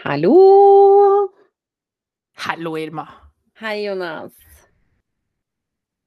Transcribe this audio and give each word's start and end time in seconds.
Hallo! 0.00 1.28
Hallo, 2.40 2.70
Irma. 2.80 3.04
Hei, 3.60 3.82
Jonas. 3.84 4.32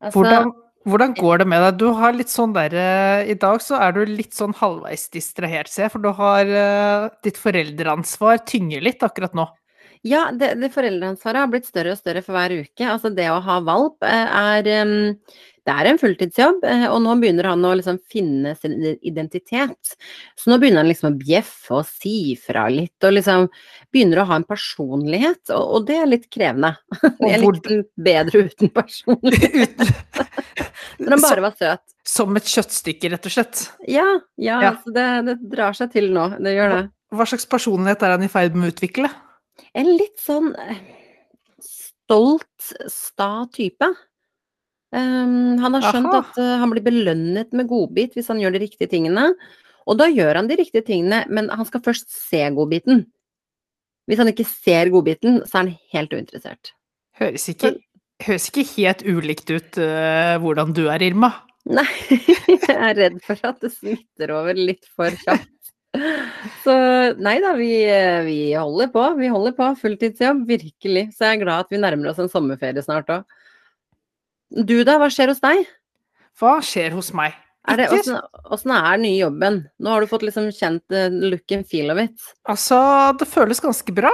Altså, 0.01 0.17
Hvordan, 0.17 0.49
hvordan 0.89 1.13
går 1.13 1.43
det 1.43 1.47
med 1.51 1.61
deg? 1.61 1.77
Du 1.77 1.91
har 1.93 2.15
litt 2.17 2.31
sånn 2.33 2.55
der 2.55 2.73
I 3.29 3.35
dag 3.37 3.61
så 3.61 3.77
er 3.85 3.93
du 3.93 4.01
litt 4.09 4.33
sånn 4.33 4.55
halvveis 4.57 5.05
distrahert, 5.13 5.69
ser 5.69 5.85
jeg, 5.85 5.93
for 5.93 6.01
du 6.01 6.09
har 6.17 6.49
uh, 6.49 7.05
Ditt 7.23 7.37
foreldreansvar 7.37 8.41
tynger 8.49 8.81
litt 8.81 9.05
akkurat 9.05 9.37
nå. 9.37 9.45
Ja, 10.03 10.25
det, 10.33 10.55
det 10.59 10.73
foreldreansvaret 10.73 11.45
har 11.45 11.53
blitt 11.53 11.69
større 11.69 11.93
og 11.93 12.01
større 12.01 12.25
for 12.25 12.35
hver 12.35 12.57
uke. 12.65 12.87
Altså, 12.89 13.13
det 13.13 13.29
å 13.31 13.37
ha 13.45 13.61
valp 13.63 14.03
eh, 14.03 14.33
er 14.41 14.73
em, 14.81 14.97
Det 15.63 15.71
er 15.71 15.87
en 15.87 15.99
fulltidsjobb, 15.99 16.65
eh, 16.67 16.85
og 16.91 16.97
nå 17.05 17.13
begynner 17.21 17.47
han 17.47 17.63
å 17.63 17.73
liksom 17.79 17.99
finne 18.11 18.51
sin 18.59 18.75
identitet. 18.99 19.93
Så 20.39 20.51
nå 20.51 20.57
begynner 20.59 20.83
han 20.83 20.89
liksom 20.91 21.13
å 21.13 21.19
bjeffe 21.19 21.77
og 21.79 21.87
si 21.87 22.33
fra 22.39 22.65
litt, 22.71 22.97
og 23.07 23.15
liksom 23.15 23.47
begynner 23.93 24.19
å 24.23 24.27
ha 24.27 24.39
en 24.41 24.47
personlighet, 24.47 25.41
og, 25.55 25.63
og 25.63 25.87
det 25.87 25.99
er 26.01 26.11
litt 26.11 26.27
krevende. 26.33 26.73
Jeg 27.23 27.39
likte 27.45 27.69
den 27.69 27.85
bedre 28.09 28.45
uten 28.49 28.73
personlighet. 28.75 29.85
Når 30.99 31.15
han 31.15 31.23
bare 31.23 31.45
var 31.47 31.55
søt. 31.59 31.83
som 32.07 32.35
et 32.39 32.49
kjøttstykke, 32.49 33.13
rett 33.13 33.29
og 33.29 33.35
slett. 33.37 33.67
Ja, 33.87 34.07
ja, 34.35 34.59
Ja. 34.59 34.73
Altså 34.73 34.93
det, 34.95 35.07
det 35.29 35.37
drar 35.53 35.77
seg 35.77 35.93
til 35.95 36.11
nå. 36.15 36.27
Det 36.43 36.55
gjør 36.57 36.75
det. 36.75 36.83
Hva 37.13 37.27
slags 37.29 37.45
personlighet 37.47 38.03
er 38.03 38.15
han 38.15 38.25
i 38.25 38.31
ferd 38.31 38.57
med 38.57 38.67
å 38.67 38.73
utvikle? 38.73 39.11
En 39.77 39.89
litt 39.95 40.17
sånn 40.21 40.51
eh, 40.59 40.81
stolt, 41.63 42.73
sta 42.89 43.45
type. 43.53 43.89
Ehm, 44.93 45.57
han 45.61 45.77
har 45.77 45.87
skjønt 45.89 46.11
Aha. 46.11 46.21
at 46.21 46.39
uh, 46.41 46.55
han 46.61 46.73
blir 46.73 46.85
belønnet 46.85 47.53
med 47.55 47.69
godbit 47.69 48.17
hvis 48.17 48.29
han 48.29 48.41
gjør 48.41 48.55
de 48.55 48.63
riktige 48.65 48.91
tingene. 48.91 49.31
Og 49.89 49.97
da 49.99 50.07
gjør 50.11 50.39
han 50.39 50.49
de 50.49 50.57
riktige 50.59 50.85
tingene, 50.87 51.23
men 51.33 51.49
han 51.51 51.67
skal 51.67 51.83
først 51.83 52.11
se 52.13 52.43
godbiten. 52.55 53.07
Hvis 54.07 54.19
han 54.19 54.29
ikke 54.31 54.45
ser 54.47 54.91
godbiten, 54.93 55.41
så 55.47 55.57
er 55.57 55.63
han 55.63 55.73
helt 55.95 56.13
uinteressert. 56.13 56.73
Høres 57.19 57.47
ikke, 57.51 57.75
høres 58.25 58.49
ikke 58.51 58.67
helt 58.75 59.03
ulikt 59.07 59.49
ut 59.51 59.81
uh, 59.81 60.35
hvordan 60.43 60.75
du 60.77 60.85
er, 60.91 61.03
Irma. 61.03 61.33
Nei, 61.63 61.87
jeg 62.51 62.75
er 62.75 62.97
redd 62.99 63.19
for 63.23 63.39
at 63.47 63.61
det 63.63 63.71
smitter 63.71 64.33
over 64.35 64.57
litt 64.57 64.85
for 64.93 65.15
kjapt. 65.23 65.49
Så 66.63 66.73
nei 67.21 67.35
da, 67.43 67.53
vi, 67.55 67.69
eh, 67.85 68.23
vi 68.25 68.37
holder 68.57 68.89
på. 68.91 69.03
Vi 69.19 69.29
holder 69.29 69.53
på. 69.55 69.67
Fulltidsjobb, 69.79 70.41
virkelig. 70.49 71.05
Så 71.13 71.27
jeg 71.27 71.37
er 71.37 71.43
glad 71.43 71.65
at 71.67 71.71
vi 71.71 71.79
nærmer 71.79 72.09
oss 72.11 72.19
en 72.19 72.31
sommerferie 72.31 72.83
snart 72.83 73.11
òg. 73.13 73.27
Du 74.53 74.75
da, 74.85 74.99
hva 75.01 75.09
skjer 75.09 75.31
hos 75.33 75.41
deg? 75.43 75.63
Hva 76.39 76.57
skjer 76.65 76.93
hos 76.93 77.11
meg? 77.15 77.33
Er 77.69 77.79
det, 77.79 77.87
hvordan, 77.93 78.19
åssen 78.51 78.73
er 78.75 78.97
den 78.97 79.05
nye 79.05 79.19
jobben? 79.21 79.59
Nå 79.79 79.91
har 79.93 80.03
du 80.03 80.09
fått 80.11 80.25
liksom 80.27 80.49
kjent 80.51 80.91
eh, 80.93 81.07
look 81.31 81.51
and 81.55 81.65
feel 81.69 81.93
of 81.93 82.01
it. 82.01 82.25
Altså, 82.49 82.77
det 83.17 83.27
føles 83.31 83.61
ganske 83.63 83.95
bra. 83.95 84.11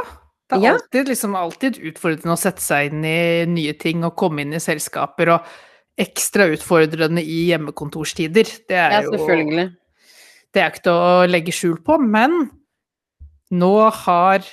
Det 0.50 0.58
er 0.60 0.64
Ja. 0.68 0.74
alltid, 0.78 1.10
liksom, 1.10 1.36
alltid 1.36 1.80
utfordrende 1.90 2.36
å 2.36 2.38
sette 2.40 2.62
seg 2.62 2.92
inn 2.92 3.04
i 3.06 3.46
nye 3.50 3.74
ting 3.78 4.04
og 4.06 4.16
komme 4.18 4.42
inn 4.42 4.54
i 4.54 4.62
selskaper, 4.62 5.34
og 5.34 5.50
ekstra 6.00 6.48
utfordrende 6.54 7.22
i 7.22 7.50
hjemmekontorstider. 7.50 8.46
Det 8.70 8.78
er 8.78 8.92
Ja, 8.92 9.02
jo 9.02 9.12
selvfølgelig. 9.18 9.76
Det 10.54 10.62
er 10.62 10.72
ikke 10.72 10.84
til 10.84 10.94
å 10.94 11.28
legge 11.30 11.54
skjul 11.54 11.78
på, 11.86 12.00
men 12.02 12.50
nå 13.52 13.74
har 13.92 14.46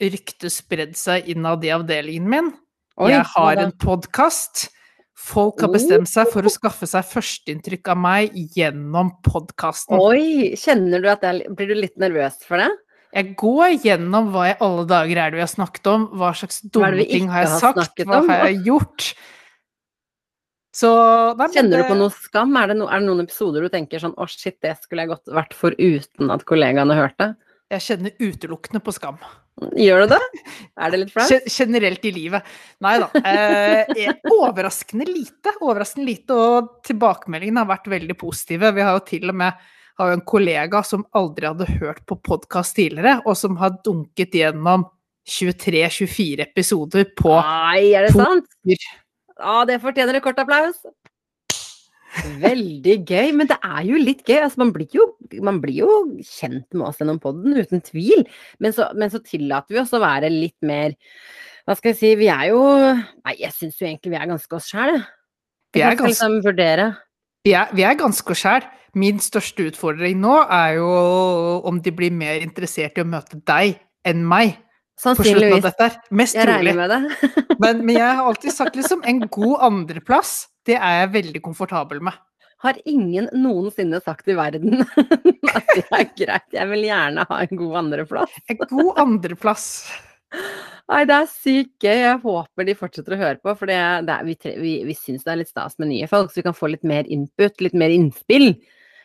ryktet 0.00 0.52
spredd 0.52 0.96
seg 0.96 1.28
innad 1.28 1.64
i 1.64 1.70
avdelingen 1.72 2.28
min. 2.28 2.52
Oi, 2.98 3.10
jeg 3.10 3.24
har 3.24 3.56
en 3.56 3.72
podkast. 3.72 4.70
Folk 5.18 5.60
har 5.60 5.70
bestemt 5.72 6.08
seg 6.08 6.30
for 6.32 6.46
å 6.46 6.50
skaffe 6.52 6.88
seg 6.88 7.04
førsteinntrykk 7.04 7.90
av 7.92 7.98
meg 8.00 8.38
gjennom 8.56 9.12
podkasten. 9.26 10.00
Oi, 10.00 10.54
kjenner 10.58 11.04
du 11.04 11.10
at 11.12 11.20
det 11.22 11.30
er, 11.30 11.52
Blir 11.52 11.68
du 11.68 11.76
litt 11.76 12.00
nervøs 12.00 12.40
for 12.46 12.62
det? 12.62 12.70
Jeg 13.12 13.34
går 13.36 13.74
gjennom 13.84 14.30
hva 14.32 14.46
i 14.48 14.56
alle 14.64 14.86
dager 14.88 15.20
er 15.20 15.32
det 15.32 15.36
vi 15.36 15.44
har 15.44 15.52
snakket 15.52 15.88
om, 15.92 16.08
hva 16.16 16.32
slags 16.36 16.62
dumme 16.64 17.04
ting 17.10 17.28
har 17.28 17.44
jeg 17.44 17.52
har 17.52 17.60
sagt, 17.76 18.00
hva 18.08 18.22
har 18.24 18.46
jeg 18.48 18.62
gjort? 18.70 19.10
Så 20.72 20.88
nei, 21.36 21.50
Kjenner 21.52 21.82
du 21.82 21.90
på 21.90 21.98
noe 22.00 22.14
skam? 22.16 22.56
Er 22.56 22.72
det, 22.72 22.78
no, 22.80 22.88
er 22.88 23.02
det 23.02 23.10
noen 23.10 23.26
episoder 23.26 23.66
du 23.66 23.68
tenker 23.72 24.00
sånn 24.00 24.16
å 24.16 24.24
shit, 24.32 24.56
det 24.64 24.78
skulle 24.80 25.04
jeg 25.04 25.12
godt 25.12 25.34
vært 25.36 25.52
foruten 25.52 26.32
at 26.32 26.46
kollegaene 26.48 26.96
hørte? 26.96 27.34
Jeg 27.72 27.84
kjenner 27.84 28.16
utelukkende 28.16 28.80
på 28.84 28.96
skam. 28.96 29.20
Gjør 29.60 30.06
du 30.06 30.14
det? 30.14 30.20
Er 30.80 30.92
det 30.92 30.98
litt 31.02 31.12
flaut? 31.12 31.50
Generelt 31.52 32.06
i 32.08 32.12
livet. 32.14 32.54
Nei 32.82 32.94
da. 33.02 33.08
Eh, 33.20 33.92
eh, 34.06 34.16
overraskende 34.32 35.06
lite. 35.06 35.52
Overraskende 35.60 36.08
lite, 36.08 36.36
og 36.36 36.72
tilbakemeldingene 36.88 37.62
har 37.62 37.70
vært 37.70 37.92
veldig 37.92 38.16
positive. 38.18 38.72
Vi 38.74 38.84
har 38.86 38.96
jo 38.96 39.04
til 39.12 39.28
og 39.30 39.38
med 39.42 39.68
har 40.00 40.14
en 40.14 40.24
kollega 40.24 40.80
som 40.86 41.04
aldri 41.18 41.48
hadde 41.50 41.68
hørt 41.78 42.00
på 42.08 42.16
podkast 42.24 42.76
tidligere, 42.78 43.20
og 43.28 43.36
som 43.38 43.58
har 43.60 43.76
dunket 43.84 44.34
gjennom 44.40 44.86
23-24 45.28 46.48
episoder 46.48 47.06
på 47.18 47.36
Nei, 47.36 47.92
er 47.94 48.08
det 48.08 48.16
sant? 48.16 48.48
Ja, 48.66 48.80
ah, 49.38 49.62
det 49.68 49.78
fortjener 49.82 50.18
en 50.18 50.24
kort 50.24 50.40
applaus. 50.42 50.80
Veldig 52.42 52.96
gøy, 53.08 53.30
men 53.38 53.48
det 53.48 53.56
er 53.64 53.84
jo 53.88 54.00
litt 54.00 54.20
gøy. 54.28 54.42
Altså, 54.44 54.60
man, 54.60 54.72
blir 54.74 54.88
jo, 54.92 55.06
man 55.44 55.60
blir 55.62 55.78
jo 55.82 55.92
kjent 56.26 56.66
med 56.76 56.84
oss 56.90 56.98
gjennom 57.00 57.20
podden, 57.22 57.56
uten 57.56 57.80
tvil. 57.86 58.26
Men 58.62 58.74
så, 58.76 58.90
men 58.98 59.12
så 59.12 59.22
tillater 59.24 59.72
vi 59.76 59.80
oss 59.80 59.94
å 59.96 60.02
være 60.02 60.28
litt 60.32 60.58
mer 60.66 60.92
Hva 61.64 61.76
skal 61.78 61.92
jeg 61.92 61.98
si, 62.00 62.10
vi 62.18 62.26
er 62.32 62.48
jo 62.50 62.60
Nei, 62.66 63.36
jeg 63.38 63.54
syns 63.54 63.78
jo 63.80 63.86
egentlig 63.86 64.12
vi 64.12 64.18
er 64.18 64.28
ganske 64.32 64.56
oss 64.58 64.68
sjæl, 64.72 64.96
jeg. 64.98 65.04
Vi 65.72 65.80
er 65.86 65.94
ganske- 65.96 66.10
liksom 66.12 66.40
vurdere. 66.44 66.88
Vi 67.46 67.54
er, 67.58 67.70
vi 67.72 67.82
er 67.88 67.94
ganske 67.98 68.34
oss 68.34 68.42
sjæl. 68.44 68.66
Min 68.98 69.22
største 69.24 69.70
utfordring 69.70 70.18
nå 70.20 70.34
er 70.52 70.74
jo 70.76 70.88
om 71.64 71.78
de 71.80 71.90
blir 71.96 72.12
mer 72.12 72.42
interessert 72.44 72.98
i 72.98 73.04
å 73.04 73.08
møte 73.08 73.38
deg 73.48 73.78
enn 74.04 74.20
meg 74.28 74.58
på 75.02 75.14
slutten 75.16 75.16
av 75.16 75.24
Sannsynligvis. 75.24 75.62
dette. 75.64 75.86
Mest 76.12 76.36
Jeg 76.36 76.46
regner 76.50 76.76
med 76.76 76.90
det. 76.92 77.00
Men, 77.62 77.80
men 77.86 77.94
jeg 77.96 78.04
har 78.18 78.26
alltid 78.26 78.52
sagt 78.52 78.74
liksom 78.76 79.00
en 79.06 79.20
god 79.32 79.62
andreplass, 79.68 80.48
det 80.68 80.76
er 80.78 81.00
jeg 81.02 81.12
veldig 81.16 81.42
komfortabel 81.44 82.02
med. 82.04 82.14
Har 82.62 82.78
ingen 82.86 83.26
noensinne 83.34 83.98
sagt 84.04 84.28
i 84.30 84.36
verden 84.38 84.84
at 85.56 85.72
det 85.74 85.86
er 85.90 86.04
greit. 86.14 86.48
Jeg 86.54 86.68
vil 86.70 86.84
gjerne 86.86 87.24
ha 87.26 87.38
en 87.42 87.58
god 87.58 87.78
andreplass. 87.80 88.36
En 88.52 88.60
god 88.70 89.00
andreplass. 89.02 89.66
Nei, 90.88 91.00
det 91.08 91.16
er 91.16 91.26
sykt 91.30 91.84
gøy. 91.84 91.96
Jeg 92.04 92.20
håper 92.22 92.68
de 92.68 92.76
fortsetter 92.78 93.16
å 93.16 93.20
høre 93.20 93.40
på, 93.42 93.54
for 93.58 93.70
det, 93.70 93.80
det 94.06 94.14
er, 94.14 94.28
vi, 94.28 94.36
vi, 94.62 94.76
vi 94.86 94.96
syns 94.98 95.26
det 95.26 95.34
er 95.34 95.40
litt 95.42 95.50
stas 95.50 95.74
med 95.82 95.90
nye 95.90 96.06
folk, 96.10 96.30
så 96.30 96.40
vi 96.40 96.46
kan 96.46 96.56
få 96.56 96.70
litt 96.72 96.86
mer 96.86 97.08
input, 97.10 97.58
litt 97.64 97.74
mer 97.78 97.92
innspill. 97.94 98.52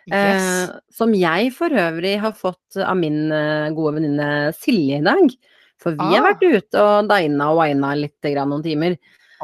Yes. 0.07 0.13
Eh, 0.16 0.78
som 0.94 1.12
jeg 1.18 1.50
for 1.57 1.74
øvrig 1.75 2.13
har 2.24 2.38
fått 2.38 2.78
av 2.79 2.95
min 3.00 3.25
eh, 3.35 3.68
gode 3.75 3.97
venninne 3.97 4.29
Silje 4.56 5.01
i 5.01 5.06
dag. 5.06 5.34
For 5.81 5.97
vi 5.97 6.07
har 6.13 6.24
Ah. 6.24 6.29
vært 6.31 6.45
ute 6.47 6.81
og 6.81 7.09
dina 7.12 7.51
og 7.51 7.59
wina 7.59 7.91
litt 8.00 8.22
grann 8.24 8.50
noen 8.53 8.63
timer. 8.66 8.95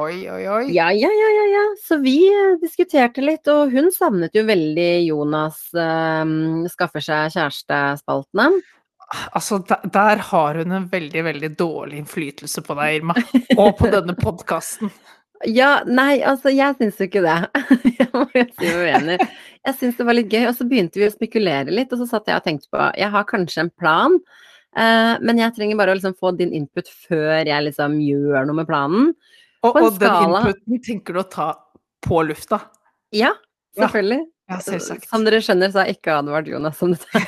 Oi, 0.01 0.25
oi, 0.29 0.43
oi. 0.49 0.63
Ja, 0.73 0.87
ja, 0.91 1.09
ja, 1.13 1.29
ja, 1.37 1.45
ja. 1.53 1.63
Så 1.83 1.99
vi 2.01 2.17
eh, 2.25 2.55
diskuterte 2.61 3.21
litt, 3.21 3.45
og 3.51 3.73
hun 3.75 3.91
savnet 3.93 4.33
jo 4.33 4.41
veldig 4.47 4.91
Jonas 5.05 5.67
eh, 5.77 6.23
skaffer 6.73 7.03
seg 7.03 7.35
kjærestespaltene. 7.35 8.49
Altså, 9.37 9.59
der, 9.69 9.83
der 9.93 10.23
har 10.31 10.57
hun 10.57 10.73
en 10.73 10.87
veldig, 10.89 11.23
veldig 11.27 11.51
dårlig 11.59 11.99
innflytelse 12.01 12.63
på 12.65 12.77
deg, 12.79 13.01
Irma. 13.01 13.17
Og 13.57 13.75
på 13.77 13.91
denne 13.93 14.17
podkasten. 14.19 14.93
Ja, 15.43 15.81
nei, 15.83 16.21
altså 16.23 16.53
jeg 16.53 16.77
syns 16.79 17.01
jo 17.01 17.07
ikke 17.09 17.23
det. 17.25 17.33
jeg 17.99 18.05
må 18.13 18.21
jo 18.31 18.43
si 18.47 18.69
meg 18.69 18.77
uenig. 18.79 19.17
Jeg 19.67 19.75
syns 19.75 19.97
det 19.97 20.05
var 20.07 20.15
litt 20.15 20.31
gøy, 20.31 20.45
og 20.47 20.55
så 20.55 20.67
begynte 20.69 21.01
vi 21.01 21.09
å 21.09 21.11
spekulere 21.11 21.73
litt, 21.73 21.91
og 21.91 21.99
så 21.99 22.07
satt 22.07 22.29
jeg 22.31 22.39
og 22.39 22.45
tenkte 22.45 22.69
på 22.71 22.85
Jeg 22.95 23.11
har 23.11 23.25
kanskje 23.27 23.65
en 23.65 23.71
plan, 23.75 24.15
eh, 24.71 25.11
men 25.19 25.41
jeg 25.41 25.51
trenger 25.57 25.81
bare 25.81 25.91
å 25.91 25.97
liksom 25.99 26.15
få 26.15 26.31
din 26.39 26.53
input 26.55 26.87
før 26.87 27.43
jeg 27.43 27.67
liksom 27.67 27.99
gjør 27.99 28.47
noe 28.47 28.61
med 28.61 28.69
planen. 28.71 29.11
Og, 29.63 29.79
og 29.79 29.99
den 29.99 30.17
inputen 30.27 30.83
tenker 30.83 31.15
du 31.15 31.23
å 31.23 31.29
ta 31.31 31.47
på 32.03 32.19
lufta? 32.27 32.59
Ja, 33.15 33.31
selvfølgelig. 33.77 34.25
Ja. 34.51 34.59
Som 35.07 35.23
dere 35.23 35.39
skjønner, 35.43 35.71
så 35.71 35.81
har 35.81 35.89
jeg 35.89 36.01
ikke 36.01 36.17
advart 36.19 36.49
Jonas 36.51 36.81
om 36.83 36.95
dette. 36.95 37.23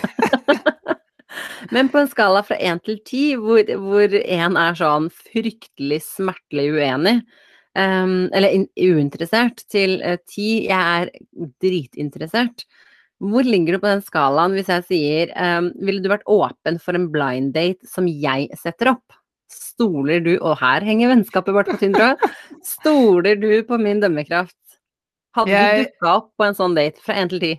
Men 1.74 1.90
på 1.90 2.02
en 2.02 2.10
skala 2.12 2.44
fra 2.46 2.58
én 2.60 2.80
til 2.84 3.00
ti, 3.08 3.24
hvor 3.40 3.64
én 4.20 4.60
er 4.60 4.78
sånn 4.78 5.08
fryktelig 5.14 6.02
smertelig 6.06 6.68
uenig, 6.76 7.16
um, 7.78 8.28
eller 8.36 8.60
in 8.60 8.68
uinteressert, 8.78 9.64
til 9.72 9.98
eh, 10.04 10.20
ti 10.30 10.68
jeg 10.68 10.76
er 10.76 11.12
dritinteressert, 11.64 12.68
hvor 13.24 13.48
ligger 13.48 13.76
du 13.76 13.82
på 13.82 13.90
den 13.90 14.04
skalaen 14.04 14.54
hvis 14.58 14.68
jeg 14.68 14.84
sier 14.90 15.30
um, 15.40 15.70
Ville 15.88 16.04
du 16.04 16.10
vært 16.12 16.26
åpen 16.28 16.82
for 16.84 16.98
en 16.98 17.08
blind 17.14 17.54
date 17.56 17.88
som 17.88 18.10
jeg 18.12 18.50
setter 18.60 18.92
opp? 18.92 19.16
Stoler 19.52 20.24
du 20.24 20.32
Og 20.40 20.56
her 20.60 20.86
henger 20.88 21.12
vennskapet 21.14 21.54
vårt 21.56 21.70
på 21.70 21.78
tynn 21.82 21.94
tråd. 21.96 22.22
Stoler 22.66 23.36
du 23.40 23.50
på 23.68 23.78
min 23.82 24.00
dømmekraft? 24.02 24.56
Hadde 25.36 25.52
du 25.52 25.52
Jeg- 25.52 25.86
dukka 25.90 26.16
opp 26.16 26.32
på 26.40 26.46
en 26.48 26.56
sånn 26.56 26.76
date 26.76 27.02
fra 27.04 27.14
én 27.20 27.30
til 27.30 27.40
ti? 27.40 27.54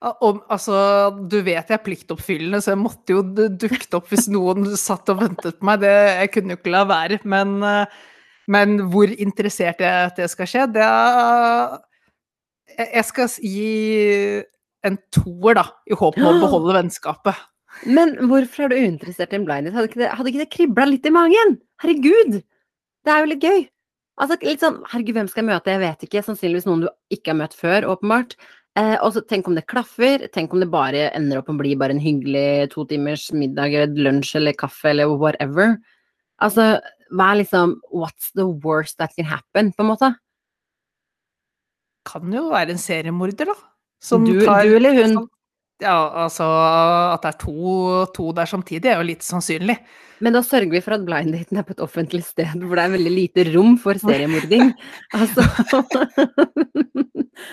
Om, 0.00 0.42
altså, 0.48 1.10
du 1.28 1.40
vet 1.42 1.66
jeg 1.66 1.74
er 1.74 1.82
pliktoppfyllende, 1.82 2.60
så 2.62 2.70
jeg 2.70 2.78
måtte 2.78 3.08
jo 3.16 3.22
dukket 3.50 3.96
opp 3.98 4.06
hvis 4.12 4.28
noen 4.30 4.76
satt 4.78 5.08
og 5.10 5.18
ventet 5.24 5.58
på 5.58 5.66
meg. 5.66 5.80
Det, 5.80 5.90
jeg 5.90 6.30
kunne 6.36 6.54
jo 6.54 6.58
ikke 6.60 6.70
la 6.70 6.84
være. 6.86 7.18
Men, 7.24 7.56
eh, 7.66 7.86
men 8.46 8.78
hvor 8.92 9.10
interessert 9.10 9.80
jeg 9.82 9.88
er 9.88 10.06
at 10.06 10.16
det 10.16 10.30
skal 10.30 10.46
skje, 10.46 10.72
det 10.72 10.84
er 10.86 11.80
jeg 12.78 13.04
skal 13.08 13.28
gi 13.42 14.44
en 14.86 14.98
toer, 15.10 15.54
da, 15.58 15.64
i 15.90 15.96
håp 15.98 16.18
om 16.20 16.28
å 16.30 16.40
beholde 16.44 16.76
vennskapet. 16.78 17.34
Men 17.86 18.14
hvorfor 18.30 18.66
er 18.66 18.72
du 18.72 18.78
uinteressert 18.78 19.32
i 19.32 19.38
en 19.38 19.46
blindis? 19.46 19.74
Hadde 19.76 19.90
ikke 19.90 20.02
det, 20.02 20.12
hadde 20.16 20.32
ikke 20.32 20.44
det 20.44 20.52
kribla 20.54 20.86
litt 20.88 21.06
i 21.06 21.14
magen? 21.14 21.58
Herregud! 21.82 22.38
Det 23.06 23.12
er 23.14 23.22
jo 23.22 23.30
litt 23.30 23.44
gøy. 23.44 23.66
Altså 24.18 24.38
litt 24.42 24.62
sånn 24.64 24.80
Herregud, 24.90 25.14
hvem 25.14 25.28
skal 25.30 25.44
jeg 25.44 25.50
møte? 25.52 25.74
Jeg 25.74 25.82
vet 25.84 26.06
ikke. 26.08 26.24
Sannsynligvis 26.26 26.66
noen 26.66 26.86
du 26.86 26.88
ikke 27.14 27.32
har 27.32 27.38
møtt 27.44 27.54
før, 27.56 27.86
åpenbart. 27.94 28.34
Eh, 28.78 28.96
og 29.02 29.12
så 29.14 29.22
tenk 29.26 29.48
om 29.50 29.56
det 29.58 29.66
klaffer. 29.70 30.26
Tenk 30.34 30.54
om 30.54 30.62
det 30.62 30.70
bare 30.72 31.08
ender 31.16 31.40
opp 31.40 31.50
med 31.50 31.58
å 31.58 31.62
bli 31.62 31.76
bare 31.78 31.94
en 31.96 32.02
hyggelig 32.02 32.72
to 32.74 32.84
timers 32.90 33.28
middag 33.34 33.74
eller 33.74 34.02
lunsj 34.08 34.36
eller 34.40 34.58
kaffe 34.58 34.90
eller 34.92 35.14
whatever. 35.14 35.76
Altså, 36.42 36.76
hva 37.14 37.32
er 37.32 37.40
liksom 37.40 37.78
What's 37.90 38.30
the 38.38 38.46
worst 38.46 38.98
that 38.98 39.14
can 39.16 39.26
happen, 39.26 39.72
på 39.72 39.84
en 39.84 39.90
måte? 39.90 40.12
Kan 42.08 42.32
jo 42.32 42.48
være 42.52 42.74
en 42.74 42.80
seriemorder, 42.80 43.50
da. 43.50 43.56
Som 44.02 44.26
Du, 44.28 44.38
tar 44.44 44.66
du 44.66 44.76
eller 44.76 44.94
hun? 44.94 45.26
Ja, 45.78 45.94
altså 46.24 46.46
at 47.14 47.22
det 47.22 47.30
er 47.30 47.38
to, 47.38 48.04
to 48.16 48.32
der 48.34 48.48
samtidig, 48.50 48.90
er 48.90 48.98
jo 48.98 49.06
lite 49.06 49.26
sannsynlig. 49.26 49.76
Men 50.24 50.34
da 50.34 50.40
sørger 50.42 50.72
vi 50.72 50.80
for 50.82 50.96
at 50.96 51.04
blinddaten 51.06 51.60
er 51.60 51.66
på 51.66 51.76
et 51.76 51.82
offentlig 51.84 52.24
sted 52.26 52.64
hvor 52.64 52.74
det 52.74 52.88
er 52.88 52.94
veldig 52.96 53.12
lite 53.14 53.44
rom 53.52 53.76
for 53.78 54.00
seriemording. 54.02 54.72
Altså 55.18 55.44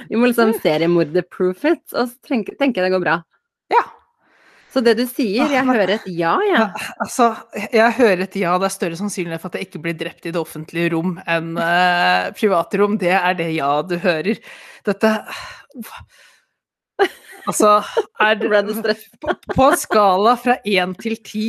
Vi 0.09 0.17
må 0.17 0.31
liksom 0.31 0.55
seriemorder-proof 0.63 1.61
it, 1.69 1.83
og 1.93 2.09
så 2.09 2.15
tenker 2.25 2.57
tenker 2.57 2.81
jeg 2.81 2.89
det 2.89 2.95
går 2.95 3.03
bra. 3.03 3.19
Ja. 3.69 3.83
Så 4.73 4.81
det 4.83 4.95
du 4.97 5.05
sier, 5.07 5.45
jeg 5.53 5.67
hører 5.69 5.93
et 5.93 6.07
ja, 6.09 6.33
jeg. 6.43 6.57
Ja, 6.57 6.89
altså, 7.05 7.29
jeg 7.71 7.93
hører 7.99 8.25
et 8.25 8.33
ja, 8.41 8.55
det 8.59 8.67
er 8.67 8.73
større 8.73 8.97
sannsynlighet 8.99 9.43
for 9.43 9.53
at 9.53 9.61
jeg 9.61 9.69
ikke 9.69 9.83
blir 9.85 9.95
drept 9.95 10.25
i 10.25 10.33
det 10.35 10.41
offentlige 10.41 10.89
rom 10.97 11.13
enn 11.21 11.53
uh, 11.55 12.33
private 12.35 12.81
rom. 12.81 12.97
Det 12.99 13.13
er 13.15 13.37
det 13.37 13.51
ja 13.55 13.69
du 13.85 13.95
hører. 14.01 14.41
Dette 14.89 15.13
Altså, 17.45 17.83
er 18.25 18.35
det, 18.41 18.95
på, 19.21 19.33
på 19.53 19.65
en 19.67 19.77
skala 19.77 20.33
fra 20.41 20.55
én 20.65 20.95
til 20.97 21.15
ti, 21.21 21.43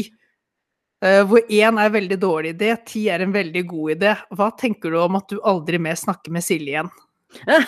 eh, 1.00 1.22
hvor 1.24 1.40
én 1.48 1.80
er 1.80 1.94
veldig 1.94 2.18
dårlig 2.20 2.52
idé, 2.52 2.76
ti 2.84 3.06
er 3.08 3.24
en 3.24 3.32
veldig 3.32 3.62
god 3.70 3.94
idé, 3.94 4.12
hva 4.36 4.50
tenker 4.60 4.92
du 4.92 4.98
om 5.00 5.16
at 5.16 5.28
du 5.32 5.40
aldri 5.40 5.80
mer 5.80 5.96
snakker 5.96 6.30
med 6.36 6.44
Silje 6.44 6.76
igjen? 6.76 6.90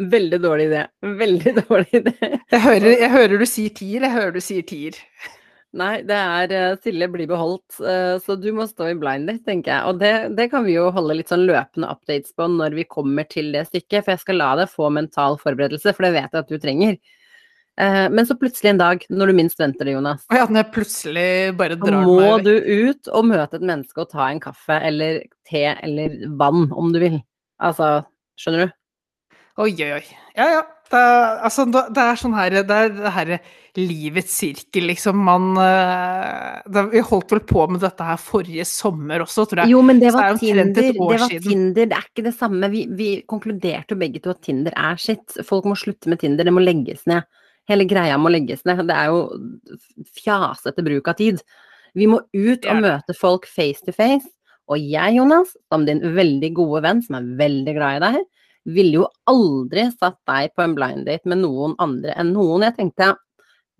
Veldig 0.00 0.38
dårlig 0.40 0.64
idé. 0.70 0.86
Veldig 1.02 1.52
dårlig 1.68 1.98
idé. 1.98 2.14
Jeg 2.50 2.60
hører, 2.62 2.92
jeg 2.94 3.10
hører 3.10 3.42
du 3.42 3.46
sier 3.48 3.74
tier, 3.74 4.04
jeg 4.06 4.12
hører 4.14 4.32
du 4.36 4.40
sier 4.44 4.64
tier. 4.66 4.96
Nei, 5.78 6.00
det 6.02 6.16
er 6.18 6.52
eh, 6.56 6.78
Silje 6.82 7.06
blir 7.12 7.28
beholdt, 7.30 7.76
eh, 7.86 8.16
så 8.24 8.34
du 8.34 8.48
må 8.56 8.64
stå 8.66 8.88
i 8.90 8.96
blind 8.98 9.28
date, 9.30 9.44
tenker 9.46 9.70
jeg. 9.70 9.86
Og 9.86 10.00
det, 10.00 10.12
det 10.34 10.48
kan 10.50 10.64
vi 10.66 10.74
jo 10.74 10.88
holde 10.90 11.14
litt 11.20 11.30
sånn 11.30 11.44
løpende 11.46 11.92
updates 11.92 12.34
på 12.34 12.48
når 12.50 12.74
vi 12.74 12.84
kommer 12.90 13.28
til 13.30 13.52
det 13.54 13.68
stykket, 13.68 14.02
for 14.02 14.16
jeg 14.16 14.22
skal 14.24 14.40
la 14.40 14.48
deg 14.58 14.72
få 14.72 14.88
mental 14.90 15.38
forberedelse, 15.38 15.94
for 15.94 16.08
det 16.08 16.14
vet 16.16 16.34
jeg 16.34 16.42
at 16.42 16.50
du 16.50 16.58
trenger. 16.58 16.98
Eh, 17.78 18.08
Men 18.10 18.26
så 18.26 18.34
plutselig 18.40 18.72
en 18.72 18.82
dag, 18.82 19.06
når 19.14 19.30
du 19.30 19.36
minst 19.38 19.62
venter 19.62 19.86
det, 19.86 19.94
Jonas, 19.94 20.26
ja, 20.34 20.48
når 20.50 20.64
jeg 20.64 20.72
plutselig 20.74 21.28
bare 21.62 21.78
så 21.78 21.94
meg 21.94 22.10
må 22.10 22.34
du 22.42 22.52
ut 22.58 23.14
og 23.14 23.30
møte 23.30 23.60
et 23.60 23.68
menneske 23.70 24.02
og 24.02 24.10
ta 24.10 24.26
en 24.26 24.42
kaffe 24.42 24.80
eller 24.90 25.22
te 25.46 25.64
eller 25.70 26.18
vann, 26.40 26.66
om 26.74 26.90
du 26.90 26.98
vil. 26.98 27.20
Altså, 27.62 28.00
skjønner 28.40 28.66
du? 28.66 28.76
Oi, 29.60 29.70
oi, 29.70 29.92
oi. 30.00 30.04
Ja, 30.34 30.50
ja. 30.58 30.60
Det 30.90 30.98
er, 30.98 31.36
altså, 31.46 31.64
det 31.70 32.02
er 32.02 32.16
sånn 32.18 32.32
her 32.34 32.54
Det 32.66 32.76
er 32.76 32.88
det 32.90 33.10
her 33.14 33.28
livets 33.78 34.32
sirkel, 34.34 34.88
liksom. 34.90 35.20
Man 35.22 35.52
eh, 35.62 36.56
det, 36.66 36.82
Vi 36.90 37.02
holdt 37.06 37.34
vel 37.36 37.42
på 37.46 37.66
med 37.70 37.84
dette 37.84 38.06
her 38.08 38.18
forrige 38.18 38.66
sommer 38.66 39.22
også, 39.22 39.46
tror 39.46 39.62
jeg. 39.62 39.70
Jo, 39.74 39.84
men 39.86 40.02
det 40.02 40.10
var 40.16 40.32
det 40.32 40.42
Tinder. 40.42 40.72
Det 40.74 40.88
var. 40.98 41.26
Tinder, 41.30 41.86
det 41.92 41.98
er 41.98 42.08
ikke 42.08 42.26
det 42.26 42.34
samme. 42.34 42.72
Vi, 42.72 42.82
vi 42.98 43.10
konkluderte 43.30 43.94
jo 43.94 44.00
begge 44.02 44.22
to 44.24 44.34
at 44.34 44.42
Tinder 44.46 44.74
er 44.74 44.98
sitt. 44.98 45.38
Folk 45.46 45.68
må 45.70 45.78
slutte 45.78 46.10
med 46.10 46.22
Tinder, 46.24 46.48
det 46.48 46.56
må 46.56 46.64
legges 46.64 47.06
ned. 47.10 47.28
Hele 47.70 47.86
greia 47.86 48.18
må 48.18 48.32
legges 48.34 48.66
ned. 48.66 48.82
Det 48.90 48.96
er 48.96 49.12
jo 49.12 49.22
fjasete 50.18 50.82
bruk 50.86 51.12
av 51.12 51.20
tid. 51.20 51.38
Vi 51.94 52.10
må 52.10 52.18
ut 52.34 52.66
og 52.66 52.82
møte 52.82 53.14
folk 53.18 53.46
face 53.50 53.86
to 53.86 53.94
face. 53.94 54.26
Og 54.70 54.78
jeg, 54.78 55.16
Jonas, 55.18 55.54
som 55.70 55.86
din 55.86 56.02
veldig 56.14 56.52
gode 56.54 56.82
venn, 56.86 57.00
som 57.02 57.18
er 57.18 57.30
veldig 57.38 57.74
glad 57.78 57.98
i 57.98 58.04
deg, 58.06 58.20
ville 58.68 59.00
jo 59.00 59.06
aldri 59.30 59.86
satt 59.94 60.18
deg 60.28 60.52
på 60.56 60.64
en 60.64 60.74
blind 60.76 61.06
date 61.08 61.28
med 61.30 61.42
noen 61.42 61.76
andre 61.82 62.14
enn 62.20 62.34
noen. 62.34 62.66
Jeg 62.68 62.76
tenkte 62.76 63.14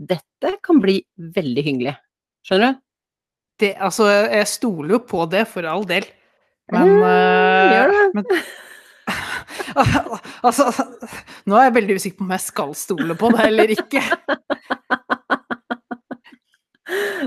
dette 0.00 0.54
kan 0.64 0.80
bli 0.80 1.00
veldig 1.36 1.64
hyggelig. 1.66 1.98
Skjønner 2.46 2.72
du? 2.72 2.80
Det, 3.60 3.74
altså, 3.76 4.06
jeg 4.08 4.48
stoler 4.48 4.94
jo 4.96 5.02
på 5.04 5.26
det, 5.28 5.44
for 5.50 5.66
all 5.68 5.84
del. 5.88 6.06
Men, 6.72 6.94
eh, 7.04 7.74
gjør 7.74 7.92
det. 7.92 8.04
men 8.16 8.24
Altså, 10.46 10.70
nå 11.48 11.58
er 11.58 11.68
jeg 11.68 11.76
veldig 11.76 11.96
usikker 11.98 12.18
på 12.20 12.26
om 12.26 12.34
jeg 12.34 12.44
skal 12.46 12.74
stole 12.78 13.16
på 13.18 13.30
det 13.34 13.46
eller 13.50 13.74
ikke. 13.76 14.02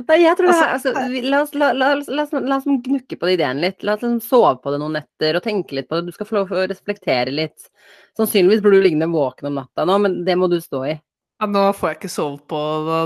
Nei, 0.08 0.18
jeg 0.24 0.38
tror 0.40 0.50
det 0.50 0.54
Altså, 0.58 0.92
er, 0.92 0.98
altså, 0.98 1.28
la, 1.30 1.42
oss, 1.46 1.54
la, 1.56 1.70
la, 1.78 1.90
la, 2.02 2.24
oss- 2.26 2.34
la 2.50 2.58
oss 2.58 2.66
gnukke 2.88 3.18
på 3.20 3.30
ideen 3.34 3.62
litt. 3.64 3.84
La 3.88 3.96
oss 3.96 4.02
liksom 4.04 4.22
sove 4.26 4.56
på 4.64 4.74
det 4.74 4.80
noen 4.82 4.98
netter 5.00 5.38
og 5.40 5.44
tenke 5.46 5.78
litt 5.78 5.90
på 5.90 6.00
det. 6.00 6.08
Du 6.10 6.16
skal 6.16 6.30
få 6.30 6.40
lov 6.42 6.52
å 6.58 6.66
reflektere 6.72 7.32
litt. 7.34 7.70
Sannsynligvis 8.18 8.64
blir 8.66 8.78
du 8.78 8.86
liggende 8.86 9.10
våken 9.14 9.50
om 9.52 9.60
natta 9.62 9.86
nå, 9.90 9.98
men 10.04 10.20
det 10.28 10.36
må 10.40 10.50
du 10.52 10.60
stå 10.62 10.84
i. 10.92 10.98
Ja, 11.42 11.48
nå 11.50 11.68
får 11.76 11.90
jeg 11.94 12.00
ikke 12.02 12.12
sove 12.14 12.42
på 12.50 12.60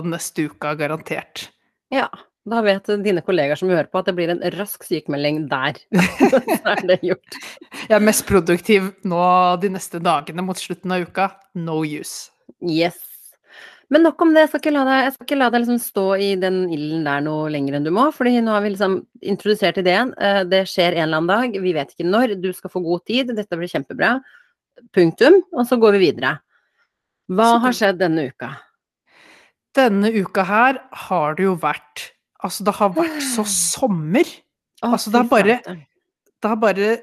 neste 0.07 0.47
uka, 0.51 0.73
garantert. 0.79 1.47
Ja, 1.93 2.07
da 2.47 2.61
vet 2.63 2.87
dine 3.03 3.23
kollegaer 3.25 3.59
som 3.59 3.71
hører 3.71 3.87
på 3.91 3.99
at 3.99 4.07
det 4.09 4.15
blir 4.17 4.29
en 4.31 4.43
rask 4.55 4.83
sykemelding 4.87 5.45
der. 5.51 5.79
Så 6.61 6.73
er 6.73 6.83
det 6.91 6.99
gjort. 7.03 7.39
Jeg 7.87 7.95
er 7.97 8.03
mest 8.03 8.25
produktiv 8.27 8.91
nå 9.07 9.21
de 9.63 9.71
neste 9.73 9.99
dagene 10.03 10.43
mot 10.45 10.59
slutten 10.59 10.93
av 10.95 11.07
uka. 11.07 11.29
No 11.55 11.81
use. 11.83 12.29
Yes. 12.63 12.99
Men 13.89 14.03
nok 14.03 14.19
om 14.21 14.33
det. 14.35 14.41
Jeg 14.43 14.49
skal 14.51 14.59
ikke 14.65 14.73
la 14.75 14.83
deg, 14.83 15.03
jeg 15.05 15.13
skal 15.15 15.25
ikke 15.27 15.37
la 15.39 15.49
deg 15.53 15.61
liksom 15.63 15.77
stå 15.79 16.05
i 16.19 16.29
den 16.35 16.57
ilden 16.75 17.05
der 17.07 17.21
noe 17.23 17.47
lenger 17.53 17.77
enn 17.77 17.85
du 17.87 17.91
må. 17.95 18.09
fordi 18.13 18.41
nå 18.43 18.51
har 18.51 18.61
vi 18.65 18.73
liksom 18.73 18.97
introdusert 19.23 19.77
ideen. 19.79 20.13
Eh, 20.19 20.43
Det 20.43 20.65
skjer 20.67 20.97
en 20.97 21.03
eller 21.07 21.17
annen 21.21 21.27
dag. 21.53 21.61
Vi 21.63 21.73
vet 21.73 21.93
ikke 21.95 22.07
når. 22.09 22.35
Du 22.41 22.51
skal 22.53 22.69
få 22.73 22.81
god 22.83 23.05
tid. 23.05 23.27
Dette 23.35 23.55
blir 23.55 23.71
kjempebra. 23.71 24.17
Punktum. 24.93 25.39
Og 25.53 25.65
så 25.69 25.79
går 25.79 25.95
vi 25.97 26.11
videre. 26.11 26.39
Hva 27.31 27.59
har 27.63 27.71
skjedd 27.75 27.97
denne 27.99 28.27
uka? 28.31 28.51
Denne 29.75 30.11
uka 30.15 30.43
her 30.47 30.81
har 31.07 31.35
det 31.35 31.43
jo 31.43 31.55
vært 31.55 32.11
Altså, 32.43 32.63
det 32.63 32.75
har 32.77 32.89
vært 32.93 33.21
så 33.33 33.43
sommer. 33.79 34.27
Altså, 34.83 35.09
det 35.11 35.17
har 35.23 35.29
bare- 35.31 35.61
Det 36.37 36.47
har 36.51 36.55
bare 36.55 36.99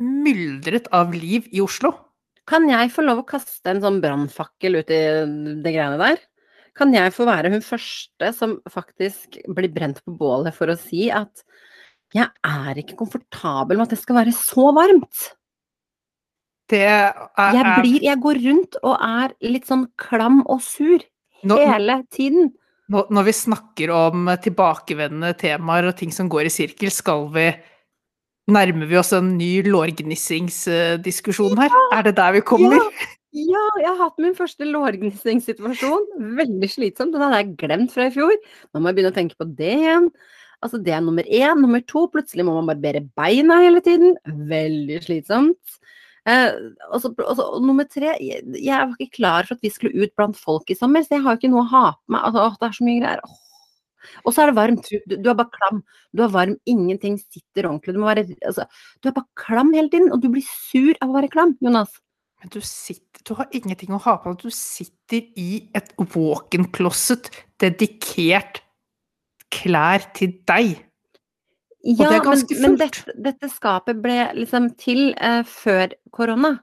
myldret 0.00 0.88
av 0.90 1.12
liv 1.14 1.46
i 1.52 1.60
Oslo. 1.60 1.92
Kan 2.48 2.66
jeg 2.70 2.90
få 2.94 3.04
lov 3.06 3.22
å 3.22 3.28
kaste 3.28 3.70
en 3.70 3.82
sånn 3.82 4.00
brannfakkel 4.02 4.80
ut 4.80 4.90
i 4.90 5.02
det 5.62 5.74
greiene 5.74 5.98
der? 6.00 6.22
Kan 6.78 6.94
jeg 6.96 7.12
få 7.14 7.26
være 7.28 7.52
hun 7.52 7.62
første 7.64 8.32
som 8.34 8.56
faktisk 8.72 9.38
blir 9.52 9.70
brent 9.74 10.00
på 10.02 10.14
bålet 10.16 10.56
for 10.56 10.72
å 10.72 10.78
si 10.80 11.10
at 11.12 11.44
jeg 12.12 12.28
er 12.44 12.80
ikke 12.80 12.98
komfortabel 12.98 13.78
med 13.78 13.86
at 13.86 13.94
det 13.94 14.00
skal 14.02 14.18
være 14.18 14.34
så 14.36 14.68
varmt. 14.76 15.28
Det 16.72 16.82
er, 16.84 17.12
Jeg, 17.36 17.60
er 17.60 17.80
blir, 17.80 18.00
jeg 18.04 18.20
går 18.24 18.40
rundt 18.46 18.76
og 18.80 18.96
er 18.96 19.34
litt 19.44 19.68
sånn 19.68 19.86
klam 20.00 20.40
og 20.46 20.62
sur 20.64 21.02
nå, 21.44 21.58
hele 21.58 21.98
tiden. 22.12 22.52
nå, 22.92 23.04
Når 23.12 23.28
vi 23.28 23.34
snakker 23.36 23.92
om 23.92 24.30
tilbakevendende 24.44 25.34
temaer 25.40 25.90
og 25.90 25.96
ting 25.98 26.12
som 26.14 26.30
går 26.32 26.48
i 26.48 26.54
sirkel, 26.54 26.92
skal 26.92 27.28
vi 27.34 27.50
Nærmer 28.50 28.88
vi 28.90 28.98
oss 28.98 29.12
en 29.14 29.36
ny 29.38 29.62
lårgnissingsdiskusjon 29.68 31.60
her? 31.60 31.74
Er 31.94 32.08
det 32.08 32.16
der 32.18 32.34
vi 32.34 32.42
kommer? 32.46 32.80
Ja, 33.32 33.62
jeg 33.78 33.88
har 33.88 34.00
hatt 34.00 34.18
min 34.20 34.34
første 34.36 34.66
lårgnissingssituasjon. 34.66 36.08
Veldig 36.36 36.68
slitsomt. 36.68 37.14
Den 37.14 37.22
hadde 37.22 37.38
jeg 37.38 37.54
glemt 37.62 37.94
fra 37.94 38.08
i 38.10 38.12
fjor. 38.12 38.34
Nå 38.74 38.82
må 38.82 38.90
jeg 38.90 38.98
begynne 38.98 39.12
å 39.14 39.16
tenke 39.16 39.38
på 39.38 39.46
det 39.46 39.70
igjen. 39.78 40.10
Altså, 40.62 40.80
det 40.82 40.92
er 40.94 41.04
nummer 41.06 41.26
én. 41.26 41.62
Nummer 41.62 41.80
to, 41.86 42.04
plutselig 42.12 42.44
må 42.46 42.58
man 42.58 42.68
barbere 42.68 43.04
beina 43.18 43.60
hele 43.62 43.80
tiden. 43.84 44.18
Veldig 44.50 44.98
slitsomt. 45.06 45.78
Eh, 46.28 46.50
også, 46.90 47.14
også, 47.18 47.46
og, 47.46 47.62
nummer 47.66 47.86
tre, 47.90 48.12
jeg, 48.22 48.44
jeg 48.58 48.90
var 48.90 48.92
ikke 48.98 49.16
klar 49.16 49.48
for 49.48 49.56
at 49.56 49.64
vi 49.64 49.72
skulle 49.74 50.04
ut 50.04 50.12
blant 50.18 50.38
folk 50.38 50.70
i 50.70 50.76
sommer, 50.78 51.02
så 51.02 51.16
jeg 51.16 51.24
har 51.24 51.34
jo 51.34 51.40
ikke 51.40 51.50
noe 51.54 51.64
å 51.64 51.72
ha 51.72 51.86
på 51.96 52.14
meg. 52.14 52.26
Altså, 52.28 52.44
åh, 52.44 52.58
det 52.60 52.68
er 52.68 52.76
så 52.76 52.90
mye 52.90 53.00
greier. 53.06 53.24
Åh. 53.26 53.41
Og 54.24 54.34
så 54.34 54.44
er 54.44 54.52
det 54.52 54.58
varmt. 54.58 54.88
Du, 54.88 55.16
du 55.16 55.30
er 55.30 55.38
bare 55.38 55.52
klam. 55.56 55.82
Du 56.14 56.24
er 56.26 56.32
varm. 56.34 56.56
Ingenting 56.68 57.18
sitter 57.20 57.68
ordentlig. 57.70 57.96
Du, 57.96 58.02
være, 58.04 58.26
altså, 58.48 58.66
du 59.02 59.10
er 59.10 59.16
bare 59.18 59.30
klam 59.38 59.72
hele 59.76 59.92
tiden, 59.92 60.12
og 60.14 60.22
du 60.22 60.30
blir 60.32 60.46
sur 60.46 60.94
av 60.98 61.10
å 61.10 61.18
være 61.18 61.32
klam, 61.32 61.56
Jonas. 61.64 62.00
Men 62.42 62.50
du 62.50 62.60
sitter 62.66 63.22
Du 63.22 63.36
har 63.38 63.46
ingenting 63.54 63.92
å 63.94 64.00
ha 64.02 64.16
på 64.18 64.32
deg. 64.32 64.48
Du 64.50 64.54
sitter 64.54 65.22
i 65.38 65.50
et 65.78 65.92
walk-in 66.00 66.66
closet 66.74 67.30
dedikert 67.62 68.64
klær 69.52 70.02
til 70.16 70.34
deg. 70.48 70.72
Ja, 71.82 72.08
det 72.08 72.16
er 72.16 72.24
ganske 72.24 72.56
men, 72.56 72.62
men 72.62 72.78
dette, 72.78 73.14
dette 73.18 73.50
skapet 73.50 73.98
ble 74.02 74.16
liksom 74.38 74.70
til 74.78 75.10
eh, 75.18 75.42
før 75.46 75.94
korona. 76.14 76.56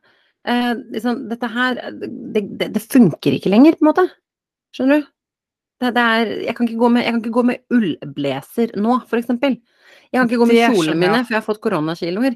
Eh, 0.48 0.72
liksom, 0.96 1.26
dette 1.32 1.50
her 1.52 1.80
det, 2.00 2.44
det, 2.60 2.70
det 2.76 2.84
funker 2.86 3.36
ikke 3.36 3.52
lenger, 3.52 3.76
på 3.76 3.84
en 3.84 3.90
måte. 3.92 4.06
Skjønner 4.76 5.02
du? 5.02 5.10
Det, 5.80 5.94
det 5.96 6.04
er, 6.04 6.32
jeg, 6.44 6.56
kan 6.58 6.68
med, 6.92 7.04
jeg 7.06 7.14
kan 7.14 7.22
ikke 7.24 7.36
gå 7.38 7.44
med 7.48 7.60
ullblazer 7.72 8.74
nå, 8.76 8.98
eksempel. 9.22 9.56
Jeg 10.12 10.18
kan 10.20 10.28
ikke 10.30 10.40
gå 10.42 10.48
med 10.50 10.58
kjolene 10.76 10.96
mine, 11.00 11.20
for 11.26 11.34
jeg 11.36 11.40
har 11.40 11.46
fått 11.48 11.62
koronakiloer. 11.64 12.36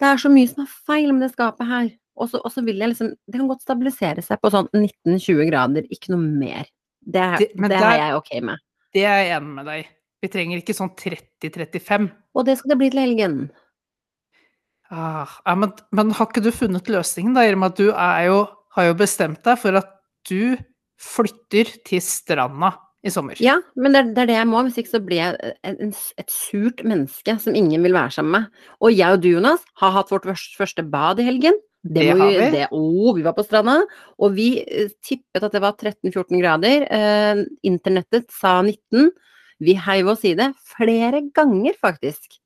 Det 0.00 0.08
er 0.08 0.16
så 0.18 0.30
mye 0.32 0.48
som 0.50 0.64
er 0.64 0.72
feil 0.88 1.12
med 1.14 1.22
det 1.22 1.32
skapet 1.36 1.68
her. 1.70 1.90
Og 2.18 2.30
så, 2.30 2.40
vil 2.62 2.78
jeg 2.78 2.92
liksom 2.92 3.08
Det 3.26 3.38
kan 3.40 3.48
godt 3.50 3.62
stabilisere 3.62 4.22
seg 4.22 4.38
på 4.42 4.50
sånn 4.54 4.68
19-20 4.74 5.48
grader, 5.50 5.86
ikke 5.90 6.10
noe 6.14 6.22
mer. 6.22 6.66
Det, 7.04 7.20
er- 7.22 7.38
Det- 7.38 7.52
det 7.70 7.70
der- 7.70 7.90
er 7.92 7.98
jeg 8.08 8.16
ok 8.16 8.42
med. 8.42 8.58
Det 8.94 9.04
er 9.04 9.16
jeg 9.24 9.36
enig 9.36 9.54
med 9.54 9.66
deg. 9.66 9.86
Vi 10.22 10.28
trenger 10.28 10.56
ikke 10.62 10.74
sånn 10.74 10.94
30-35. 10.96 12.10
Og 12.34 12.44
det 12.46 12.58
skal 12.58 12.68
det 12.70 12.78
bli 12.78 12.90
til 12.90 13.00
helgen. 13.00 13.50
Ah, 14.90 15.26
ja, 15.46 15.54
men, 15.54 15.72
men 15.92 16.10
har 16.12 16.26
ikke 16.26 16.42
du 16.44 16.50
funnet 16.52 16.86
løsningen, 16.92 17.34
da, 17.34 17.40
i 17.42 17.52
og 17.52 17.58
med 17.58 17.72
at 17.72 17.76
du 17.80 17.88
jo, 18.26 18.38
har 18.76 18.84
jo 18.90 18.94
bestemt 18.94 19.42
deg 19.46 19.58
for 19.58 19.76
at 19.80 19.88
du 20.28 20.56
flytter 21.00 21.70
til 21.86 22.02
stranda 22.04 22.72
i 23.04 23.12
sommer? 23.12 23.36
Ja, 23.42 23.58
men 23.76 23.92
det, 23.94 24.00
er- 24.00 24.14
det 24.16 24.26
det 24.30 24.38
jeg 24.38 24.48
må, 24.48 24.62
hvis 24.64 24.78
ikke 24.80 24.94
så 24.94 25.02
blir 25.04 25.20
jeg 25.20 25.54
en, 25.68 25.92
et 25.92 26.32
surt 26.32 26.82
menneske 26.86 27.36
som 27.42 27.56
ingen 27.58 27.84
vil 27.84 27.96
være 27.96 28.14
sammen 28.16 28.36
med. 28.38 28.62
Og 28.80 28.94
jeg 28.96 29.16
og 29.18 29.22
du, 29.24 29.30
Jonas, 29.34 29.64
har 29.82 29.94
hatt 29.98 30.12
vårt 30.14 30.28
første, 30.56 30.86
bad 30.88 31.20
i 31.20 31.28
helgen. 31.28 31.58
Det 31.84 32.06
må 32.16 32.24
har 32.24 32.32
vi. 32.32 32.46
Det, 32.54 32.68
oh, 32.72 33.10
vi 33.16 33.24
var 33.26 33.34
på 33.36 33.44
stranda, 33.44 33.82
og 34.16 34.32
vi 34.38 34.62
eh, 34.62 34.88
tippet 35.04 35.44
at 35.44 35.52
det 35.52 35.60
var 35.60 35.76
13-14 35.76 36.40
grader. 36.40 36.86
Eh, 36.88 37.42
internettet 37.68 38.30
sa 38.32 38.62
19. 38.64 39.10
Vi 39.64 39.76
heiv 39.76 40.08
oss 40.14 40.24
i 40.24 40.32
det 40.38 40.48
flere 40.72 41.20
ganger, 41.36 41.76
faktisk. 41.80 42.40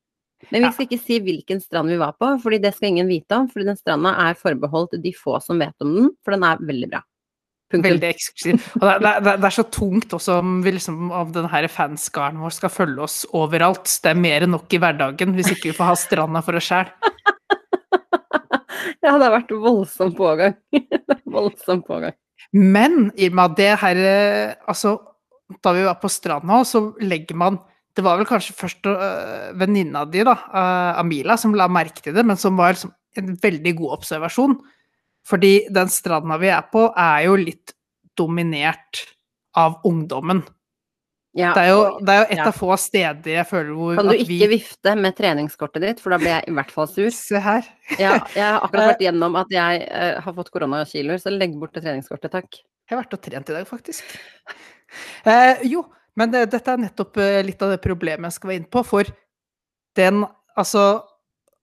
Men 0.53 0.63
vi 0.63 0.71
skal 0.71 0.87
ikke 0.87 1.01
si 1.03 1.17
hvilken 1.23 1.61
strand 1.63 1.91
vi 1.91 1.97
var 1.99 2.13
på, 2.19 2.29
fordi 2.43 2.61
det 2.63 2.71
skal 2.75 2.93
ingen 2.93 3.09
vite 3.11 3.35
om. 3.35 3.49
fordi 3.51 3.67
den 3.67 3.79
stranda 3.79 4.13
er 4.27 4.37
forbeholdt 4.39 4.99
de 5.03 5.13
få 5.15 5.39
som 5.43 5.59
vet 5.59 5.75
om 5.83 5.95
den, 5.97 6.11
for 6.23 6.35
den 6.35 6.45
er 6.47 6.61
veldig 6.63 6.91
bra. 6.93 7.01
Veldig 7.69 8.09
eksklusiv. 8.09 8.63
Og 8.79 8.85
det, 8.89 9.11
det, 9.25 9.33
det, 9.43 9.45
er 9.45 9.55
så 9.59 9.65
tungt 9.69 10.15
også 10.17 10.39
om, 10.41 10.55
vi 10.65 10.73
liksom, 10.73 11.11
om 11.13 11.33
den 11.35 11.49
her 11.53 11.67
fanskaren 11.69 12.41
vår 12.41 12.55
skal 12.57 12.73
følge 12.73 13.05
oss 13.05 13.19
overalt. 13.37 13.91
Det 14.03 14.15
er 14.15 14.23
mer 14.23 14.47
enn 14.47 14.55
nok 14.57 14.73
i 14.73 14.81
hverdagen 14.81 15.35
hvis 15.37 15.53
ikke 15.53 15.71
vi 15.71 15.77
får 15.77 15.91
ha 15.91 15.99
stranda 16.01 16.45
for 16.45 16.61
oss 16.61 16.71
sjæl. 16.71 16.89
Ja, 18.99 19.15
det 19.15 19.29
har 19.29 19.33
vært 19.33 19.53
voldsom 19.63 20.11
pågang. 20.17 20.57
voldsom 21.37 21.83
pågang. 21.87 22.17
Men 22.53 23.11
i 23.19 23.29
og 23.29 23.37
med 23.37 23.45
at 23.45 23.57
det 23.59 23.69
her 23.83 24.01
eh, 24.03 24.55
Altså, 24.71 24.95
da 25.65 25.73
vi 25.77 25.85
var 25.87 25.99
på 26.03 26.11
stranda, 26.13 26.61
så 26.67 26.83
legger 27.01 27.39
man 27.39 27.59
Det 27.97 28.05
var 28.05 28.19
vel 28.19 28.29
kanskje 28.29 28.55
først 28.55 28.87
øh, 28.87 29.55
venninna 29.59 30.05
di, 30.07 30.23
da, 30.27 30.37
øh, 30.47 31.01
Amila, 31.01 31.37
som 31.37 31.57
la 31.59 31.67
merke 31.67 32.03
til 32.03 32.15
det, 32.15 32.25
men 32.27 32.39
som 32.39 32.59
var 32.59 32.77
liksom 32.77 32.93
en 33.19 33.33
veldig 33.43 33.73
god 33.81 33.97
observasjon. 33.97 34.55
Fordi 35.29 35.53
den 35.75 35.91
stranda 35.93 36.39
vi 36.41 36.49
er 36.53 36.65
på, 36.73 36.87
er 36.97 37.27
jo 37.27 37.35
litt 37.41 37.75
dominert 38.19 39.03
av 39.59 39.81
ungdommen. 39.87 40.43
Ja, 41.37 41.53
Det 41.55 41.63
er 41.67 41.69
jo, 41.71 41.83
det 42.03 42.09
er 42.15 42.19
jo 42.19 42.27
et 42.33 42.39
Ja. 42.39 42.47
av 42.49 42.55
få 42.57 42.77
steder 42.81 43.31
jeg 43.31 43.47
føler 43.47 43.75
hvor 43.77 43.97
Kan 43.97 44.07
du 44.09 44.15
ikke 44.17 44.27
vi 44.27 44.47
vifte 44.49 44.95
med 44.97 45.15
treningskortet 45.15 45.83
ditt, 45.85 46.01
for 46.01 46.11
da 46.11 46.19
blir 46.19 46.33
jeg 46.33 46.49
i 46.49 46.55
hvert 46.57 46.71
fall 46.73 46.89
sur. 46.89 47.11
Se 47.11 47.39
her. 47.39 47.63
Ja, 48.01 48.17
jeg 48.35 48.43
har 48.43 48.61
akkurat 48.65 48.97
vært 48.97 49.05
gjennom 49.05 49.37
at 49.37 49.53
jeg 49.53 49.85
uh, 49.93 50.21
har 50.25 50.35
fått 50.35 50.51
koronakiloer, 50.51 51.21
så 51.21 51.31
legg 51.31 51.55
bort 51.61 51.75
det 51.75 51.85
treningskortet, 51.85 52.33
takk. 52.33 52.59
Jeg 52.89 52.97
har 52.97 53.05
vært 53.05 53.15
og 53.15 53.23
trent 53.23 53.51
i 53.51 53.53
dag, 53.53 53.69
faktisk. 53.69 54.19
Eh, 55.29 55.61
jo, 55.69 55.85
men 56.17 56.33
det, 56.33 56.47
dette 56.51 56.73
er 56.73 56.81
nettopp 56.81 57.21
eh, 57.21 57.43
litt 57.45 57.61
av 57.63 57.75
det 57.75 57.83
problemet 57.85 58.33
jeg 58.33 58.39
skal 58.41 58.49
være 58.49 58.61
inne 58.63 58.73
på. 58.73 58.83
For 58.89 59.05
den 59.99 60.25
Altså, 60.59 61.05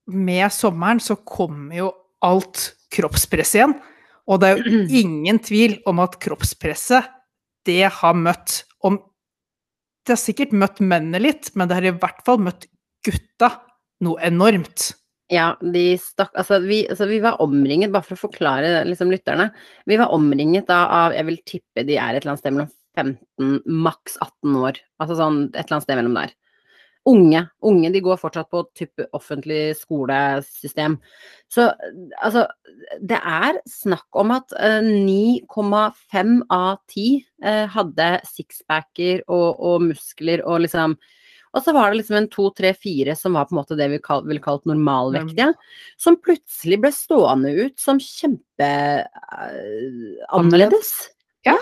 med 0.08 0.48
sommeren 0.54 1.02
så 1.04 1.18
kommer 1.20 1.76
jo 1.76 1.90
alt 2.24 2.75
kroppspress 2.94 3.54
igjen. 3.58 3.76
Og 4.26 4.40
det 4.42 4.50
er 4.50 4.60
jo 4.62 4.84
ingen 5.02 5.40
tvil 5.42 5.78
om 5.88 6.02
at 6.04 6.18
kroppspresset, 6.22 7.12
det 7.66 7.82
har 7.90 8.14
møtt 8.14 8.60
om 8.86 9.00
Det 10.06 10.14
har 10.14 10.20
sikkert 10.22 10.52
møtt 10.54 10.78
mennene 10.78 11.18
litt, 11.18 11.50
men 11.58 11.66
det 11.66 11.74
har 11.80 11.88
i 11.88 11.96
hvert 11.98 12.20
fall 12.26 12.38
møtt 12.38 12.68
gutta 13.02 13.48
noe 14.06 14.20
enormt. 14.22 14.92
Ja, 15.32 15.56
de 15.58 15.96
stakk 15.98 16.30
Altså, 16.38 16.60
vi, 16.62 16.84
altså, 16.86 17.08
vi 17.10 17.18
var 17.24 17.40
omringet, 17.42 17.90
bare 17.90 18.06
for 18.06 18.14
å 18.14 18.24
forklare 18.28 18.84
liksom 18.86 19.10
lytterne, 19.10 19.48
vi 19.90 19.98
var 19.98 20.14
omringet 20.14 20.68
da 20.70 20.84
av 20.86 21.16
Jeg 21.16 21.26
vil 21.26 21.40
tippe 21.50 21.86
de 21.88 21.98
er 21.98 22.14
et 22.14 22.22
eller 22.22 22.36
annet 22.36 22.44
sted 22.44 22.54
mellom 22.54 22.72
15, 22.96 23.56
maks 23.66 24.14
18 24.22 24.60
år. 24.62 24.78
Altså 25.02 25.18
sånn 25.18 25.40
et 25.50 25.64
eller 25.64 25.76
annet 25.76 25.88
sted 25.88 25.98
mellom 25.98 26.14
der. 26.16 26.36
Unge. 27.06 27.42
Unge, 27.62 27.90
de 27.94 28.02
går 28.02 28.18
fortsatt 28.18 28.48
på 28.50 28.64
type 28.76 29.06
offentlig 29.14 29.76
skolesystem. 29.78 30.96
Så 31.52 31.68
altså, 32.18 32.46
det 32.98 33.20
er 33.20 33.60
snakk 33.70 34.18
om 34.18 34.34
at 34.34 34.54
eh, 34.58 34.82
9,5 34.82 36.40
av 36.50 36.80
10 36.90 37.04
eh, 37.46 37.66
hadde 37.76 38.10
sixpacker 38.26 39.22
og, 39.26 39.60
og 39.60 39.86
muskler 39.92 40.42
og 40.46 40.66
liksom 40.66 40.98
og 41.56 41.62
så 41.64 41.72
var 41.72 41.88
det 41.88 42.02
liksom 42.02 42.18
en 42.18 42.26
to, 42.28 42.50
tre, 42.52 42.74
fire 42.76 43.14
som 43.16 43.36
var 43.36 43.46
på 43.48 43.54
en 43.54 43.60
måte 43.62 43.78
det 43.78 43.86
vi 43.88 44.00
kal 44.04 44.26
ville 44.26 44.42
kalt 44.44 44.66
normalvektige, 44.68 45.54
som 45.96 46.18
plutselig 46.20 46.76
ble 46.82 46.90
stående 46.92 47.54
ut 47.56 47.78
som 47.80 48.02
kjempe 48.02 48.72
Uh, 49.36 50.16
annerledes. 50.32 50.90
Ja. 51.44 51.56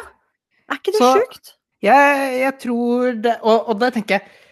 Er 0.71 0.79
ikke 0.79 0.93
det 0.95 1.01
sjukt? 1.03 1.55
Jeg, 1.83 2.29
jeg 2.39 2.55
tror 2.63 3.17
det 3.21 3.33
Og, 3.43 3.67
og 3.73 3.81
da 3.83 3.91
tenker 3.93 4.21
jeg 4.21 4.44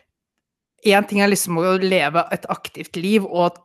Én 0.83 1.07
ting 1.07 1.23
er 1.23 1.31
liksom 1.31 1.61
å 1.61 1.77
leve 1.79 2.25
et 2.35 2.47
aktivt 2.51 2.99
liv 2.99 3.27
og 3.27 3.61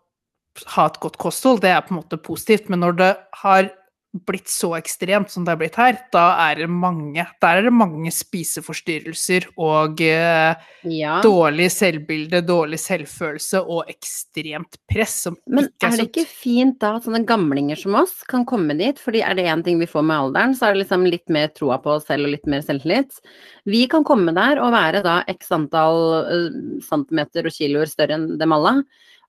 ha 0.75 0.88
et 0.89 1.00
godt 1.01 1.17
kosthold, 1.21 1.62
det 1.62 1.71
er 1.74 1.83
på 1.86 1.93
en 1.93 2.00
måte 2.01 2.19
positivt, 2.21 2.69
men 2.69 2.81
når 2.81 2.97
det 2.97 3.12
har 3.41 3.69
blitt 4.14 4.48
så 4.50 4.72
ekstremt 4.78 5.30
som 5.30 5.46
det 5.46 5.52
har 5.54 5.60
blitt 5.60 5.78
her, 5.78 5.98
da 6.14 6.26
er 6.48 6.62
det 6.64 6.68
mange, 6.72 7.26
der 7.44 7.60
er 7.60 7.66
det 7.68 7.74
mange 7.76 8.12
spiseforstyrrelser 8.14 9.50
og 9.60 10.02
eh, 10.02 10.56
Ja. 10.88 11.18
dårlig 11.22 11.68
selvbilde, 11.74 12.42
dårlig 12.48 12.80
selvfølelse 12.80 13.62
og 13.62 13.90
ekstremt 13.92 14.80
press 14.90 15.18
som 15.28 15.38
Men 15.46 15.68
ikke 15.68 15.88
er 15.88 15.92
er 15.92 15.98
det 15.98 16.08
ikke 16.08 16.26
fint 16.30 16.80
da 16.80 16.96
at 16.98 17.08
sånne 17.08 17.26
gamlinger 17.28 17.80
som 17.80 17.98
oss 18.00 18.24
kan 18.28 18.46
komme 18.48 18.78
dit? 18.80 19.00
Fordi 19.00 19.22
er 19.22 19.36
det 19.36 19.46
én 19.46 19.64
ting 19.64 19.80
vi 19.80 19.90
får 19.90 20.06
med 20.08 20.18
alderen, 20.18 20.56
så 20.56 20.68
er 20.68 20.74
det 20.74 20.86
liksom 20.86 21.06
litt 21.06 21.28
mer 21.30 21.52
troa 21.54 21.78
på 21.84 21.98
oss 21.98 22.08
selv 22.08 22.26
og 22.30 22.34
litt 22.34 22.48
mer 22.48 22.64
selvtillit. 22.66 23.20
Vi 23.66 23.86
kan 23.92 24.08
komme 24.08 24.34
der 24.34 24.62
og 24.64 24.72
være 24.72 25.04
da 25.04 25.20
x 25.28 25.52
antall 25.52 26.00
uh, 26.26 26.80
centimeter 26.88 27.46
og 27.46 27.54
kiloer 27.54 27.92
større 27.92 28.18
enn 28.18 28.38
dem 28.40 28.56
alle. 28.56 28.82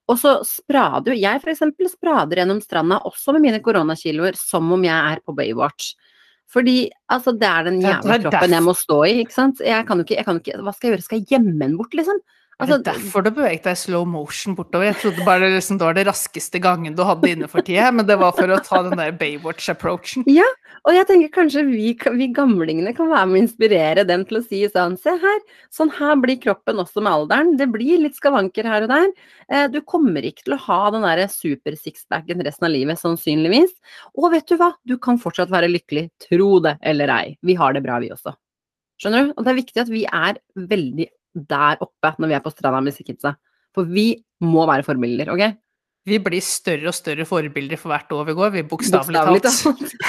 Og 0.09 0.17
så 0.17 0.39
sprader 0.47 1.13
jo 1.13 1.19
Jeg 1.19 1.41
for 1.43 1.53
eksempel 1.53 1.89
sprader 1.91 2.41
gjennom 2.41 2.61
stranda 2.63 2.97
også 3.05 3.35
med 3.35 3.45
mine 3.45 3.59
koronakiloer 3.65 4.37
som 4.39 4.71
om 4.73 4.85
jeg 4.87 5.13
er 5.13 5.21
på 5.25 5.35
Baywatch. 5.37 5.93
Fordi 6.49 6.89
altså, 7.13 7.35
det 7.37 7.45
er 7.45 7.67
den 7.67 7.77
jævla 7.83 8.17
kroppen 8.23 8.55
jeg 8.55 8.65
må 8.65 8.73
stå 8.73 9.03
i, 9.05 9.19
ikke 9.21 9.35
sant. 9.35 9.59
Jeg 9.61 9.85
kan 9.85 9.99
jo 10.01 10.07
ikke, 10.07 10.17
jeg 10.17 10.25
kan 10.25 10.39
ikke 10.41 10.61
Hva 10.65 10.73
skal 10.73 10.89
jeg 10.89 10.95
gjøre? 10.95 11.05
Skal 11.05 11.19
jeg 11.21 11.29
gjemme 11.35 11.57
den 11.61 11.75
bort, 11.77 11.93
liksom? 11.93 12.21
Er 12.59 12.65
Altså, 12.65 12.77
det 12.83 12.91
derfor 12.91 13.23
du 13.23 13.29
beveget 13.31 13.63
deg 13.63 13.71
i 13.71 13.79
slow 13.79 14.01
motion 14.03 14.51
bortover? 14.51 14.89
Jeg 14.89 14.97
trodde 14.99 15.23
bare 15.23 15.45
det, 15.45 15.53
liksom, 15.53 15.77
det 15.79 15.85
var 15.87 15.93
det 15.95 16.03
raskeste 16.09 16.59
gangen 16.59 16.95
du 16.97 17.05
hadde 17.07 17.29
inne 17.31 17.47
for 17.47 17.63
tida, 17.63 17.85
men 17.95 18.03
det 18.03 18.17
var 18.19 18.33
for 18.35 18.51
å 18.51 18.57
ta 18.59 18.81
den 18.83 18.99
der 18.99 19.13
Baywatch-approachen. 19.15 20.25
Ja, 20.27 20.47
Og 20.83 20.91
jeg 20.91 21.07
tenker 21.07 21.31
kanskje 21.37 21.63
vi, 21.69 21.93
vi 21.95 22.27
gamlingene 22.35 22.91
kan 22.97 23.07
være 23.11 23.29
med 23.29 23.37
å 23.37 23.43
inspirere 23.45 24.03
dem 24.07 24.25
til 24.27 24.41
å 24.41 24.43
si 24.43 24.59
sånn 24.67 24.97
Se 24.99 25.13
her, 25.21 25.39
sånn 25.71 25.91
her 25.95 26.19
blir 26.19 26.35
kroppen 26.43 26.81
også 26.83 26.99
med 27.05 27.13
alderen. 27.13 27.53
Det 27.59 27.69
blir 27.71 28.03
litt 28.03 28.19
skavanker 28.19 28.67
her 28.67 28.87
og 28.87 28.91
der. 28.91 29.07
Eh, 29.47 29.67
du 29.71 29.79
kommer 29.87 30.27
ikke 30.27 30.43
til 30.49 30.57
å 30.57 30.61
ha 30.65 30.81
den 30.95 31.07
derre 31.07 31.29
super-sixpacken 31.31 32.43
resten 32.43 32.67
av 32.67 32.75
livet, 32.75 32.99
sannsynligvis. 32.99 33.71
Og 34.19 34.33
vet 34.35 34.51
du 34.51 34.57
hva, 34.59 34.73
du 34.83 34.97
kan 34.99 35.21
fortsatt 35.21 35.51
være 35.55 35.71
lykkelig. 35.71 36.09
Tro 36.27 36.59
det 36.67 36.75
eller 36.83 37.15
ei. 37.15 37.37
Vi 37.39 37.55
har 37.55 37.75
det 37.75 37.85
bra, 37.87 38.01
vi 38.03 38.11
også. 38.11 38.35
Skjønner 38.99 39.29
du? 39.29 39.33
Og 39.37 39.47
det 39.47 39.53
er 39.53 39.61
viktig 39.61 39.83
at 39.85 39.93
vi 39.95 40.03
er 40.03 40.43
veldig 40.59 41.07
der 41.33 41.81
oppe 41.83 42.13
når 42.17 42.31
vi 42.31 42.37
er 42.37 42.43
på 42.43 42.53
stranda 42.53 42.81
med 42.83 42.95
disse. 42.95 43.33
For 43.75 43.83
vi 43.87 44.07
må 44.43 44.65
være 44.69 44.85
forbilder, 44.87 45.31
OK? 45.33 45.43
Vi 46.09 46.17
blir 46.23 46.41
større 46.43 46.89
og 46.89 46.95
større 46.95 47.25
forbilder 47.27 47.77
for 47.79 47.91
hvert 47.93 48.11
år 48.15 48.23
vi 48.29 48.37
går, 48.37 48.53
vi 48.55 48.63
bokstavelig 48.65 49.41
talt. 49.45 49.93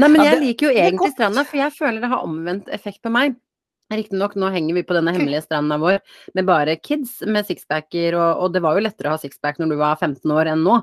Nei, 0.00 0.06
men 0.06 0.22
jeg 0.22 0.38
liker 0.38 0.68
jo 0.68 0.72
egentlig 0.74 1.10
stranda, 1.14 1.42
for 1.46 1.58
jeg 1.58 1.74
føler 1.74 1.98
det 2.02 2.10
har 2.12 2.26
omvendt 2.26 2.68
effekt 2.74 3.00
på 3.02 3.10
meg. 3.14 3.34
Riktignok, 3.90 4.36
nå 4.38 4.50
henger 4.54 4.76
vi 4.78 4.82
på 4.86 4.94
denne 4.94 5.12
hemmelige 5.16 5.42
stranda 5.44 5.76
vår 5.82 5.98
med 6.38 6.46
bare 6.46 6.76
kids 6.78 7.16
med 7.26 7.46
sixpacker, 7.48 8.14
og, 8.14 8.44
og 8.44 8.52
det 8.54 8.62
var 8.62 8.76
jo 8.78 8.84
lettere 8.86 9.10
å 9.10 9.16
ha 9.16 9.20
sixpack 9.22 9.58
når 9.58 9.72
du 9.72 9.76
var 9.80 9.96
15 9.98 10.30
år 10.36 10.50
enn 10.52 10.62
nå. 10.66 10.76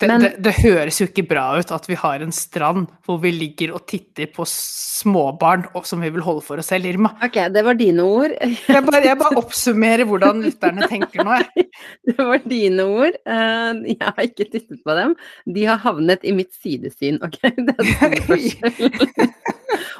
Det, 0.00 0.08
Men- 0.10 0.24
det, 0.24 0.30
det 0.42 0.54
høres 0.62 0.96
jo 1.02 1.06
ikke 1.06 1.26
bra 1.30 1.44
ut 1.60 1.70
at 1.76 1.84
vi 1.90 1.94
har 2.00 2.24
en 2.24 2.32
strand 2.34 2.88
hvor 3.06 3.20
vi 3.22 3.30
ligger 3.36 3.74
og 3.76 3.84
titter 3.90 4.26
på 4.34 4.46
småbarn 4.48 5.66
som 5.86 6.00
vi 6.02 6.08
vil 6.14 6.24
holde 6.24 6.42
for 6.46 6.58
oss 6.62 6.72
selv, 6.72 6.88
Irma. 6.88 7.12
Ok, 7.22 7.36
det 7.54 7.62
var 7.66 7.76
dine 7.78 8.02
ord. 8.08 8.32
Jeg 8.40 8.82
bare, 8.88 9.02
jeg 9.04 9.18
bare 9.20 9.38
oppsummerer 9.42 10.08
hvordan 10.08 10.40
lytterne 10.46 10.88
tenker 10.90 11.22
nå, 11.26 11.36
jeg. 11.44 11.68
Det 12.08 12.16
var 12.18 12.40
dine 12.48 12.84
ord. 12.88 13.16
Eh, 13.26 13.70
Jeg 13.92 14.00
har 14.00 14.24
ikke 14.24 14.46
tittet 14.52 14.80
på 14.86 14.94
dem. 14.96 15.14
De 15.52 15.64
har 15.68 15.80
havnet 15.84 16.24
i 16.24 16.32
mitt 16.36 16.52
sidesyn, 16.62 17.20
ok? 17.24 17.38
Det 17.68 17.74
er. 18.00 19.34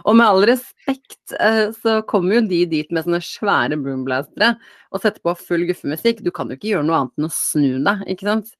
Og 0.04 0.18
med 0.18 0.26
all 0.26 0.44
respekt, 0.50 1.32
eh, 1.40 1.70
så 1.80 2.00
kommer 2.08 2.38
jo 2.38 2.48
de 2.50 2.60
dit 2.68 2.90
med 2.92 3.06
sånne 3.06 3.22
svære 3.24 3.78
boomblastere 3.80 4.54
og 4.92 5.00
setter 5.00 5.22
på 5.24 5.32
full 5.40 5.64
guffemusikk. 5.70 6.20
Du 6.24 6.30
kan 6.34 6.50
jo 6.50 6.58
ikke 6.58 6.74
gjøre 6.74 6.86
noe 6.88 7.00
annet 7.00 7.16
enn 7.18 7.28
å 7.30 7.32
snu 7.32 7.80
deg, 7.86 8.04
ikke 8.12 8.28
sant? 8.28 8.52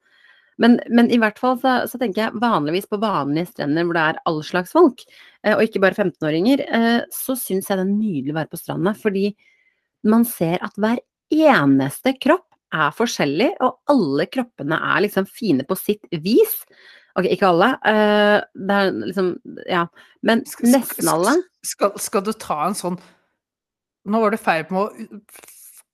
Men, 0.63 0.79
men 0.87 1.11
i 1.11 1.19
hvert 1.19 1.41
fall 1.43 1.57
så, 1.59 1.81
så 1.91 1.99
tenker 1.99 2.23
jeg 2.23 2.43
vanligvis 2.43 2.87
på 2.91 3.01
vanlige 3.03 3.51
strender 3.51 3.87
hvor 3.87 3.97
det 3.99 4.05
er 4.07 4.21
all 4.31 4.41
slags 4.47 4.75
folk, 4.75 5.03
eh, 5.43 5.55
og 5.57 5.65
ikke 5.67 5.83
bare 5.83 5.99
15-åringer, 5.99 6.65
eh, 6.65 7.01
så 7.13 7.37
syns 7.39 7.69
jeg 7.69 7.81
det 7.81 7.85
er 7.85 7.93
nydelig 7.93 8.35
å 8.35 8.39
være 8.39 8.53
på 8.53 8.61
stranda, 8.63 8.95
fordi 8.99 9.29
man 10.09 10.27
ser 10.29 10.63
at 10.65 10.77
hver 10.81 11.01
eneste 11.35 12.15
kropp 12.23 12.47
er 12.75 12.95
forskjellig, 12.95 13.51
og 13.65 13.81
alle 13.91 14.27
kroppene 14.31 14.79
er 14.95 15.05
liksom 15.05 15.27
fine 15.31 15.67
på 15.67 15.77
sitt 15.79 16.07
vis. 16.25 16.55
Ok, 17.15 17.29
ikke 17.31 17.51
alle. 17.51 17.73
Uh, 17.87 18.39
det 18.59 18.79
er 18.79 18.95
liksom 19.05 19.35
Ja. 19.71 19.87
Men 20.23 20.45
nesten 20.45 21.11
alle. 21.11 21.37
Skal, 21.65 21.95
skal 22.01 22.25
du 22.27 22.33
ta 22.33 22.65
en 22.69 22.77
sånn 22.77 22.99
Nå 24.05 24.21
var 24.21 24.35
du 24.35 24.37
feil 24.37 24.67
på 24.69 24.89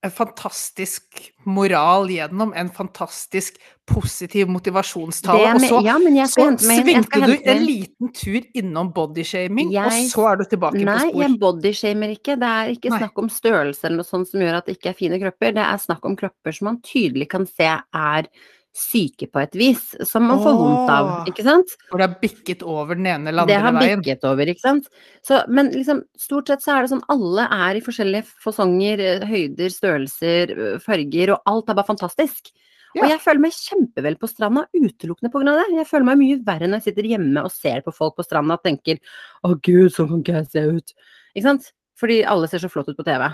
en 0.00 0.10
fantastisk 0.10 1.18
moral 1.44 2.08
gjennom 2.08 2.54
en 2.56 2.70
fantastisk 2.72 3.58
positiv 3.90 4.48
motivasjonstale, 4.48 5.50
er 5.50 5.58
og 5.58 5.64
så, 5.66 5.80
ja, 5.84 5.96
så 6.30 6.46
svingte 6.62 7.20
du 7.26 7.34
en 7.36 7.64
liten 7.66 8.12
tur 8.16 8.46
innom 8.56 8.92
bodyshaming, 8.96 9.74
og 9.76 9.98
så 10.08 10.24
er 10.30 10.40
du 10.40 10.46
tilbake 10.54 10.80
Nei, 10.80 10.94
på 10.94 11.10
spor. 11.10 11.24
jeg 11.24 11.36
bodyshamer 11.42 12.14
ikke. 12.14 12.38
Det 12.40 12.52
er 12.62 12.72
ikke 12.72 12.94
Nei. 12.94 13.02
snakk 13.02 13.20
om 13.20 13.28
størrelse 13.34 13.84
eller 13.86 14.00
noe 14.00 14.08
sånt 14.08 14.30
som 14.30 14.40
gjør 14.46 14.60
at 14.62 14.70
det 14.70 14.78
ikke 14.78 14.94
er 14.94 14.98
fine 15.02 15.20
kropper. 15.20 15.52
Det 15.58 15.66
er 15.66 15.84
snakk 15.84 16.08
om 16.08 16.16
kropper 16.22 16.56
som 16.56 16.70
man 16.70 16.80
tydelig 16.86 17.28
kan 17.36 17.44
se 17.50 17.68
er 17.68 18.30
syke 18.76 19.26
på 19.32 19.40
et 19.42 19.56
vis, 19.58 19.82
som 20.06 20.22
man 20.28 20.38
får 20.38 20.54
vondt 20.54 20.90
av, 20.94 21.08
ikke 21.26 21.42
sant? 21.42 21.72
For 21.90 21.98
det 21.98 22.06
har 22.08 22.20
bikket 22.22 22.62
over 22.62 22.94
den 22.94 23.06
ene 23.10 23.28
eller 23.32 23.46
Det 23.46 23.56
andre 23.56 23.66
har 23.66 23.80
veien. 23.80 24.00
bikket 24.02 24.24
over, 24.24 24.46
ikke 24.46 24.60
sant. 24.62 24.86
Så, 25.26 25.40
men 25.50 25.72
liksom, 25.74 26.04
stort 26.16 26.46
sett 26.52 26.62
så 26.62 26.76
er 26.76 26.82
det 26.86 26.92
sånn 26.92 27.02
alle 27.10 27.48
er 27.50 27.74
i 27.80 27.82
forskjellige 27.82 28.28
fasonger, 28.44 29.00
eh, 29.00 29.26
høyder, 29.26 29.74
størrelser, 29.74 30.54
eh, 30.54 30.78
farger, 30.78 31.32
og 31.34 31.42
alt 31.50 31.68
er 31.68 31.74
bare 31.80 31.90
fantastisk. 31.90 32.52
Ja. 32.94 33.04
Og 33.04 33.10
jeg 33.10 33.20
føler 33.22 33.40
meg 33.40 33.52
kjempevel 33.58 34.16
på 34.18 34.28
stranda 34.30 34.64
utelukkende 34.74 35.34
av 35.34 35.60
det. 35.60 35.76
Jeg 35.76 35.86
føler 35.86 36.04
meg 36.08 36.18
mye 36.18 36.40
verre 36.46 36.66
når 36.70 36.80
jeg 36.80 36.88
sitter 36.94 37.10
hjemme 37.10 37.44
og 37.44 37.52
ser 37.54 37.82
på 37.82 37.92
folk 37.94 38.16
på 38.16 38.24
stranda 38.26 38.54
og 38.58 38.62
tenker 38.64 38.98
å 39.46 39.54
gud, 39.60 39.90
sånn 39.94 40.08
kan 40.08 40.22
ikke 40.24 40.38
jeg 40.40 40.50
se 40.50 40.64
ut. 40.78 40.94
Ikke 41.36 41.42
sant? 41.46 41.72
Fordi 42.00 42.24
alle 42.26 42.48
ser 42.48 42.58
så 42.58 42.70
flott 42.70 42.88
ut 42.88 42.96
på 42.96 43.04
TV. 43.06 43.28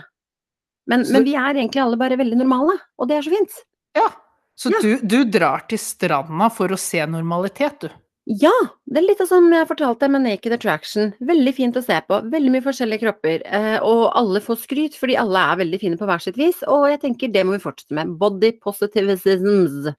Men, 0.89 1.05
Så- 1.05 1.13
men 1.13 1.25
vi 1.25 1.35
er 1.35 1.55
egentlig 1.55 1.81
alle 1.83 1.97
bare 1.97 2.17
veldig 2.17 2.37
normale, 2.37 2.79
og 2.99 3.09
det 3.09 3.17
er 3.17 3.23
så 3.23 3.31
fint. 3.37 3.53
Ja. 3.97 4.09
Så 4.57 4.73
Ja. 4.73 4.81
Du, 4.83 4.99
du 5.05 5.25
drar 5.29 5.67
til 5.69 5.79
stranda 5.81 6.49
for 6.53 6.73
å 6.73 6.79
se 6.81 7.05
normalitet, 7.07 7.81
du. 7.81 7.89
Ja, 8.27 8.53
det 8.91 8.99
er 8.99 9.05
litt 9.07 9.21
av 9.23 9.29
som 9.31 9.45
jeg 9.53 9.69
fortalte 9.69 10.09
med 10.11 10.25
Naked 10.25 10.57
Attraction. 10.57 11.13
Veldig 11.23 11.53
fint 11.55 11.77
å 11.79 11.83
se 11.85 12.01
på. 12.09 12.19
Veldig 12.33 12.55
mye 12.57 12.65
forskjellige 12.65 13.05
kropper. 13.05 13.45
Eh, 13.47 13.77
og 13.87 14.09
alle 14.19 14.43
får 14.43 14.59
skryt, 14.65 14.97
fordi 14.99 15.15
alle 15.21 15.45
er 15.53 15.61
veldig 15.61 15.81
fine 15.85 16.01
på 16.01 16.09
hver 16.09 16.25
sitt 16.25 16.41
vis. 16.41 16.59
Og 16.67 16.89
jeg 16.91 17.05
tenker 17.05 17.31
det 17.31 17.45
må 17.47 17.55
vi 17.55 17.63
fortsette 17.63 17.95
med. 17.95 18.17
Body 18.19 18.51
positivisms. 18.65 19.93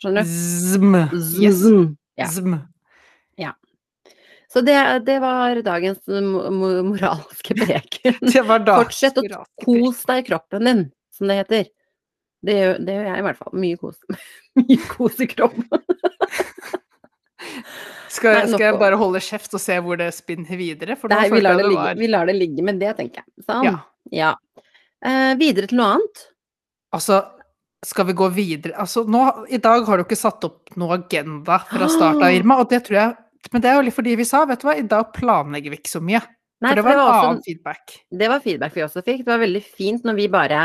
Skjønner 0.00 0.26
du? 0.26 0.32
Zm. 0.32 0.96
Yes. 1.38 1.62
Zm. 1.62 1.84
Ja. 2.18 2.32
Zm. 2.32 2.56
Så 4.56 4.60
det, 4.60 4.98
det 5.04 5.18
var 5.20 5.58
dagens 5.60 5.98
mo 6.08 6.46
mo 6.50 6.68
moralske 6.86 7.54
preken. 7.60 8.14
Det 8.22 8.40
var 8.46 8.62
dagens 8.64 8.86
Fortsett 8.86 9.18
å 9.20 9.42
kos 9.64 10.04
deg 10.08 10.22
i 10.22 10.26
kroppen 10.30 10.68
din, 10.68 10.84
som 11.12 11.28
det 11.28 11.40
heter. 11.42 11.66
Det 12.46 12.54
gjør, 12.54 12.78
det 12.86 12.96
gjør 12.96 13.08
jeg 13.10 13.18
i 13.18 13.26
hvert 13.26 13.40
fall. 13.42 13.54
Mye 13.64 13.80
kos. 13.80 13.98
Mye 14.60 14.78
kos 14.90 15.20
i 15.24 15.28
kroppen. 15.30 15.86
Skal, 18.16 18.32
Nei, 18.32 18.46
skal 18.48 18.64
jeg 18.64 18.78
bare 18.80 18.96
holde 19.00 19.20
kjeft 19.20 19.54
og 19.56 19.60
se 19.60 19.76
hvor 19.84 19.98
det 20.00 20.08
spinner 20.16 20.56
videre? 20.58 20.96
Nei, 21.10 21.26
vi 21.32 21.42
lar, 21.42 21.58
det 21.58 21.66
det 21.66 21.70
ligge, 21.72 21.82
var 21.82 21.98
vi 22.00 22.08
lar 22.08 22.30
det 22.30 22.36
ligge 22.38 22.64
med 22.64 22.78
det, 22.80 22.94
tenker 22.96 23.22
jeg. 23.22 23.44
Sånn. 23.44 23.66
Ja. 23.66 23.74
Ja. 24.14 24.32
Eh, 25.04 25.32
videre 25.40 25.68
til 25.68 25.80
noe 25.80 25.96
annet. 25.96 26.22
Altså, 26.96 27.20
skal 27.84 28.06
vi 28.08 28.14
gå 28.16 28.28
videre 28.32 28.76
Altså, 28.80 29.02
nå, 29.04 29.22
i 29.52 29.58
dag 29.62 29.84
har 29.86 29.98
du 29.98 30.06
ikke 30.06 30.18
satt 30.18 30.44
opp 30.46 30.72
noe 30.80 30.96
agenda 30.96 31.58
fra 31.68 31.88
start 31.92 32.22
av, 32.22 32.30
Irma, 32.32 32.56
og 32.62 32.70
det 32.70 32.80
tror 32.86 32.96
jeg 32.96 33.50
Men 33.52 33.62
det 33.62 33.70
er 33.70 33.76
jo 33.76 33.84
litt 33.88 33.96
fordi 33.98 34.14
vi 34.18 34.26
sa, 34.26 34.44
vet 34.48 34.62
du 34.62 34.68
hva, 34.68 34.76
i 34.78 34.86
dag 34.88 35.10
planlegger 35.14 35.74
vi 35.74 35.80
ikke 35.80 35.92
så 35.92 36.00
mye. 36.02 36.22
Nei, 36.64 36.70
for 36.70 36.78
det 36.78 36.84
for 36.86 36.88
var 36.88 37.00
en 37.02 37.16
annen 37.20 37.42
feedback. 37.44 37.96
Det 38.22 38.28
var 38.32 38.42
feedback 38.42 38.74
vi 38.74 38.84
også 38.86 39.02
fikk. 39.04 39.20
Det 39.26 39.30
var 39.30 39.42
veldig 39.42 39.62
fint 39.66 40.06
når 40.08 40.16
vi 40.16 40.28
bare 40.32 40.62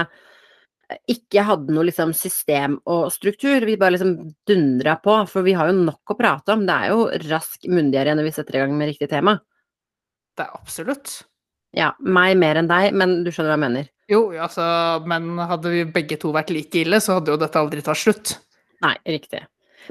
ikke 1.09 1.43
hadde 1.47 1.73
noe 1.75 1.87
liksom 1.87 2.13
system 2.17 2.77
og 2.89 3.09
struktur. 3.13 3.63
Vi 3.67 3.77
bare 3.79 3.95
liksom 3.95 4.15
dundra 4.47 4.97
på, 5.01 5.15
for 5.29 5.45
vi 5.45 5.55
har 5.57 5.71
jo 5.71 5.77
nok 5.79 6.13
å 6.13 6.17
prate 6.19 6.55
om. 6.55 6.65
Det 6.67 6.75
er 6.75 6.93
jo 6.93 7.07
rask 7.29 7.67
mundigere 7.71 8.15
når 8.17 8.29
vi 8.29 8.35
setter 8.35 8.57
i 8.57 8.63
gang 8.63 8.75
med 8.77 8.91
riktig 8.91 9.09
tema. 9.11 9.37
Det 10.37 10.45
er 10.45 10.55
absolutt. 10.57 11.21
Ja, 11.77 11.93
meg 12.03 12.35
mer 12.39 12.59
enn 12.59 12.69
deg, 12.69 12.91
men 12.97 13.21
du 13.25 13.31
skjønner 13.31 13.53
hva 13.53 13.57
jeg 13.57 13.63
mener. 13.63 13.89
Jo, 14.11 14.25
altså, 14.43 14.63
men 15.07 15.37
hadde 15.39 15.71
vi 15.71 15.85
begge 15.87 16.17
to 16.19 16.33
vært 16.35 16.51
like 16.51 16.81
ille, 16.83 16.99
så 16.99 17.19
hadde 17.19 17.31
jo 17.31 17.39
dette 17.39 17.59
aldri 17.61 17.83
tatt 17.85 17.99
slutt. 17.99 18.33
Nei, 18.83 18.95
riktig. 19.07 19.45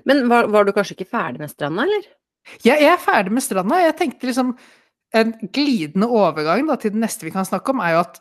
Men 0.08 0.26
var, 0.30 0.50
var 0.52 0.66
du 0.66 0.74
kanskje 0.76 0.98
ikke 0.98 1.12
ferdig 1.14 1.40
med 1.40 1.52
stranda, 1.52 1.86
eller? 1.86 2.08
Jeg, 2.60 2.76
jeg 2.82 2.90
er 2.92 3.00
ferdig 3.00 3.32
med 3.36 3.44
stranda. 3.44 3.80
Jeg 3.84 3.96
tenkte 3.98 4.30
liksom 4.30 4.54
En 5.10 5.32
glidende 5.50 6.06
overgang 6.06 6.68
da, 6.68 6.76
til 6.78 6.92
det 6.94 7.00
neste 7.02 7.26
vi 7.26 7.32
kan 7.34 7.42
snakke 7.42 7.72
om, 7.72 7.80
er 7.82 7.96
jo 7.96 8.02
at 8.04 8.20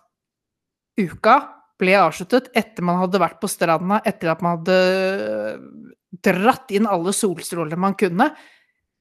uka 0.97 1.35
ble 1.79 1.95
avsluttet 1.95 2.49
etter 2.59 2.83
man 2.85 2.99
hadde 3.01 3.21
vært 3.21 3.39
på 3.41 3.47
stranda, 3.51 4.01
etter 4.05 4.33
at 4.33 4.41
man 4.43 4.57
hadde 4.59 4.79
dratt 6.25 6.71
inn 6.75 6.87
alle 6.89 7.13
solstrålene 7.15 7.79
man 7.79 7.95
kunne, 7.99 8.31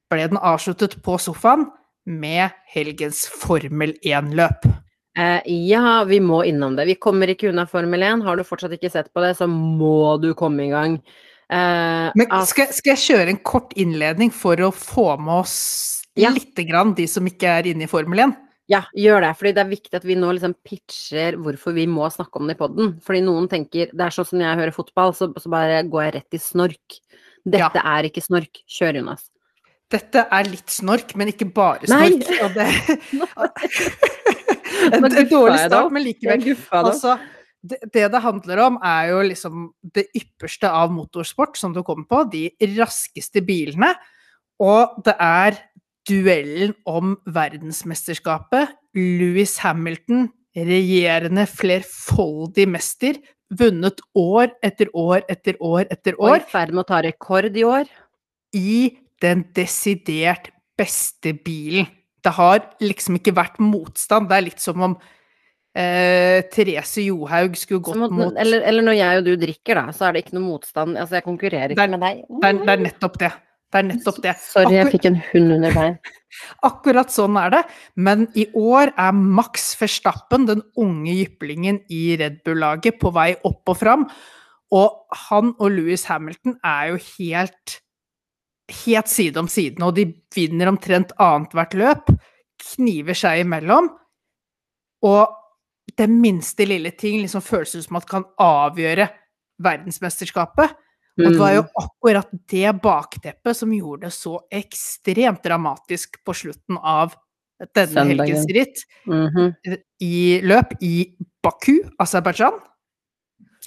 ble 0.09 0.27
den 0.31 0.39
avsluttet 0.41 0.97
på 1.05 1.17
sofaen 1.21 1.67
med 2.09 2.53
helgens 2.73 3.25
Formel 3.41 3.93
1-løp. 4.05 4.65
Eh, 5.19 5.41
ja, 5.67 6.03
vi 6.07 6.21
må 6.23 6.43
innom 6.47 6.77
det. 6.77 6.85
Vi 6.87 6.95
kommer 7.01 7.29
ikke 7.33 7.49
unna 7.51 7.65
Formel 7.69 8.01
1. 8.05 8.23
Har 8.25 8.39
du 8.39 8.45
fortsatt 8.47 8.73
ikke 8.77 8.91
sett 8.93 9.09
på 9.13 9.21
det, 9.25 9.35
så 9.37 9.49
må 9.49 10.15
du 10.21 10.31
komme 10.37 10.65
i 10.65 10.71
gang. 10.71 10.95
Eh, 11.51 12.09
Men 12.15 12.29
skal, 12.47 12.71
skal 12.73 12.95
jeg 12.95 13.03
kjøre 13.07 13.33
en 13.33 13.41
kort 13.45 13.73
innledning 13.77 14.31
for 14.33 14.55
å 14.63 14.71
få 14.73 15.11
med 15.19 15.41
oss 15.43 15.57
Ja. 16.17 16.29
lite 16.33 16.63
grann 16.67 16.93
de 16.97 17.05
som 17.07 17.25
ikke 17.27 17.49
er 17.59 17.67
inne 17.73 17.85
i 17.85 17.91
Formel 17.91 18.19
1? 18.25 18.37
Ja, 18.69 18.83
gjør 18.93 19.23
det. 19.25 19.31
fordi 19.39 19.51
det 19.57 19.61
er 19.63 19.71
viktig 19.71 19.97
at 19.97 20.05
vi 20.05 20.15
nå 20.19 20.29
liksom 20.37 20.53
pitcher 20.65 21.39
hvorfor 21.41 21.73
vi 21.73 21.87
må 21.89 22.05
snakke 22.13 22.37
om 22.37 22.49
det 22.49 22.53
i 22.53 22.59
poden. 22.59 22.91
Fordi 23.05 23.23
noen 23.25 23.49
tenker 23.49 23.89
Det 23.89 24.05
er 24.05 24.13
sånn 24.13 24.27
som 24.29 24.43
jeg 24.43 24.59
hører 24.61 24.75
fotball, 24.75 25.15
så, 25.17 25.31
så 25.41 25.49
bare 25.49 25.81
går 25.89 26.05
jeg 26.05 26.15
rett 26.19 26.37
i 26.37 26.41
snork. 26.43 26.99
Dette 27.49 27.81
er 27.81 28.09
ikke 28.09 28.21
snork. 28.21 28.61
Kjør, 28.69 29.01
Jonas. 29.01 29.25
Dette 29.89 30.21
er 30.21 30.51
litt 30.51 30.69
snork, 30.69 31.15
men 31.17 31.31
ikke 31.31 31.47
bare 31.49 31.89
Nei. 31.89 32.11
snork. 32.13 32.29
Og 32.45 32.53
det, 32.53 32.67
en, 34.93 35.09
en 35.09 35.31
dårlig 35.31 35.59
start, 35.63 35.89
men 35.95 36.05
likevel. 36.05 36.45
Altså, 36.83 37.17
det, 37.65 37.81
det 37.89 38.05
det 38.13 38.21
handler 38.21 38.61
om, 38.67 38.77
er 38.85 39.09
jo 39.09 39.23
liksom 39.31 39.65
det 39.97 40.05
ypperste 40.13 40.69
av 40.69 40.93
motorsport, 40.93 41.57
som 41.57 41.73
du 41.73 41.81
kommer 41.87 42.05
på. 42.05 42.21
De 42.29 42.45
raskeste 42.77 43.41
bilene. 43.45 43.95
Og 44.61 45.01
det 45.07 45.15
er 45.17 45.57
duellen 46.09 46.73
om 46.89 47.15
verdensmesterskapet. 47.29 48.75
Louis 48.97 49.51
Hamilton, 49.61 50.27
regjerende 50.57 51.45
flerfoldig 51.49 52.65
mester, 52.73 53.19
vunnet 53.49 54.01
år 54.17 54.51
etter 54.65 54.89
år 54.97 55.23
etter 55.29 55.57
år 55.61 55.87
etter 55.89 56.17
Og 56.19 56.33
år 56.33 56.41
i 56.41 56.49
ferd 56.51 56.73
med 56.73 56.83
å 56.83 56.89
ta 56.89 57.01
rekord 57.05 57.55
i 57.57 57.65
år. 57.65 57.89
i 58.53 58.97
den 59.21 59.43
desidert 59.55 60.51
beste 60.77 61.33
bilen. 61.33 61.87
Det 62.23 62.31
har 62.35 62.61
liksom 62.83 63.17
ikke 63.19 63.33
vært 63.35 63.59
motstand. 63.63 64.29
Det 64.29 64.37
er 64.37 64.45
litt 64.45 64.63
som 64.63 64.81
om 64.89 64.95
eh, 65.75 66.45
Therese 66.51 67.03
Johaug 67.05 67.55
skulle 67.59 67.83
gått 67.83 67.99
mot, 67.99 68.15
mot 68.15 68.39
eller, 68.39 68.63
eller 68.67 68.85
når 68.85 68.97
jeg 68.99 69.21
og 69.21 69.27
du 69.27 69.33
drikker, 69.43 69.79
da, 69.79 69.95
så 69.95 70.07
er 70.07 70.15
det 70.15 70.25
ikke 70.25 70.37
noe 70.37 70.47
motstand. 70.47 70.97
Altså, 70.99 71.19
jeg 71.19 71.27
konkurrerer 71.27 71.75
ikke 71.75 71.87
med 71.95 72.03
deg. 72.05 72.25
det 72.27 72.51
er, 72.51 72.59
det 72.63 72.75
er 72.75 72.83
nettopp 72.87 73.19
det. 73.21 73.31
Det 73.69 73.77
er 73.77 73.85
nettopp 73.85 74.21
det. 74.23 74.33
Sorry, 74.41 74.73
jeg 74.79 74.89
fikk 74.95 75.05
en 75.11 75.19
hund 75.29 75.55
under 75.59 75.75
bein. 75.75 75.97
Akkurat 76.69 77.11
sånn 77.13 77.37
er 77.37 77.53
det. 77.53 77.59
Men 78.01 78.25
i 78.37 78.47
år 78.57 78.93
er 78.97 79.13
Max 79.13 79.71
Verstappen, 79.77 80.47
den 80.49 80.63
unge 80.79 81.13
jyplingen 81.13 81.83
i 81.93 82.15
Red 82.19 82.41
Bull-laget, 82.47 82.97
på 83.01 83.13
vei 83.13 83.35
opp 83.45 83.69
og 83.69 83.77
fram. 83.77 84.07
Og 84.73 85.19
han 85.27 85.53
og 85.57 85.69
Louis 85.75 86.07
Hamilton 86.09 86.57
er 86.65 86.91
jo 86.93 87.03
helt 87.19 87.79
helt 88.69 89.09
side 89.09 89.39
om 89.39 89.47
side, 89.49 89.81
og 89.83 89.95
de 89.97 90.07
vinner 90.35 90.69
omtrent 90.69 91.13
annethvert 91.21 91.75
løp. 91.77 92.11
Kniver 92.73 93.17
seg 93.17 93.43
imellom. 93.43 93.89
Og 95.05 95.95
den 95.97 96.19
minste 96.21 96.67
lille 96.67 96.91
ting 96.97 97.21
liksom 97.21 97.43
føles 97.43 97.75
ut 97.75 97.87
som 97.87 97.97
at 97.99 98.07
kan 98.09 98.27
avgjøre 98.43 99.07
verdensmesterskapet. 99.63 100.75
Og 101.19 101.31
det 101.33 101.39
var 101.39 101.53
jo 101.53 101.61
Mm. 101.63 101.69
akkurat 101.83 102.29
det 102.47 102.81
bakteppet 102.81 103.55
som 103.55 103.71
gjorde 103.71 104.01
det 104.01 104.13
så 104.13 104.39
ekstremt 104.51 105.43
dramatisk 105.43 106.23
på 106.23 106.33
slutten 106.33 106.77
av 106.81 107.15
denne 107.75 107.87
Søndagen. 107.93 108.19
helgens 108.19 108.45
ritt 108.55 108.85
Mhm. 109.05 109.55
i 110.01 110.39
løp 110.43 110.73
i 110.81 111.15
Baku, 111.43 111.79
Aserbajdsjan. 111.99 112.59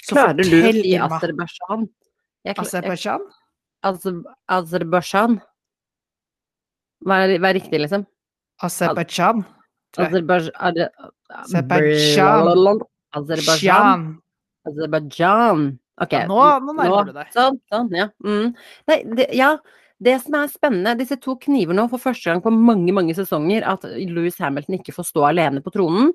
Så 0.03 0.15
Klarer 0.15 0.33
du 0.35 0.41
å 0.41 0.71
si. 0.71 0.97
Aserbajdsjan? 0.97 1.89
Aserbajdsjan? 2.47 3.21
Aserbajdsjan? 4.49 5.41
Hva 7.05 7.15
er, 7.23 7.37
hva 7.39 7.49
er 7.49 7.53
riktig, 7.59 7.79
liksom? 7.79 8.05
Aserbajdsjan. 8.61 9.45
Aserbajdsjan. 13.13 14.17
Aserbajdsjan. 14.65 15.79
Ok. 16.01 16.11
Ja, 16.17 16.25
nå- 16.27 16.59
nå 16.65 16.73
nærmer 16.73 17.05
du 17.05 17.13
deg. 17.13 17.27
Sånn, 17.35 17.59
sånn, 17.71 17.89
ja. 17.93 18.09
Mm. 18.25 18.55
Nei, 18.87 19.03
det, 19.15 19.29
ja. 19.35 19.57
Det 20.03 20.17
som 20.19 20.33
er 20.35 20.49
spennende, 20.51 20.97
disse 20.99 21.15
to 21.21 21.37
kniver 21.39 21.71
nå 21.77 21.85
for 21.87 21.97
første 22.01 22.25
gang 22.27 22.41
på 22.43 22.51
mange 22.51 22.91
mange 22.91 23.13
sesonger 23.15 23.63
at 23.63 23.85
Louis 24.09 24.35
Hamilton 24.37 24.75
ikke 24.75 24.91
får 24.91 25.05
stå 25.07 25.21
alene 25.29 25.61
på 25.63 25.71
tronen. 25.71 26.09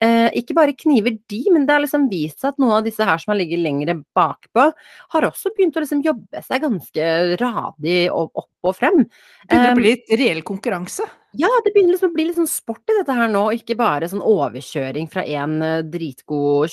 Eh, 0.00 0.28
ikke 0.38 0.54
bare 0.54 0.76
kniver 0.78 1.16
de, 1.26 1.40
men 1.50 1.66
det 1.66 1.72
har 1.74 1.80
liksom 1.82 2.04
vist 2.12 2.38
seg 2.38 2.52
at 2.52 2.58
noen 2.62 2.76
av 2.76 2.84
disse 2.84 3.02
her 3.02 3.18
som 3.18 3.32
har 3.32 3.40
ligget 3.40 3.58
lengre 3.64 3.96
bakpå, 4.14 4.68
har 5.16 5.22
også 5.26 5.50
begynt 5.56 5.74
å 5.74 5.82
liksom 5.82 6.04
jobbe 6.04 6.44
seg 6.44 6.62
ganske 6.62 7.08
radig 7.40 8.12
opp 8.12 8.52
og 8.62 8.76
frem. 8.78 9.08
Begynner 9.48 9.72
å 9.72 9.80
bli 9.80 9.88
litt 9.90 10.14
reell 10.20 10.42
konkurranse? 10.46 11.08
Ja, 11.34 11.48
det 11.64 11.72
begynner 11.74 11.96
liksom 11.96 12.12
å 12.12 12.14
bli 12.14 12.28
litt 12.28 12.36
sånn 12.38 12.46
sport 12.46 12.84
i 12.92 12.98
dette 13.00 13.16
her 13.16 13.26
nå, 13.32 13.48
ikke 13.58 13.74
bare 13.80 14.06
sånn 14.12 14.22
overkjøring 14.22 15.10
fra 15.10 15.24
en 15.26 15.58
dritgod 15.90 16.70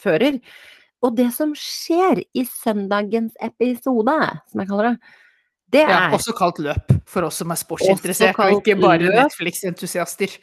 fører. 0.00 0.40
Og 1.06 1.14
det 1.14 1.28
som 1.36 1.52
skjer 1.56 2.24
i 2.34 2.42
søndagens 2.50 3.36
episode, 3.44 4.16
som 4.50 4.62
jeg 4.62 4.70
kaller 4.70 4.90
det, 4.90 5.14
det 5.74 5.80
er 5.82 5.90
ja, 5.90 6.02
Også 6.14 6.30
kalt 6.36 6.60
løp, 6.62 6.92
for 7.10 7.26
oss 7.26 7.40
som 7.42 7.50
er 7.50 7.58
sportsinteressert, 7.58 8.38
og 8.38 8.60
ikke 8.60 8.76
bare 8.78 9.10
Netflix-entusiaster. 9.10 10.36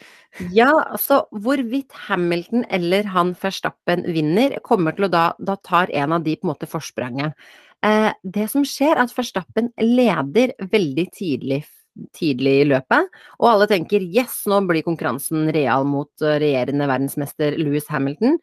Ja, 0.52 0.72
altså 0.84 1.22
hvorvidt 1.32 1.96
Hamilton 2.10 2.66
eller 2.68 3.08
han 3.14 3.32
Verstappen 3.40 4.04
vinner, 4.12 4.58
kommer 4.68 4.96
til 4.96 5.08
å 5.08 5.14
da 5.14 5.30
Da 5.40 5.56
tar 5.64 5.94
en 5.96 6.18
av 6.18 6.26
de 6.26 6.36
på 6.36 6.48
en 6.48 6.52
måte 6.52 6.68
forspranget. 6.68 7.38
Eh, 7.84 8.10
det 8.24 8.50
som 8.52 8.68
skjer, 8.68 8.98
er 8.98 9.06
at 9.06 9.16
Verstappen 9.16 9.72
leder 9.80 10.56
veldig 10.72 11.08
tidlig 11.16 11.64
tidlig 12.18 12.54
i 12.64 12.66
løpet, 12.66 13.10
og 13.38 13.48
alle 13.52 13.68
tenker 13.70 14.02
yes, 14.02 14.40
nå 14.50 14.64
blir 14.66 14.82
konkurransen 14.82 15.52
real 15.54 15.86
mot 15.86 16.10
eh, 16.26 16.40
regjerende 16.42 16.88
verdensmester 16.90 17.58
Louis 17.62 17.86
Hamilton. 17.86 18.40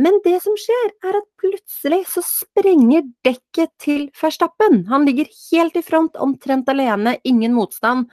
Men 0.00 0.16
det 0.24 0.38
som 0.44 0.56
skjer, 0.58 0.94
er 1.04 1.18
at 1.18 1.28
plutselig 1.40 2.00
så 2.08 2.22
sprenger 2.24 3.04
dekket 3.26 3.72
til 3.82 4.06
Verstappen. 4.16 4.84
Han 4.88 5.04
ligger 5.08 5.28
helt 5.50 5.76
i 5.76 5.84
front, 5.84 6.16
omtrent 6.16 6.70
alene, 6.72 7.18
ingen 7.28 7.52
motstand. 7.56 8.08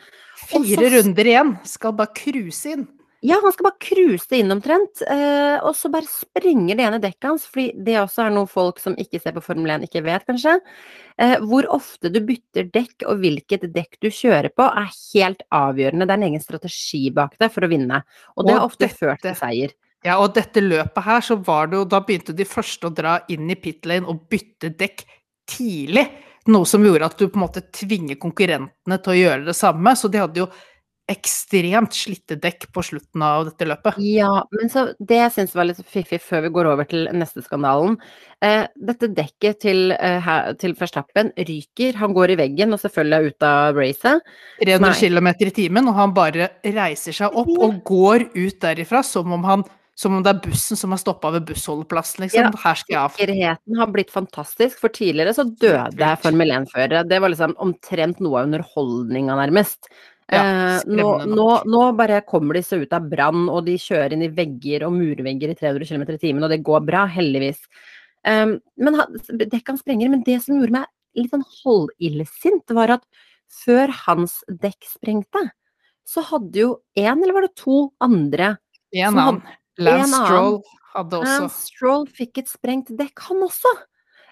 Fire 0.50 0.92
runder 0.98 1.32
igjen, 1.32 1.56
skal 1.68 1.96
bare 1.96 2.16
cruise 2.18 2.76
inn. 2.76 2.88
Ja, 3.26 3.40
han 3.42 3.54
skal 3.54 3.66
bare 3.66 3.82
cruise 3.82 4.38
inn 4.38 4.54
omtrent, 4.54 5.02
eh, 5.10 5.58
og 5.66 5.74
så 5.76 5.90
bare 5.90 6.06
sprenger 6.06 6.78
det 6.78 6.86
ene 6.86 7.00
dekket 7.02 7.26
hans, 7.26 7.48
fordi 7.50 7.72
det 7.88 7.96
også 7.98 8.28
er 8.28 8.36
noe 8.36 8.50
folk 8.52 8.78
som 8.84 8.94
ikke 9.00 9.20
ser 9.24 9.34
på 9.34 9.42
Formel 9.42 9.74
1 9.74 9.88
ikke 9.88 10.04
vet, 10.06 10.28
kanskje. 10.28 10.54
Eh, 11.18 11.34
hvor 11.42 11.66
ofte 11.74 12.12
du 12.14 12.20
bytter 12.28 12.70
dekk 12.70 13.08
og 13.10 13.24
hvilket 13.24 13.66
dekk 13.74 13.98
du 14.06 14.12
kjører 14.14 14.52
på 14.54 14.68
er 14.70 14.94
helt 14.94 15.42
avgjørende. 15.50 16.06
Det 16.06 16.14
er 16.14 16.22
en 16.22 16.28
egen 16.30 16.46
strategi 16.46 17.08
bak 17.16 17.34
det 17.42 17.50
for 17.56 17.66
å 17.66 17.72
vinne, 17.72 18.04
og 18.36 18.46
det 18.46 18.54
har 18.54 18.70
ofte 18.70 18.92
ført 18.92 19.26
til 19.26 19.38
seier. 19.40 19.74
Ja, 20.08 20.18
og 20.24 20.36
dette 20.38 20.64
løpet 20.64 21.04
her, 21.04 21.26
så 21.26 21.38
var 21.44 21.68
det 21.68 21.82
jo 21.82 21.90
Da 21.90 22.02
begynte 22.06 22.36
de 22.36 22.48
første 22.48 22.90
å 22.90 22.96
dra 22.96 23.20
inn 23.34 23.50
i 23.52 23.60
pit 23.60 23.86
lane 23.90 24.08
og 24.08 24.26
bytte 24.32 24.72
dekk 24.80 25.04
tidlig. 25.50 26.08
Noe 26.48 26.68
som 26.70 26.84
gjorde 26.86 27.10
at 27.10 27.20
du 27.20 27.28
på 27.28 27.36
en 27.36 27.44
måte 27.44 27.66
tvinger 27.76 28.20
konkurrentene 28.22 29.00
til 29.04 29.14
å 29.14 29.20
gjøre 29.20 29.48
det 29.50 29.56
samme. 29.58 29.96
Så 30.00 30.12
de 30.12 30.22
hadde 30.24 30.46
jo 30.46 30.48
ekstremt 31.08 31.96
slitte 31.96 32.36
dekk 32.40 32.68
på 32.76 32.84
slutten 32.84 33.24
av 33.24 33.46
dette 33.48 33.68
løpet. 33.68 34.00
Ja, 34.04 34.44
men 34.52 34.72
så 34.72 34.90
det 35.00 35.22
jeg 35.22 35.34
syns 35.38 35.56
var 35.56 35.70
litt 35.70 35.80
fiffig 35.88 36.20
før 36.24 36.44
vi 36.46 36.52
går 36.58 36.70
over 36.74 36.88
til 36.90 37.08
neste 37.16 37.44
skandalen 37.46 37.96
eh, 38.44 38.66
Dette 38.76 39.08
dekket 39.16 39.62
til, 39.64 39.94
eh, 39.96 40.28
til 40.60 40.76
Verstappen 40.78 41.32
ryker, 41.38 41.96
han 42.02 42.16
går 42.16 42.36
i 42.36 42.40
veggen 42.42 42.76
og 42.76 42.82
selvfølgelig 42.84 43.18
er 43.18 43.32
ute 43.32 43.54
av 43.62 43.80
racet. 43.80 44.36
300 44.60 45.00
km 45.00 45.32
i 45.48 45.56
timen, 45.62 45.88
og 45.88 45.96
han 46.02 46.16
bare 46.18 46.52
reiser 46.66 47.16
seg 47.16 47.40
opp 47.40 47.56
og 47.56 47.80
går 47.88 48.30
ut 48.36 48.60
derifra 48.68 49.04
som 49.06 49.32
om 49.38 49.48
han 49.48 49.68
som 49.98 50.14
om 50.14 50.22
det 50.22 50.30
er 50.30 50.42
bussen 50.44 50.78
som 50.78 50.94
har 50.94 51.00
stoppa 51.02 51.32
ved 51.34 51.48
bussholdeplassen, 51.50 52.28
liksom. 52.28 52.52
Ja, 52.52 52.62
Her 52.62 52.78
skal 52.78 52.94
jeg 52.94 53.00
av. 53.02 53.16
Sikkerheten 53.18 53.80
har 53.80 53.90
blitt 53.96 54.14
fantastisk, 54.14 54.78
for 54.84 54.94
tidligere 54.94 55.34
så 55.34 55.48
døde 55.50 56.12
Formel 56.22 56.54
1-førere. 56.60 57.02
Det 57.10 57.18
var 57.24 57.34
liksom 57.34 57.56
omtrent 57.66 58.22
noe 58.22 58.44
av 58.44 58.52
underholdninga, 58.52 59.40
nærmest. 59.42 59.90
Ja, 60.30 60.44
eh, 60.44 60.86
nå, 60.92 61.10
nå, 61.26 61.48
nå, 61.66 61.82
bare 61.98 62.22
kommer 62.30 62.60
de 62.60 62.62
seg 62.68 62.86
ut 62.86 62.94
av 62.94 63.10
brann, 63.10 63.48
og 63.50 63.64
de 63.66 63.78
kjører 63.82 64.14
inn 64.14 64.28
i 64.28 64.32
vegger 64.38 64.86
og 64.86 64.94
murvegger 65.00 65.54
i 65.54 65.58
300 65.58 65.90
km 65.90 66.06
i 66.14 66.22
timen, 66.28 66.46
og 66.46 66.54
det 66.54 66.62
går 66.68 66.86
bra, 66.86 67.08
heldigvis. 67.10 67.64
Um, 68.28 68.58
men 68.78 69.02
dekkene 69.48 69.80
sprenger. 69.82 70.12
Men 70.14 70.26
det 70.28 70.42
som 70.44 70.60
gjorde 70.60 70.78
meg 70.78 70.90
litt 71.18 71.34
sånn 71.34 71.48
halvillsint, 71.64 72.76
var 72.78 73.00
at 73.00 73.08
før 73.64 73.94
hans 74.06 74.44
dekk 74.62 74.92
sprengte, 74.92 75.48
så 76.08 76.22
hadde 76.30 76.68
jo 76.68 76.74
én, 77.00 77.18
eller 77.18 77.34
var 77.34 77.48
det 77.48 77.56
to 77.58 77.88
andre 78.04 78.58
En 78.94 79.18
annen. 79.18 79.58
Lance 79.78 80.10
Stroll 80.14 80.58
hadde 80.96 81.22
også 81.22 81.38
Lance 81.44 81.70
Stroll 81.70 82.08
fikk 82.10 82.42
et 82.42 82.52
sprengt 82.52 82.92
dekk, 82.98 83.28
han 83.30 83.46
også. 83.46 83.74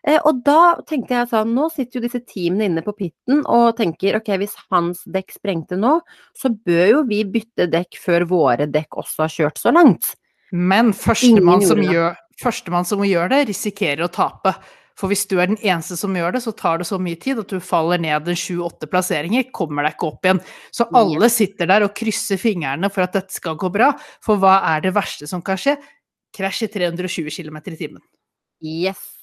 Eh, 0.05 0.19
og 0.21 0.43
da 0.45 0.75
tenkte 0.86 1.15
jeg 1.17 1.29
sånn, 1.31 1.53
nå 1.58 1.67
sitter 1.73 1.97
jo 1.97 2.03
disse 2.05 2.21
teamene 2.29 2.69
inne 2.69 2.84
på 2.86 2.93
pitten 2.97 3.41
og 3.49 3.73
tenker 3.79 4.19
ok, 4.19 4.36
hvis 4.41 4.53
hans 4.69 5.01
dekk 5.10 5.34
sprengte 5.34 5.79
nå, 5.81 5.97
så 6.38 6.51
bør 6.53 6.86
jo 6.91 7.01
vi 7.10 7.23
bytte 7.25 7.65
dekk 7.73 7.97
før 8.01 8.27
våre 8.29 8.69
dekk 8.69 8.99
også 9.01 9.25
har 9.25 9.34
kjørt 9.34 9.62
så 9.62 9.73
langt. 9.73 10.13
Men 10.53 10.93
førstemann 10.93 11.65
som, 11.65 11.81
gjør, 11.81 12.13
førstemann 12.41 12.86
som 12.88 13.01
gjør 13.05 13.34
det, 13.34 13.45
risikerer 13.49 14.05
å 14.05 14.12
tape. 14.13 14.53
For 14.95 15.12
hvis 15.12 15.25
du 15.27 15.36
er 15.41 15.49
den 15.51 15.60
eneste 15.60 15.97
som 15.99 16.15
gjør 16.15 16.38
det, 16.38 16.43
så 16.45 16.53
tar 16.55 16.79
det 16.79 16.88
så 16.88 16.99
mye 17.01 17.19
tid 17.19 17.41
at 17.41 17.51
du 17.51 17.63
faller 17.63 17.99
ned 18.01 18.29
en 18.31 18.39
sju-åtte 18.39 18.88
plasseringer, 18.91 19.49
kommer 19.55 19.84
deg 19.84 19.97
ikke 19.97 20.12
opp 20.12 20.27
igjen. 20.27 20.39
Så 20.71 20.88
alle 20.95 21.29
sitter 21.34 21.69
der 21.71 21.88
og 21.88 21.95
krysser 21.97 22.39
fingrene 22.39 22.91
for 22.93 23.03
at 23.03 23.17
dette 23.17 23.36
skal 23.36 23.60
gå 23.60 23.71
bra. 23.73 23.91
For 24.23 24.39
hva 24.39 24.62
er 24.71 24.86
det 24.88 24.95
verste 24.95 25.27
som 25.31 25.43
kan 25.45 25.60
skje? 25.60 25.75
Krasj 26.36 26.67
i 26.67 26.71
320 26.71 27.31
km 27.31 27.60
i 27.73 27.79
timen. 27.79 28.03
Yes. 28.63 29.14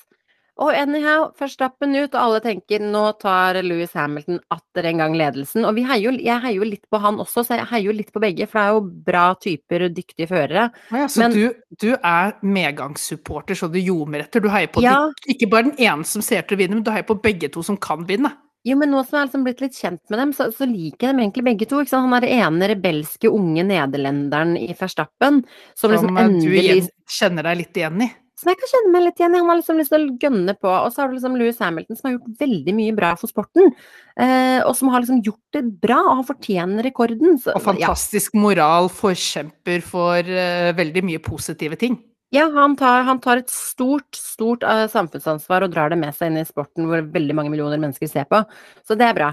Og 0.60 0.74
anyhow, 0.76 1.30
førstappen 1.38 1.94
ut, 1.96 2.12
og 2.12 2.18
alle 2.20 2.40
tenker 2.44 2.82
nå 2.84 3.06
tar 3.22 3.56
Louis 3.64 3.90
Hamilton 3.96 4.36
atter 4.52 4.88
en 4.90 5.00
gang 5.00 5.16
ledelsen. 5.16 5.64
Og 5.64 5.80
heier 5.80 6.04
jo, 6.04 6.12
jeg 6.12 6.44
heier 6.44 6.58
jo 6.58 6.68
litt 6.68 6.84
på 6.92 7.00
han 7.00 7.22
også, 7.22 7.46
så 7.48 7.56
jeg 7.56 7.70
heier 7.70 7.88
jo 7.88 7.96
litt 7.96 8.12
på 8.12 8.20
begge, 8.22 8.46
for 8.50 8.60
det 8.60 8.66
er 8.66 8.76
jo 8.76 8.84
bra 9.08 9.24
typer, 9.40 9.86
og 9.88 9.96
dyktige 9.96 10.28
førere. 10.28 10.68
Ja, 10.92 11.08
så 11.08 11.24
Men, 11.24 11.38
du, 11.38 11.64
du, 11.80 11.88
er 11.96 12.36
medgangssupporter 12.44 13.56
så 13.56 13.70
du 13.72 13.80
ljomer 13.80 14.26
etter? 14.26 14.44
Du 14.44 14.52
heier 14.52 14.68
på 14.72 14.84
ja. 14.84 14.98
de, 15.08 15.34
ikke 15.36 15.48
bare 15.54 15.70
den 15.70 15.80
ene 15.80 16.08
som 16.08 16.24
ser 16.24 16.44
til 16.44 16.58
å 16.58 16.62
vinne, 16.64 16.76
men 16.76 16.84
du 16.84 16.92
heier 16.92 17.08
på 17.08 17.16
begge 17.24 17.48
to 17.52 17.64
som 17.64 17.80
kan 17.80 18.04
vinne? 18.08 18.34
Jo, 18.62 18.76
men 18.78 18.92
nå 18.94 19.00
som 19.02 19.16
jeg 19.16 19.22
har 19.22 19.26
liksom 19.26 19.46
blitt 19.48 19.62
litt 19.64 19.74
kjent 19.74 20.02
med 20.12 20.20
dem, 20.20 20.32
så, 20.36 20.52
så 20.54 20.68
liker 20.68 21.08
jeg 21.08 21.16
dem 21.16 21.22
egentlig 21.24 21.46
begge 21.48 21.66
to. 21.66 21.80
Han 21.96 22.14
er 22.14 22.22
den 22.22 22.42
ene 22.44 22.68
rebelske 22.70 23.32
unge 23.32 23.64
nederlenderen 23.66 24.54
i 24.60 24.68
Verstappen 24.78 25.40
som, 25.72 25.88
som 25.88 25.96
liksom 25.96 26.20
endelig 26.20 26.82
du 26.84 26.92
kjenner 27.10 27.48
deg 27.48 27.64
litt 27.64 27.80
igjen 27.80 28.04
i? 28.06 28.12
Som 28.42 28.50
jeg 28.50 28.58
kan 28.60 28.70
kjenne 28.72 28.92
meg 28.92 29.04
litt 29.06 29.20
igjen. 29.22 29.36
Han 29.38 29.50
har 29.50 29.58
liksom 29.60 29.80
lyst 29.80 29.92
til 29.94 30.04
å 30.04 30.14
gønne 30.20 30.54
på. 30.58 30.70
Og 30.70 30.92
så 30.92 31.02
har 31.02 31.10
du 31.10 31.16
liksom 31.16 31.36
Louis 31.38 31.60
Hamilton, 31.62 31.98
som 31.98 32.08
har 32.08 32.16
gjort 32.16 32.40
veldig 32.42 32.74
mye 32.76 32.94
bra 32.96 33.12
for 33.20 33.30
sporten. 33.30 33.74
Eh, 34.20 34.60
og 34.66 34.74
som 34.78 34.90
har 34.92 35.04
liksom 35.04 35.22
gjort 35.24 35.56
det 35.56 35.64
bra, 35.82 36.00
og 36.02 36.14
han 36.20 36.28
fortjener 36.28 36.88
rekorden. 36.88 37.38
Så, 37.40 37.54
og 37.56 37.64
fantastisk 37.64 38.34
ja. 38.34 38.42
moral, 38.44 38.90
forkjemper 38.92 39.84
for 39.86 40.26
uh, 40.26 40.72
veldig 40.78 41.04
mye 41.08 41.22
positive 41.22 41.78
ting. 41.80 42.00
Ja, 42.32 42.46
han 42.54 42.74
tar, 42.80 43.04
han 43.04 43.20
tar 43.20 43.42
et 43.42 43.52
stort, 43.52 44.08
stort 44.16 44.64
uh, 44.64 44.86
samfunnsansvar 44.88 45.66
og 45.66 45.74
drar 45.74 45.92
det 45.92 46.00
med 46.00 46.16
seg 46.16 46.32
inn 46.32 46.40
i 46.40 46.48
sporten 46.48 46.88
hvor 46.88 47.04
veldig 47.14 47.36
mange 47.36 47.52
millioner 47.52 47.80
mennesker 47.80 48.08
ser 48.08 48.28
på. 48.30 48.40
Så 48.88 48.96
det 48.98 49.10
er 49.10 49.18
bra. 49.18 49.32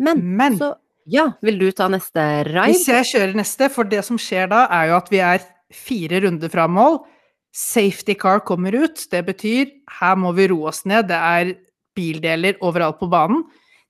Men, 0.00 0.24
Men 0.36 0.56
så 0.60 0.72
ja, 1.08 1.30
vil 1.44 1.60
du 1.60 1.68
ta 1.72 1.86
neste 1.92 2.24
ride? 2.48 2.72
Hvis 2.72 2.88
jeg 2.88 3.06
kjører 3.12 3.36
neste, 3.36 3.68
for 3.72 3.88
det 3.88 4.02
som 4.04 4.18
skjer 4.20 4.50
da, 4.50 4.66
er 4.76 4.90
jo 4.90 4.98
at 4.98 5.06
vi 5.12 5.22
er 5.24 5.44
fire 5.72 6.20
runder 6.24 6.52
fra 6.52 6.66
mål. 6.68 7.00
Safety 7.54 8.14
car 8.18 8.42
kommer 8.46 8.74
ut. 8.74 9.06
Det 9.10 9.22
betyr 9.26 9.70
her 10.00 10.18
må 10.20 10.32
vi 10.36 10.48
roe 10.52 10.68
oss 10.70 10.84
ned. 10.88 11.08
Det 11.10 11.18
er 11.18 11.54
bildeler 11.96 12.58
overalt 12.64 13.00
på 13.00 13.08
banen. 13.10 13.44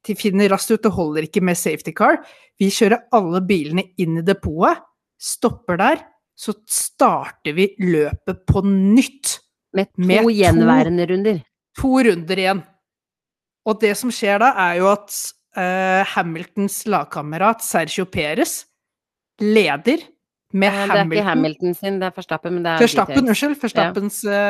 De 0.07 0.14
finner 0.16 0.51
raskt 0.53 0.73
ut 0.73 0.85
det 0.85 0.94
holder 0.94 1.27
ikke 1.27 1.42
med 1.44 1.59
safety 1.59 1.92
car. 1.97 2.21
Vi 2.59 2.71
kjører 2.73 3.05
alle 3.14 3.42
bilene 3.44 3.85
inn 4.01 4.21
i 4.21 4.25
depotet, 4.25 4.81
stopper 5.18 5.79
der. 5.81 6.01
Så 6.38 6.55
starter 6.71 7.57
vi 7.57 7.73
løpet 7.83 8.44
på 8.47 8.62
nytt. 8.66 9.38
Med 9.75 9.90
to 9.90 10.07
med 10.07 10.31
gjenværende 10.33 11.05
to, 11.05 11.12
runder. 11.12 11.40
To 11.81 11.90
runder 12.07 12.40
igjen. 12.40 12.62
Og 13.68 13.81
det 13.83 13.90
som 14.01 14.12
skjer 14.14 14.38
da, 14.40 14.53
er 14.68 14.79
jo 14.79 14.87
at 14.94 15.11
uh, 15.59 16.07
Hamiltons 16.14 16.85
lagkamerat 16.88 17.64
Sergio 17.66 18.07
Perez 18.09 18.62
leder 19.42 20.07
med 20.53 20.73
Hamilton. 20.73 20.97
Det 20.97 21.17
er 21.17 21.21
ikke 21.21 21.29
Hamilton 21.29 21.79
sin, 21.79 22.01
det 22.01 22.09
er 22.09 22.17
Verstappen, 22.17 22.55
men 22.57 22.65
det 22.65 22.73
er 22.73 22.85
Verstappen, 22.85 23.23
Unnskyld. 23.29 23.57
Verstappens 23.63 24.19
ja. 24.25 24.43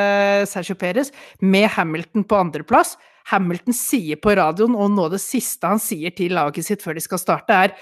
uh, 0.43 0.49
Sergio 0.49 0.79
Perez 0.79 1.13
med 1.43 1.69
Hamilton 1.75 2.27
på 2.29 2.39
andreplass. 2.39 2.97
Hamilton 3.29 3.77
sier 3.77 4.21
på 4.23 4.33
radioen, 4.39 4.77
og 4.79 4.93
noe 4.95 5.11
av 5.11 5.17
det 5.17 5.23
siste 5.25 5.69
han 5.69 5.83
sier 5.83 6.15
til 6.17 6.37
laget 6.39 6.65
sitt 6.67 6.85
før 6.85 6.97
de 6.97 7.05
skal 7.05 7.21
starte, 7.21 7.57
er 7.67 7.75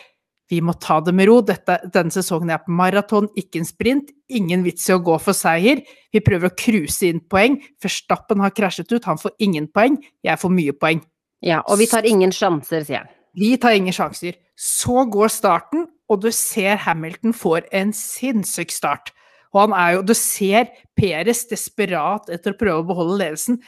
vi 0.50 0.61
må 0.62 0.76
ta 0.79 1.00
det 1.02 1.14
med 1.16 1.26
ro. 1.26 1.40
Dette, 1.42 1.81
denne 1.90 2.14
sesongen 2.14 2.52
er 2.55 2.61
på 2.62 2.74
maraton, 2.79 3.26
ikke 3.38 3.61
en 3.61 3.66
sprint. 3.66 4.12
Ingen 4.31 4.62
vits 4.66 4.87
i 4.87 4.94
å 4.94 5.00
gå 5.02 5.16
for 5.22 5.35
seier. 5.35 5.83
Vi 6.14 6.22
prøver 6.22 6.52
å 6.52 6.57
cruise 6.59 7.02
inn 7.09 7.18
poeng. 7.26 7.59
Verstappen 7.83 8.42
har 8.44 8.55
krasjet 8.55 8.92
ut, 8.94 9.09
han 9.11 9.18
får 9.18 9.35
ingen 9.42 9.66
poeng. 9.74 9.98
Jeg 10.26 10.38
får 10.38 10.55
mye 10.55 10.74
poeng. 10.79 11.02
Ja, 11.44 11.64
og 11.66 11.81
vi 11.83 11.90
tar 11.90 12.07
ingen 12.07 12.33
sjanser, 12.35 12.87
sier 12.87 13.02
han. 13.02 13.11
Vi 13.37 13.50
tar 13.61 13.74
ingen 13.76 13.94
sjanser. 13.94 14.38
Så 14.57 15.05
går 15.12 15.35
starten, 15.35 15.88
og 16.10 16.22
du 16.22 16.28
ser 16.34 16.78
Hamilton 16.84 17.34
får 17.34 17.66
en 17.74 17.92
sinnssyk 17.96 18.74
start. 18.74 19.12
Og 19.54 19.64
han 19.64 19.74
er 19.76 19.94
jo 19.96 20.04
Du 20.06 20.14
ser 20.14 20.70
Peres 20.98 21.46
desperat 21.50 22.30
etter 22.32 22.52
å 22.52 22.58
prøve 22.58 22.82
å 22.82 22.88
beholde 22.88 23.18
ledelsen. 23.22 23.58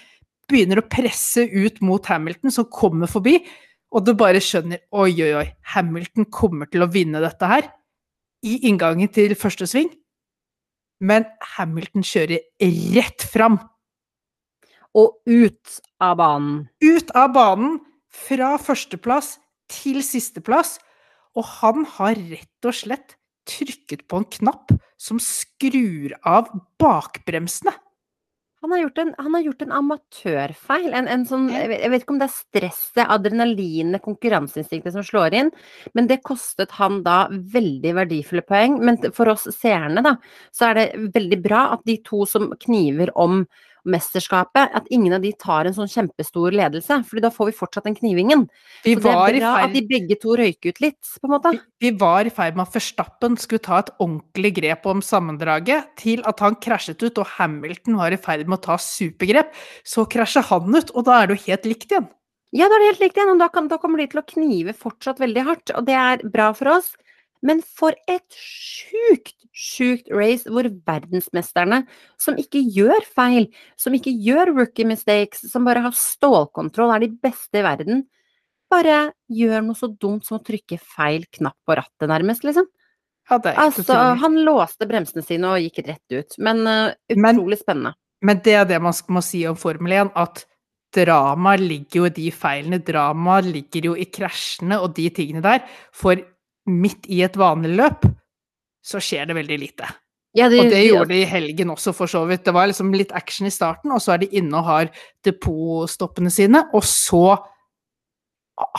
Begynner 0.48 0.82
å 0.82 0.88
presse 0.88 1.44
ut 1.44 1.80
mot 1.84 2.04
Hamilton, 2.06 2.50
som 2.50 2.68
kommer 2.70 3.10
forbi. 3.10 3.40
og 3.90 4.04
du 4.04 4.12
bare 4.12 4.36
skjønner 4.36 4.82
oi, 4.92 5.14
oi, 5.24 5.32
oi, 5.32 5.46
Hamilton 5.72 6.26
kommer 6.28 6.68
til 6.68 6.82
å 6.84 6.90
vinne 6.92 7.22
dette 7.24 7.48
her 7.48 7.70
i 8.44 8.58
inngangen 8.68 9.08
til 9.08 9.32
første 9.32 9.66
sving, 9.66 9.88
men 11.00 11.24
Hamilton 11.56 12.04
kjører 12.04 12.44
rett 12.94 13.24
fram. 13.24 13.58
Og 14.92 15.16
ut 15.24 15.80
av 16.02 16.18
banen. 16.20 16.68
Ut 16.84 17.10
av 17.16 17.32
banen, 17.32 17.78
fra 18.08 18.56
førsteplass 18.58 19.36
til 19.70 20.00
sisteplass, 20.02 20.78
og 21.36 21.44
han 21.58 21.84
har 21.98 22.20
rett 22.30 22.68
og 22.68 22.76
slett 22.76 23.16
trykket 23.48 24.06
på 24.08 24.20
en 24.20 24.30
knapp 24.38 24.72
som 25.00 25.20
skrur 25.22 26.14
av 26.26 26.50
bakbremsene. 26.80 27.74
Han 28.60 28.72
har 28.74 28.80
gjort 28.80 28.98
en, 28.98 29.10
han 29.18 29.34
har 29.34 29.42
gjort 29.46 29.60
en 29.62 29.72
amatørfeil. 29.78 30.88
En, 30.98 31.06
en 31.06 31.24
sånn, 31.28 31.44
jeg 31.54 31.90
vet 31.92 32.02
ikke 32.02 32.14
om 32.16 32.18
det 32.18 32.26
er 32.26 32.34
stresset, 32.34 33.04
adrenalinet, 33.04 34.02
konkurranseinstinktet 34.02 34.96
som 34.96 35.06
slår 35.06 35.36
inn, 35.38 35.52
men 35.94 36.08
det 36.10 36.18
kostet 36.26 36.74
han 36.80 37.04
da 37.06 37.20
veldig 37.30 37.94
verdifulle 38.00 38.42
poeng. 38.48 38.80
Men 38.82 38.98
for 39.14 39.30
oss 39.30 39.46
seerne, 39.54 40.02
da, 40.02 40.16
så 40.50 40.72
er 40.72 40.80
det 40.80 40.88
veldig 41.14 41.38
bra 41.44 41.68
at 41.76 41.86
de 41.86 42.00
to 42.02 42.24
som 42.26 42.50
kniver 42.66 43.14
om 43.14 43.44
mesterskapet, 43.84 44.74
at 44.74 44.88
ingen 44.94 45.16
av 45.18 45.22
de 45.24 45.34
tar 45.38 45.68
en 45.68 45.76
sånn 45.76 45.90
kjempestor 45.90 46.54
ledelse, 46.56 47.02
fordi 47.08 47.24
da 47.24 47.32
får 47.34 47.50
vi 47.50 47.58
fortsatt 47.58 47.88
den 47.88 47.98
knivingen. 47.98 48.46
Vi 48.84 48.96
Så 48.96 49.04
det 49.04 49.14
er 49.14 49.40
bra 49.40 49.48
bra 49.48 49.64
at 49.66 49.74
de 49.74 49.82
begge 49.88 50.18
to 50.20 50.36
røyker 50.38 50.74
ut 50.74 50.82
litt, 50.84 51.00
på 51.18 51.28
en 51.28 51.34
måte. 51.34 51.54
vi, 51.54 51.88
vi 51.88 51.92
var 52.00 52.28
i 52.28 52.34
ferd 52.34 52.58
med 52.58 52.66
at 52.66 52.76
Førstappen 52.76 53.38
skulle 53.40 53.64
ta 53.64 53.80
et 53.82 53.90
ordentlig 53.98 54.52
grep 54.60 54.86
om 54.90 55.02
sammendraget, 55.04 55.92
til 56.00 56.22
at 56.28 56.42
han 56.44 56.58
krasjet 56.62 57.02
ut, 57.02 57.18
og 57.18 57.34
Hamilton 57.38 57.98
var 58.00 58.14
i 58.14 58.20
ferd 58.20 58.46
med 58.46 58.58
å 58.60 58.64
ta 58.70 58.78
supergrep. 58.82 59.52
Så 59.86 60.06
krasjer 60.10 60.46
han 60.50 60.74
ut, 60.74 60.94
og 60.94 61.08
da 61.08 61.22
er 61.22 61.28
det 61.28 61.38
jo 61.38 61.46
helt 61.48 61.68
likt 61.72 61.92
igjen. 61.92 62.08
Ja, 62.56 62.68
da 62.68 62.78
er 62.78 62.80
det 62.80 62.92
helt 62.92 63.04
likt 63.04 63.18
igjen, 63.20 63.34
og 63.34 63.42
da, 63.42 63.50
kan, 63.52 63.68
da 63.68 63.80
kommer 63.80 64.00
de 64.00 64.08
til 64.08 64.22
å 64.22 64.28
knive 64.28 64.72
fortsatt 64.76 65.20
veldig 65.20 65.44
hardt, 65.50 65.74
og 65.76 65.84
det 65.88 65.98
er 66.00 66.24
bra 66.32 66.52
for 66.56 66.78
oss. 66.78 66.94
Men 67.46 67.60
for 67.62 67.94
et 68.10 68.34
sjukt, 68.34 69.36
sjukt 69.54 70.10
race 70.14 70.50
hvor 70.50 70.66
verdensmesterne, 70.66 71.84
som 72.20 72.38
ikke 72.40 72.62
gjør 72.74 73.06
feil, 73.14 73.48
som 73.78 73.94
ikke 73.94 74.12
gjør 74.12 74.54
rookie 74.56 74.88
mistakes, 74.88 75.44
som 75.50 75.66
bare 75.68 75.84
har 75.86 75.94
stålkontroll, 75.96 76.94
er 76.94 77.06
de 77.06 77.12
beste 77.22 77.60
i 77.60 77.66
verden, 77.66 78.04
bare 78.68 79.12
gjør 79.32 79.64
noe 79.64 79.78
så 79.78 79.88
dumt 79.88 80.26
som 80.26 80.38
å 80.38 80.44
trykke 80.44 80.80
feil 80.82 81.24
knapp 81.38 81.56
på 81.64 81.78
rattet, 81.78 82.10
nærmest, 82.10 82.44
liksom. 82.44 82.68
Ja, 83.28 83.38
det 83.44 83.54
Altså, 83.60 83.96
han 84.22 84.38
låste 84.44 84.88
bremsene 84.88 85.24
sine 85.24 85.50
og 85.52 85.62
gikk 85.62 85.82
rett 85.86 86.14
ut, 86.14 86.38
men 86.38 86.62
uh, 86.66 86.92
Men- 87.16 87.36
utrolig 87.36 87.60
spennende. 87.60 87.94
Men 88.20 88.40
det 88.42 88.54
er 88.58 88.64
det 88.66 88.80
man 88.82 88.96
må 89.14 89.20
si 89.22 89.44
om 89.46 89.54
Formel 89.54 89.92
1, 89.94 90.08
at 90.18 90.44
drama 90.94 91.54
ligger 91.60 92.00
jo 92.00 92.08
i 92.08 92.14
de 92.16 92.30
feilene. 92.34 92.80
Drama 92.82 93.38
ligger 93.44 93.92
jo 93.92 93.94
i 93.94 94.08
krasjene 94.10 94.80
og 94.82 94.96
de 94.96 95.08
tingene 95.14 95.44
der. 95.44 95.62
For 95.94 96.18
midt 96.70 97.08
i 97.10 97.22
et 97.26 97.36
vanlig 97.38 97.74
løp 97.76 98.06
så 98.84 99.00
skjer 99.02 99.28
det 99.28 99.36
veldig 99.38 99.58
lite. 99.60 99.88
Ja, 100.36 100.48
det, 100.48 100.60
Og 100.60 100.70
det 100.70 100.82
gjorde 100.84 101.10
de 101.10 101.22
i 101.22 101.28
helgen 101.28 101.72
også, 101.72 101.94
for 101.96 102.10
så 102.10 102.22
vidt. 102.28 102.44
Det 102.46 102.54
var 102.54 102.68
liksom 102.68 102.92
litt 102.94 103.12
action 103.16 103.48
i 103.48 103.52
starten, 103.52 103.92
og 103.94 104.02
så 104.04 104.14
er 104.14 104.22
de 104.22 104.28
inne 104.38 104.60
og 104.60 104.68
har 104.68 104.90
depotstoppene 105.26 106.30
sine, 106.32 106.62
og 106.76 106.84
så 106.86 107.24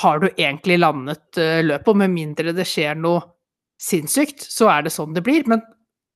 har 0.04 0.22
du 0.22 0.30
egentlig 0.30 0.80
landet 0.80 1.40
eh, 1.40 1.62
løpet, 1.66 1.90
og 1.92 2.00
med 2.02 2.14
mindre 2.14 2.54
det 2.56 2.68
skjer 2.68 2.98
noe 3.00 3.24
sinnssykt, 3.80 4.44
så 4.44 4.70
er 4.74 4.86
det 4.86 4.94
sånn 4.94 5.16
det 5.16 5.24
blir. 5.26 5.46
Men 5.50 5.64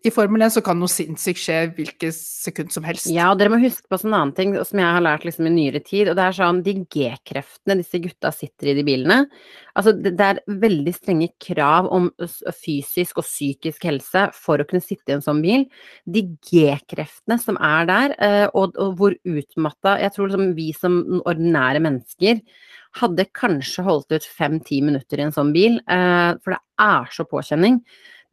i 0.03 0.11
Formel 0.11 0.43
1 0.43 0.51
så 0.57 0.61
kan 0.63 0.75
noe 0.79 0.91
sinnssykt 0.91 1.39
skje 1.39 1.57
hvilket 1.77 2.15
sekund 2.17 2.73
som 2.75 2.83
helst. 2.83 3.07
Ja, 3.07 3.29
og 3.31 3.37
dere 3.39 3.53
må 3.53 3.59
huske 3.61 3.87
på 3.87 3.99
en 4.01 4.11
annen 4.11 4.33
ting 4.35 4.51
som 4.67 4.81
jeg 4.81 4.95
har 4.97 5.03
lært 5.05 5.23
liksom 5.23 5.47
i 5.47 5.53
nyere 5.53 5.79
tid, 5.79 6.09
og 6.11 6.17
det 6.19 6.25
er 6.25 6.35
sånn 6.35 6.59
de 6.65 6.73
G-kreftene 6.91 7.77
disse 7.79 8.01
gutta 8.03 8.33
sitter 8.35 8.71
i 8.71 8.75
de 8.75 8.83
bilene. 8.87 9.21
Altså 9.79 9.93
det, 9.95 10.15
det 10.19 10.27
er 10.27 10.41
veldig 10.65 10.93
strenge 10.97 11.29
krav 11.41 11.87
om 11.95 12.09
fysisk 12.59 13.21
og 13.23 13.27
psykisk 13.29 13.87
helse 13.87 14.25
for 14.35 14.59
å 14.59 14.67
kunne 14.67 14.83
sitte 14.83 15.13
i 15.13 15.15
en 15.15 15.23
sånn 15.23 15.39
bil. 15.45 15.63
De 16.03 16.25
G-kreftene 16.49 17.39
som 17.39 17.59
er 17.63 17.87
der, 17.87 18.15
eh, 18.19 18.47
og, 18.51 18.75
og 18.75 18.97
hvor 18.99 19.15
utmatta 19.23 19.95
Jeg 20.03 20.15
tror 20.15 20.33
liksom 20.33 20.51
vi 20.57 20.71
som 20.75 20.99
ordinære 21.23 21.79
mennesker 21.83 22.43
hadde 22.99 23.25
kanskje 23.33 23.85
holdt 23.87 24.11
ut 24.13 24.27
fem-ti 24.27 24.81
minutter 24.85 25.21
i 25.21 25.25
en 25.29 25.33
sånn 25.33 25.53
bil, 25.55 25.79
eh, 25.87 26.33
for 26.43 26.57
det 26.57 26.61
er 26.83 27.15
så 27.15 27.25
påkjenning. 27.29 27.79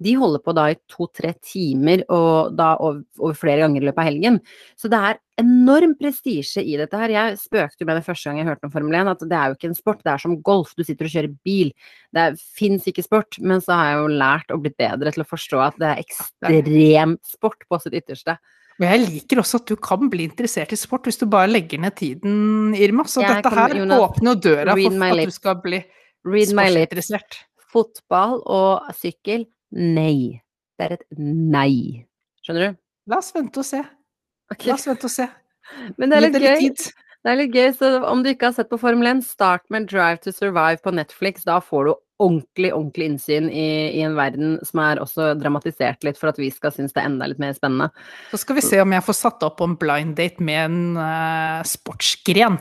De 0.01 0.15
holder 0.17 0.43
på 0.45 0.55
da 0.57 0.67
i 0.73 0.79
to-tre 0.91 1.33
timer, 1.45 2.03
og 2.13 2.55
da 2.57 2.73
over, 2.81 3.03
over 3.21 3.37
flere 3.37 3.65
ganger 3.65 3.83
i 3.83 3.89
løpet 3.89 4.03
av 4.03 4.09
helgen. 4.09 4.39
Så 4.81 4.91
det 4.93 5.01
er 5.11 5.19
enorm 5.41 5.93
prestisje 5.99 6.65
i 6.65 6.77
dette 6.81 7.01
her. 7.01 7.13
Jeg 7.13 7.41
spøkte 7.41 7.89
med 7.89 8.01
det 8.01 8.07
første 8.07 8.29
gang 8.29 8.41
jeg 8.41 8.49
hørte 8.51 8.69
om 8.69 8.73
Formel 8.73 8.97
1, 9.01 9.13
at 9.13 9.27
det 9.29 9.37
er 9.39 9.51
jo 9.51 9.59
ikke 9.59 9.71
en 9.73 9.79
sport, 9.79 10.05
det 10.07 10.15
er 10.15 10.23
som 10.25 10.39
golf, 10.47 10.73
du 10.77 10.85
sitter 10.87 11.09
og 11.09 11.15
kjører 11.17 11.35
bil. 11.47 11.75
Det 12.17 12.29
fins 12.61 12.89
ikke 12.91 13.05
sport, 13.07 13.41
men 13.45 13.65
så 13.65 13.77
har 13.77 13.91
jeg 13.91 14.01
jo 14.01 14.15
lært 14.25 14.55
og 14.55 14.65
blitt 14.65 14.79
bedre 14.81 15.13
til 15.15 15.25
å 15.25 15.29
forstå 15.29 15.63
at 15.67 15.79
det 15.83 15.93
er 15.93 16.03
ekstrem 16.07 17.19
sport 17.37 17.69
på 17.69 17.83
sitt 17.85 18.01
ytterste. 18.01 18.41
Men 18.81 18.95
jeg 18.95 19.09
liker 19.11 19.43
også 19.43 19.61
at 19.61 19.69
du 19.69 19.77
kan 19.77 20.09
bli 20.09 20.25
interessert 20.25 20.73
i 20.73 20.79
sport 20.81 21.05
hvis 21.05 21.21
du 21.21 21.27
bare 21.29 21.51
legger 21.51 21.83
ned 21.83 21.99
tiden, 21.99 22.73
Irma. 22.73 23.05
Så 23.05 23.21
Jeg 23.21 23.43
dette 23.43 23.53
her 23.53 23.77
Jonas, 23.77 24.05
åpner 24.07 24.39
døra 24.41 24.77
for 24.79 25.05
at 25.05 25.19
at 25.21 25.29
du 25.29 25.35
skal 25.37 25.59
bli 25.61 25.83
sportsinteressert. 26.49 27.43
Fotball 27.71 28.41
og 28.51 28.89
sykkel, 28.97 29.45
nei. 29.77 30.41
Det 30.79 30.87
er 30.87 30.97
et 30.99 31.07
nei. 31.19 32.07
Skjønner 32.45 32.71
du? 32.71 32.81
La 33.11 33.21
oss 33.21 33.33
vente 33.37 33.63
og 33.63 33.67
se. 33.69 33.83
Okay. 34.51 34.71
La 34.71 34.77
oss 34.79 34.89
vente 34.89 35.09
og 35.09 35.15
se. 35.15 35.29
Men 35.99 36.11
det 36.11 36.19
er 36.19 36.27
litt 36.27 36.37
det 36.37 36.45
litt 36.45 36.51
gøy. 36.51 36.69
tid. 36.69 37.07
Det 37.21 37.29
er 37.29 37.37
litt 37.37 37.57
gøy, 37.57 37.67
så 37.77 37.89
om 38.09 38.23
du 38.25 38.31
ikke 38.31 38.49
har 38.49 38.57
sett 38.57 38.71
på 38.71 38.79
Formel 38.81 39.11
1, 39.11 39.27
start 39.29 39.67
med 39.73 39.91
Drive 39.91 40.23
to 40.25 40.33
Survive 40.33 40.81
på 40.81 40.93
Netflix. 40.97 41.45
Da 41.45 41.59
får 41.61 41.91
du 41.91 41.93
ordentlig, 42.21 42.71
ordentlig 42.73 43.11
innsyn 43.11 43.49
i, 43.53 43.69
i 43.99 44.01
en 44.05 44.17
verden 44.17 44.57
som 44.67 44.81
er 44.85 45.01
også 45.03 45.35
dramatisert 45.41 46.05
litt 46.05 46.21
for 46.21 46.33
at 46.33 46.41
vi 46.41 46.51
skal 46.53 46.73
synes 46.73 46.95
det 46.97 47.03
er 47.03 47.11
enda 47.11 47.29
litt 47.29 47.41
mer 47.41 47.53
spennende. 47.57 47.91
Så 48.33 48.41
skal 48.43 48.59
vi 48.59 48.65
se 48.65 48.81
om 48.81 48.97
jeg 48.97 49.05
får 49.05 49.19
satt 49.21 49.47
opp 49.47 49.61
en 49.65 49.77
blind 49.81 50.17
date 50.21 50.45
med 50.45 50.63
en 50.65 50.81
uh, 51.01 51.61
sportsgren. 51.69 52.61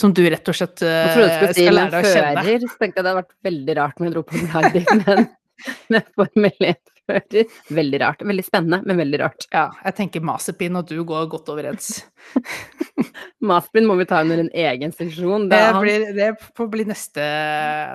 Som 0.00 0.12
du 0.14 0.22
rett 0.30 0.46
og 0.46 0.54
slett 0.54 0.84
eh, 0.86 0.88
Jeg 0.88 1.14
trodde 1.16 1.26
du 1.26 1.32
skulle 1.34 1.54
si 1.56 1.64
skal 1.64 1.74
med 1.74 1.80
lære 1.80 1.98
en 1.98 2.04
å 2.06 2.10
kjenne. 2.14 2.42
fører, 2.46 2.62
så 2.62 2.78
tenkte 2.78 2.86
jeg 2.86 3.04
det 3.04 3.10
hadde 3.10 3.18
vært 3.18 3.32
veldig 3.48 3.74
rart 3.80 3.98
om 3.98 4.06
jeg 4.06 4.12
dro 4.14 4.22
på 4.22 4.36
blind 4.36 4.52
date 4.54 4.94
med, 5.00 5.22
med 5.92 6.06
Formel 6.16 6.52
1-fører. 6.72 7.46
Veldig 7.74 8.00
rart. 8.04 8.20
Veldig 8.22 8.44
spennende, 8.46 8.82
men 8.86 9.00
veldig 9.00 9.18
rart. 9.24 9.46
Ja, 9.54 9.66
jeg 9.84 9.96
tenker 9.98 10.22
Masepin 10.24 10.76
og 10.78 10.86
du 10.90 11.00
går 11.04 11.26
godt 11.32 11.48
overens. 11.50 12.04
Masepin 13.40 13.86
må 13.88 13.94
vi 13.98 14.04
ta 14.08 14.20
under 14.22 14.42
en 14.42 14.50
egen 14.52 14.92
seksjon. 14.92 15.48
Det 15.48 15.56
Det, 15.56 15.72
han- 15.72 15.82
blir, 15.82 16.04
det 16.16 16.28
får 16.56 16.68
bli 16.70 16.84
neste, 16.84 17.24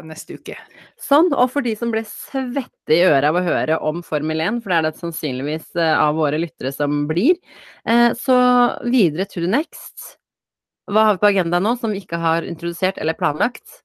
neste 0.09 0.39
uke. 0.39 0.57
Sånn, 1.01 1.29
og 1.37 1.51
for 1.53 1.61
de 1.65 1.75
som 1.77 1.91
ble 1.93 2.01
svette 2.09 2.95
i 2.97 3.03
øret 3.05 3.29
av 3.29 3.37
å 3.39 3.45
høre 3.45 3.77
om 3.85 4.01
Formel 4.03 4.41
1, 4.41 4.61
for 4.63 4.73
det 4.73 4.77
er 4.81 4.87
det 4.89 4.99
sannsynligvis 4.99 5.69
eh, 5.77 5.93
av 6.01 6.15
våre 6.17 6.39
lyttere 6.41 6.73
som 6.73 7.05
blir, 7.09 7.37
eh, 7.87 8.11
så 8.17 8.37
videre 8.89 9.25
to 9.29 9.39
the 9.45 9.47
next. 9.51 10.17
Hva 10.89 11.07
har 11.07 11.15
vi 11.17 11.23
på 11.23 11.31
agendaen 11.31 11.63
nå 11.65 11.75
som 11.81 11.93
vi 11.93 12.01
ikke 12.03 12.19
har 12.21 12.45
introdusert 12.45 12.97
eller 13.01 13.13
planlagt? 13.17 13.81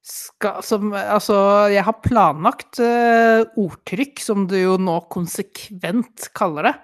Skal, 0.00 0.62
som, 0.64 0.94
altså, 0.96 1.36
jeg 1.68 1.84
har 1.84 1.98
planlagt 2.04 2.80
uh, 2.80 3.44
ordtrykk, 3.60 4.22
som 4.24 4.46
du 4.48 4.56
jo 4.56 4.76
nå 4.80 4.96
konsekvent 5.12 6.30
kaller 6.36 6.70
det. 6.70 6.76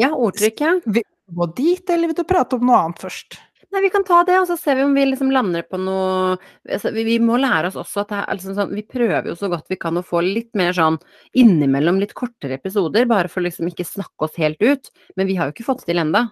Ja, 0.00 0.14
ordtrykk, 0.16 0.62
ja. 0.64 0.78
Vil 0.86 1.04
du 1.04 1.40
gå 1.40 1.50
dit, 1.58 1.90
eller 1.92 2.10
vil 2.10 2.18
du 2.18 2.24
prate 2.28 2.56
om 2.56 2.64
noe 2.66 2.78
annet 2.80 3.04
først? 3.04 3.36
Nei, 3.74 3.82
vi 3.82 3.90
kan 3.90 4.04
ta 4.06 4.20
det, 4.26 4.36
og 4.38 4.46
så 4.46 4.54
ser 4.58 4.78
vi 4.78 4.84
om 4.86 4.92
vi 4.94 5.04
liksom 5.08 5.32
lander 5.34 5.64
på 5.66 5.78
noe 5.82 6.36
altså, 6.36 6.92
vi, 6.94 7.02
vi 7.08 7.16
må 7.22 7.40
lære 7.42 7.72
oss 7.72 7.78
også 7.80 8.04
at 8.04 8.12
det 8.12 8.20
er 8.20 8.36
liksom 8.38 8.54
sånn 8.54 8.74
Vi 8.76 8.84
prøver 8.86 9.26
jo 9.32 9.34
så 9.38 9.48
godt 9.50 9.72
vi 9.72 9.78
kan 9.82 9.98
å 9.98 10.04
få 10.06 10.20
litt 10.22 10.52
mer 10.58 10.76
sånn 10.76 11.00
innimellom 11.40 11.98
litt 11.98 12.14
kortere 12.14 12.60
episoder, 12.60 13.08
bare 13.10 13.32
for 13.32 13.42
liksom 13.42 13.72
ikke 13.72 13.86
snakke 13.88 14.28
oss 14.28 14.38
helt 14.38 14.62
ut. 14.62 14.92
Men 15.18 15.26
vi 15.26 15.38
har 15.40 15.50
jo 15.50 15.56
ikke 15.56 15.66
fått 15.66 15.82
til 15.88 15.98
enda. 16.00 16.28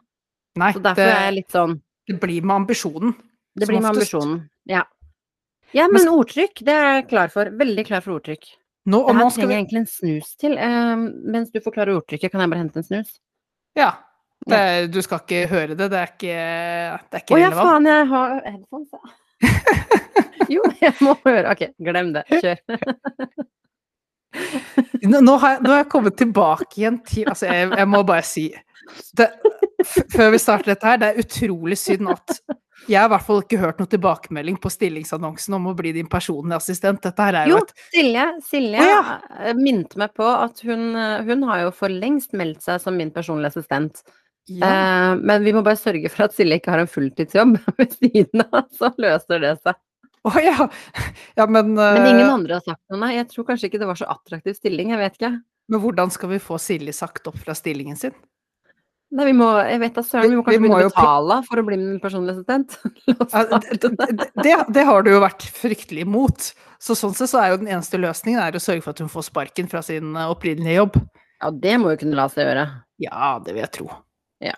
Nei, 0.61 0.71
Så 0.77 0.85
derfor 0.85 1.03
det, 1.03 1.17
er 1.17 1.27
jeg 1.27 1.39
litt 1.41 1.57
sånn 1.57 1.81
det 2.09 2.19
blir 2.23 2.47
med 2.47 2.63
ambisjonen. 2.63 3.15
Det 3.59 3.69
blir 3.69 3.83
med 3.83 3.93
ambisjonen. 3.93 4.39
Ja. 4.71 4.87
Ja, 5.73 5.89
Men 5.89 6.09
ordtrykk, 6.13 6.61
det 6.67 6.75
er 6.75 6.89
jeg 6.99 7.09
klar 7.13 7.33
for. 7.33 7.49
Veldig 7.59 7.85
klar 7.89 8.05
for 8.05 8.19
ordtrykk. 8.19 8.51
Nå, 8.93 8.99
Det 9.07 9.15
her 9.15 9.29
trenger 9.31 9.49
vi 9.49 9.55
jeg 9.55 9.63
egentlig 9.63 9.81
en 9.81 9.91
snus 9.91 10.33
til. 10.37 10.57
Eh, 10.59 11.05
mens 11.35 11.53
du 11.55 11.61
forklarer 11.65 11.97
ordtrykket, 11.97 12.33
kan 12.33 12.43
jeg 12.43 12.51
bare 12.53 12.65
hente 12.65 12.83
en 12.83 12.89
snus? 12.89 13.15
Ja. 13.79 13.93
Det, 14.43 14.91
du 14.91 14.99
skal 15.07 15.21
ikke 15.23 15.47
høre 15.47 15.77
det, 15.79 15.87
det 15.93 15.99
er 16.01 16.09
ikke, 16.11 16.39
det 17.13 17.19
er 17.21 17.35
Å 17.37 17.37
ja, 17.39 17.51
faen, 17.55 17.85
jeg 17.87 18.07
har 18.11 18.33
headphones, 18.43 18.89
ja. 18.91 19.13
jo, 20.57 20.65
jeg 20.81 20.93
må 20.99 21.15
høre. 21.23 21.53
Ok, 21.53 21.63
glem 21.79 22.11
det. 22.17 22.25
Kjør. 22.33 22.59
Nå, 25.03 25.19
nå, 25.21 25.35
har 25.37 25.51
jeg, 25.55 25.59
nå 25.61 25.73
har 25.75 25.81
jeg 25.83 25.89
kommet 25.93 26.15
tilbake 26.17 26.79
igjen 26.79 26.95
til 27.05 27.27
Altså, 27.29 27.51
jeg, 27.53 27.67
jeg 27.77 27.89
må 27.91 27.99
bare 28.09 28.25
si 28.25 28.47
det, 29.19 29.27
Før 30.09 30.31
vi 30.33 30.41
starter 30.41 30.73
dette 30.73 30.89
her, 30.89 31.01
det 31.03 31.11
er 31.11 31.21
utrolig 31.21 31.77
synd 31.77 32.09
at 32.15 32.39
jeg 32.89 32.99
har 32.99 33.07
i 33.09 33.13
hvert 33.13 33.27
fall 33.27 33.43
ikke 33.45 33.59
hørt 33.61 33.79
noen 33.81 33.91
tilbakemelding 33.93 34.57
på 34.63 34.71
stillingsannonsen 34.73 35.55
om 35.59 35.69
å 35.71 35.75
bli 35.79 35.93
din 35.97 36.09
personlige 36.11 36.59
assistent. 36.59 37.03
Dette 37.05 37.27
her 37.29 37.39
er 37.43 37.51
jo 37.51 37.59
Jo, 37.59 37.61
et 37.63 37.85
Silje, 37.95 38.25
Silje 38.49 38.81
Å, 38.83 38.89
ja. 38.89 39.03
eh, 39.39 39.55
minte 39.59 40.01
meg 40.01 40.15
på 40.19 40.27
at 40.27 40.65
hun, 40.67 40.89
eh, 40.99 41.21
hun 41.29 41.45
har 41.51 41.67
jo 41.67 41.71
for 41.77 41.93
lengst 41.93 42.35
meldt 42.39 42.65
seg 42.65 42.83
som 42.83 42.97
min 42.99 43.13
personlige 43.15 43.55
assistent. 43.55 44.03
ja, 44.51 44.67
Eh, 44.67 45.15
men 45.23 45.45
vi 45.45 45.53
må 45.55 45.63
bare 45.63 45.79
sørge 45.79 46.11
for 46.11 46.27
at 46.27 46.35
Silje 46.35 46.59
ikke 46.59 46.73
har 46.75 46.83
en 46.83 46.91
fulltidsjobb 46.91 47.57
ved 47.79 47.95
siden 47.95 48.43
av, 48.49 48.67
så 48.75 48.91
løser 48.99 49.41
det 49.45 49.55
seg. 49.63 49.79
Å 50.23 50.33
ja. 50.43 50.69
ja, 51.39 51.47
men 51.47 51.73
Men 51.75 52.05
ingen 52.07 52.27
eh, 52.27 52.35
andre 52.35 52.59
har 52.59 52.67
sagt 52.67 52.83
noe, 52.91 53.01
nei. 53.03 53.15
Jeg 53.17 53.31
tror 53.31 53.47
kanskje 53.49 53.71
ikke 53.71 53.81
det 53.83 53.89
var 53.91 53.99
så 53.99 54.11
attraktiv 54.11 54.55
stilling, 54.59 54.91
jeg 54.95 55.01
vet 55.03 55.17
ikke. 55.19 55.33
Men 55.71 55.81
hvordan 55.83 56.11
skal 56.15 56.31
vi 56.35 56.43
få 56.43 56.59
Silje 56.63 56.93
sagt 56.95 57.27
opp 57.31 57.39
fra 57.43 57.55
stillingen 57.59 57.97
sin? 57.99 58.15
Nei, 59.13 59.27
vi 59.29 59.33
må, 59.37 59.47
jeg 59.69 59.81
vet 59.83 59.97
da 59.99 60.03
søren, 60.07 60.31
vi 60.31 60.37
må 60.39 60.43
kanskje 60.47 60.57
vi 60.57 60.65
må 60.65 60.77
begynne 60.79 60.89
å 60.89 60.93
betale 60.95 61.37
for 61.45 61.61
å 61.61 61.65
bli 61.67 61.77
min 61.77 61.99
personlige 62.01 62.39
assistent. 62.39 62.79
Ja, 63.33 63.43
det, 63.61 64.21
det, 64.41 64.55
det 64.73 64.85
har 64.89 65.05
du 65.05 65.11
jo 65.13 65.21
vært 65.21 65.45
fryktelig 65.53 66.07
imot. 66.07 66.53
Så 66.83 66.97
sånn 66.99 67.13
sett 67.17 67.31
så 67.31 67.43
er 67.43 67.53
jo 67.53 67.61
den 67.61 67.69
eneste 67.75 68.01
løsningen 68.01 68.41
er 68.41 68.57
å 68.57 68.63
sørge 68.63 68.85
for 68.85 68.97
at 68.97 69.03
hun 69.05 69.13
får 69.13 69.29
sparken 69.29 69.69
fra 69.69 69.83
sin 69.85 70.17
eh, 70.17 70.31
opprinnelige 70.33 70.79
jobb. 70.79 70.97
Ja, 71.43 71.51
det 71.53 71.77
må 71.83 71.93
jo 71.93 72.01
kunne 72.01 72.17
la 72.19 72.29
seg 72.33 72.49
gjøre. 72.49 72.65
Ja, 73.05 73.35
det 73.45 73.53
vil 73.53 73.65
jeg 73.67 73.75
tro. 73.77 73.89
Ja. 74.43 74.57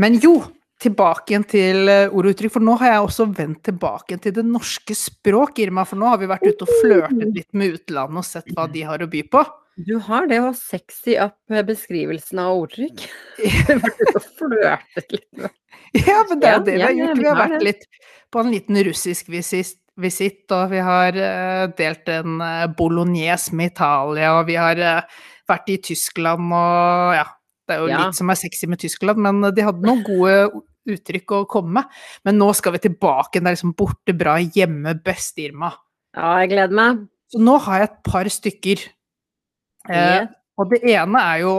Men 0.00 0.18
jo, 0.24 0.34
tilbake 0.82 1.32
igjen 1.32 1.46
til 1.48 1.92
eh, 1.92 2.10
ord 2.10 2.26
og 2.26 2.34
uttrykk, 2.34 2.56
for 2.58 2.66
nå 2.66 2.74
har 2.82 2.92
jeg 2.92 3.06
også 3.06 3.28
vendt 3.38 3.62
tilbake 3.68 4.18
til 4.24 4.34
det 4.40 4.44
norske 4.48 4.98
språk, 4.98 5.62
Irma. 5.62 5.86
For 5.86 6.00
nå 6.00 6.10
har 6.10 6.18
vi 6.18 6.30
vært 6.30 6.46
ute 6.48 6.66
og 6.66 6.74
flørtet 6.82 7.30
litt 7.30 7.50
med 7.54 7.78
utlandet 7.78 8.24
og 8.24 8.26
sett 8.26 8.52
hva 8.56 8.66
de 8.74 8.84
har 8.90 9.06
å 9.06 9.10
by 9.10 9.24
på. 9.30 9.46
Du 9.78 9.94
har 10.02 10.26
det 10.26 10.40
å 10.42 10.50
sexy 10.56 11.14
opp 11.22 11.36
beskrivelsen 11.68 12.40
av 12.42 12.56
ordtrykk. 12.64 13.04
Du 13.38 14.16
og 14.16 14.24
flørtet 14.38 15.12
litt 15.14 15.28
med 15.38 15.52
Ja, 16.08 16.18
men 16.28 16.40
det 16.42 16.48
er 16.50 16.64
det 16.66 16.74
vi 16.74 16.82
har 16.84 16.96
gjort. 16.96 17.18
vi 17.20 17.28
har 17.28 17.38
vært 17.38 17.62
litt 17.64 17.84
på 18.34 18.42
en 18.42 18.50
liten 18.52 18.76
russisk 18.84 19.30
visitt, 19.32 19.78
visitt 19.96 20.52
og 20.52 20.66
vi 20.74 20.82
har 20.84 21.16
eh, 21.16 21.64
delt 21.78 22.10
en 22.12 22.42
eh, 22.44 22.66
bolognese 22.76 23.54
med 23.56 23.70
Italia, 23.72 24.34
og 24.36 24.50
vi 24.50 24.58
har 24.60 24.76
eh, 24.84 25.22
vært 25.48 25.70
i 25.72 25.78
Tyskland 25.90 26.52
og 26.52 27.14
ja. 27.16 27.24
Det 27.68 27.76
er 27.76 27.82
jo 27.84 27.88
Ja. 27.92 28.02
litt 28.06 28.16
som 28.16 28.30
er 28.32 28.38
sexy 28.40 28.64
med 28.68 28.80
Tyskland, 28.80 29.20
men 29.20 29.42
de 29.52 29.64
hadde 29.64 29.84
noen 29.84 30.00
gode 30.06 30.62
uttrykk 30.88 31.34
å 31.36 31.40
komme 31.52 31.74
med. 31.76 31.96
Men 32.24 32.38
nå 32.40 32.46
skal 32.56 32.72
vi 32.72 32.80
tilbake. 32.86 33.42
Det 33.42 33.44
er 33.44 33.56
liksom 33.58 33.74
borte 33.76 34.14
bra, 34.16 34.38
hjemme 34.40 34.94
best, 35.04 35.36
Irma. 35.36 35.68
Ja, 36.16 36.30
jeg 36.40 36.54
gleder 36.54 36.72
meg. 36.78 37.02
Så 37.28 37.42
nå 37.44 37.58
har 37.66 37.82
jeg 37.82 37.90
et 37.90 37.98
par 38.08 38.30
stykker. 38.32 38.86
Eh, 39.88 40.28
og 40.58 40.70
det 40.72 40.82
ene 40.92 41.22
er 41.34 41.42
jo 41.44 41.56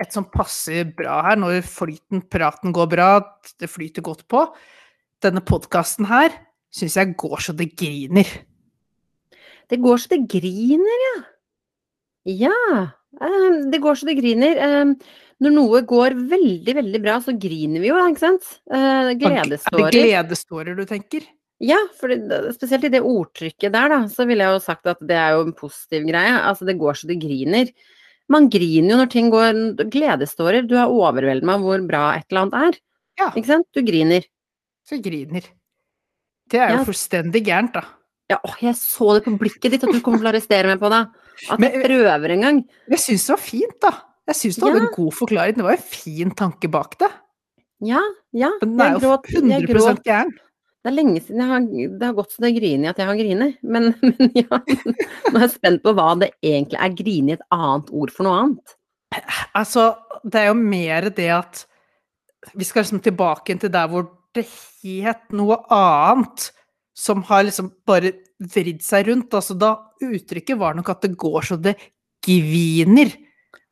et 0.00 0.14
som 0.16 0.24
passer 0.32 0.88
bra 0.96 1.18
her, 1.26 1.36
når 1.40 1.60
flyten, 1.68 2.22
praten 2.32 2.72
går 2.72 2.86
bra, 2.90 3.08
det 3.60 3.68
flyter 3.68 4.04
godt 4.04 4.24
på. 4.32 4.46
Denne 5.20 5.42
podkasten 5.44 6.08
her 6.08 6.32
syns 6.72 6.96
jeg 6.96 7.12
går 7.20 7.42
så 7.44 7.52
det 7.56 7.70
griner. 7.76 8.28
Det 9.70 9.78
går 9.82 10.00
så 10.00 10.14
det 10.14 10.22
griner, 10.32 11.04
ja. 11.06 11.16
Ja, 12.30 12.56
eh, 13.20 13.60
det 13.72 13.80
går 13.82 13.98
så 14.00 14.08
det 14.08 14.16
griner. 14.20 14.56
Eh, 14.56 14.94
Når 15.40 15.52
noe 15.54 15.78
går 15.88 16.12
veldig, 16.28 16.72
veldig 16.76 16.98
bra, 17.00 17.14
så 17.24 17.32
griner 17.32 17.80
vi 17.80 17.88
jo, 17.88 17.96
ikke 17.96 18.20
sant? 18.20 18.48
Gledestårer. 18.68 19.86
Er 19.86 19.94
det 19.94 20.02
gledestårer 20.04 20.76
du 20.76 20.82
tenker? 20.84 21.24
Ja, 21.60 21.76
for 21.98 22.08
det, 22.08 22.54
spesielt 22.56 22.84
i 22.88 22.92
det 22.94 23.02
ordtrykket 23.04 23.72
der, 23.74 23.88
da, 23.92 23.98
så 24.08 24.24
ville 24.28 24.46
jeg 24.46 24.54
jo 24.56 24.62
sagt 24.64 24.86
at 24.88 25.00
det 25.04 25.16
er 25.20 25.34
jo 25.36 25.42
en 25.44 25.52
positiv 25.52 26.06
greie. 26.08 26.38
Altså, 26.40 26.64
det 26.64 26.78
går 26.80 26.96
så 26.96 27.06
det 27.10 27.18
griner. 27.20 27.68
Man 28.32 28.48
griner 28.48 28.94
jo 28.94 28.98
når 29.02 29.10
ting 29.12 29.28
går 29.32 29.58
Gledestårer. 29.92 30.64
Du 30.66 30.76
er 30.78 30.88
overveldet 30.88 31.48
av 31.52 31.60
hvor 31.66 31.82
bra 31.86 32.04
et 32.16 32.24
eller 32.30 32.46
annet 32.46 32.58
er. 32.70 32.78
Ja, 33.20 33.30
Ikke 33.36 33.50
sant? 33.52 33.66
Du 33.76 33.82
griner. 33.84 34.24
så 34.88 34.96
griner. 35.02 35.44
Det 36.50 36.58
er 36.58 36.70
jo 36.72 36.78
Ja. 36.80 36.84
fullstendig 36.84 37.44
gærent, 37.46 37.72
da. 37.74 37.82
Ja, 38.30 38.38
åh, 38.46 38.56
jeg 38.62 38.74
så 38.74 39.14
det 39.18 39.24
på 39.24 39.36
blikket 39.38 39.70
ditt 39.72 39.84
at 39.84 39.92
du 39.92 40.00
kommer 40.00 40.18
til 40.18 40.26
å 40.26 40.32
arrestere 40.32 40.66
meg 40.70 40.80
på 40.80 40.88
det. 40.90 41.02
At 41.50 41.58
jeg 41.60 41.82
prøver 41.84 42.30
en 42.30 42.40
gang. 42.40 42.64
Jeg 42.88 42.98
syns 42.98 43.26
det 43.26 43.34
var 43.36 43.42
fint, 43.44 43.80
da. 43.82 43.90
Jeg 44.30 44.36
syns 44.36 44.56
du 44.56 44.66
hadde 44.66 44.80
Ja. 44.80 44.86
en 44.86 44.94
god 44.94 45.12
forklaring. 45.14 45.56
Det 45.56 45.64
var 45.64 45.72
en 45.72 45.78
fin 45.90 46.30
tanke 46.30 46.70
bak 46.70 46.96
det. 46.98 47.10
Ja, 47.82 48.00
ja. 48.32 48.50
Men 48.62 48.76
den 48.76 48.80
er 48.80 48.98
jo 49.00 49.18
100 49.18 49.66
gråt. 49.66 50.02
gæren. 50.04 50.30
Det 50.80 50.88
er 50.88 50.96
lenge 50.96 51.20
siden 51.20 51.42
jeg 51.42 51.50
har, 51.50 51.64
det 52.00 52.06
har 52.06 52.14
gått 52.16 52.32
så 52.32 52.44
det 52.46 52.54
griner 52.56 52.92
at 52.92 53.00
jeg 53.00 53.08
har 53.10 53.18
grinet. 53.18 53.58
Men, 53.62 53.90
men 54.06 54.30
ja, 54.38 54.60
nå 54.60 55.34
er 55.34 55.44
jeg 55.44 55.56
spent 55.56 55.82
på 55.84 55.94
hva 55.96 56.12
det 56.20 56.30
egentlig 56.40 56.80
er 56.80 56.94
grine 57.02 57.34
i 57.34 57.36
et 57.36 57.48
annet 57.52 57.90
ord 57.92 58.14
for 58.14 58.28
noe 58.28 58.44
annet. 58.44 58.76
Altså, 59.58 59.90
det 60.24 60.40
er 60.40 60.48
jo 60.52 60.56
mer 60.56 61.10
det 61.12 61.28
at 61.34 61.64
vi 62.56 62.64
skal 62.64 62.84
liksom 62.84 63.02
tilbake 63.04 63.58
til 63.60 63.72
der 63.72 63.90
hvor 63.90 64.08
det 64.36 64.46
het 64.80 65.34
noe 65.36 65.58
annet 65.74 66.48
som 66.96 67.24
har 67.28 67.44
liksom 67.46 67.72
bare 67.88 68.14
vridd 68.40 68.82
seg 68.84 69.08
rundt. 69.10 69.34
Altså 69.36 69.56
da 69.58 69.74
uttrykket 70.00 70.58
var 70.60 70.76
nok 70.78 70.92
at 70.94 71.04
det 71.04 71.16
går 71.20 71.48
så 71.50 71.58
det 71.60 71.76
gviner. 72.24 73.12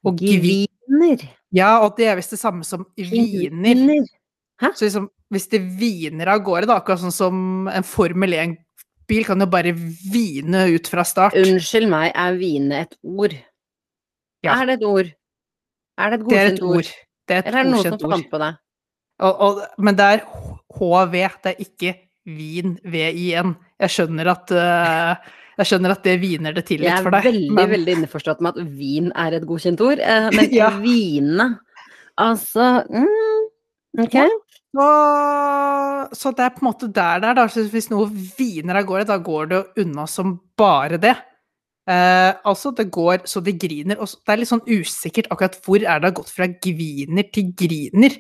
Og 0.07 0.21
Gviner. 0.21 1.25
ja, 1.53 1.73
og 1.83 1.97
det 1.99 2.07
er 2.07 2.16
visst 2.18 2.37
det 2.37 2.40
samme 2.40 2.64
som 2.64 2.87
viner. 2.97 4.07
Gviner. 4.59 4.75
Så 4.77 4.85
liksom, 4.88 5.09
hvis 5.31 5.49
det 5.53 5.61
viner 5.79 6.31
av 6.33 6.40
gårde, 6.47 6.66
da, 6.71 6.79
akkurat 6.81 7.01
sånn 7.03 7.14
som 7.14 7.68
en 7.71 7.85
Formel 7.87 8.33
1-bil 8.35 9.25
kan 9.29 9.40
jo 9.40 9.47
bare 9.51 9.73
vine 9.73 10.64
ut 10.75 10.88
fra 10.90 11.05
start. 11.07 11.37
Unnskyld 11.38 11.88
meg, 11.92 12.11
er 12.14 12.38
vine 12.40 12.81
et 12.87 12.97
ord? 13.07 13.37
Ja. 14.44 14.57
Er 14.61 14.66
det 14.73 14.79
et 14.81 14.87
ord? 14.88 15.12
Er 15.99 16.11
det 16.11 16.18
et 16.18 16.21
er 16.21 16.25
godkjent 16.27 16.62
ord? 16.62 16.77
ord. 16.83 16.90
Det 17.29 17.37
er 17.37 17.38
et 17.42 17.47
Eller 17.51 17.59
er 17.61 17.64
det 17.68 17.73
noen 17.75 17.87
som 18.01 18.12
fant 18.14 18.31
på 18.31 18.38
det? 18.42 18.51
Og, 19.18 19.40
og, 19.49 19.62
men 19.83 19.97
det 19.99 20.05
er 20.14 20.21
HV, 20.79 21.14
det 21.42 21.51
er 21.53 21.62
ikke 21.64 21.94
vin, 22.29 22.77
V-I-N. 22.87 23.55
Jeg 23.83 23.90
skjønner 23.94 24.31
at 24.31 24.53
uh, 24.55 25.31
jeg 25.59 25.66
skjønner 25.73 25.94
at 25.97 26.05
det 26.07 26.14
viner 26.23 26.55
det 26.55 26.62
til 26.68 26.83
litt 26.85 26.92
er 26.94 27.03
for 27.03 27.14
deg. 27.16 27.25
veldig, 27.27 27.51
men- 27.57 27.71
veldig 27.73 27.97
innforstått 27.99 28.42
med 28.47 28.59
at 28.59 28.68
vin 28.79 29.09
er 29.18 29.38
et 29.40 29.47
godkjent 29.49 29.81
ord, 29.83 29.99
eh, 30.03 30.29
men 30.37 30.51
Ja. 30.55 30.71
vine 30.83 31.49
Altså 32.18 32.85
mm, 32.90 33.47
Ok. 34.05 34.14
Så, 34.76 34.87
så 36.18 36.31
det 36.37 36.44
er 36.44 36.52
på 36.54 36.61
en 36.62 36.68
måte 36.68 36.88
der 36.92 37.22
det 37.22 37.31
er, 37.31 37.38
da. 37.40 37.46
Så 37.50 37.64
hvis 37.72 37.88
noe 37.92 38.09
viner 38.12 38.81
av 38.83 38.87
gårde, 38.88 39.07
da 39.09 39.16
går 39.24 39.48
det 39.52 39.62
unna 39.85 40.04
som 40.11 40.37
bare 40.59 40.98
det. 41.00 41.14
Eh, 41.88 42.35
altså, 42.44 42.74
det 42.76 42.90
går 42.92 43.22
så 43.31 43.40
det 43.40 43.54
griner. 43.62 43.96
Og 44.04 44.11
det 44.12 44.35
er 44.35 44.42
litt 44.42 44.50
sånn 44.50 44.64
usikkert 44.68 45.31
akkurat 45.33 45.57
hvor 45.64 45.81
er 45.81 46.02
det 46.02 46.11
har 46.11 46.16
gått 46.18 46.33
fra 46.35 46.48
gviner 46.52 47.31
til 47.33 47.48
griner. 47.57 48.18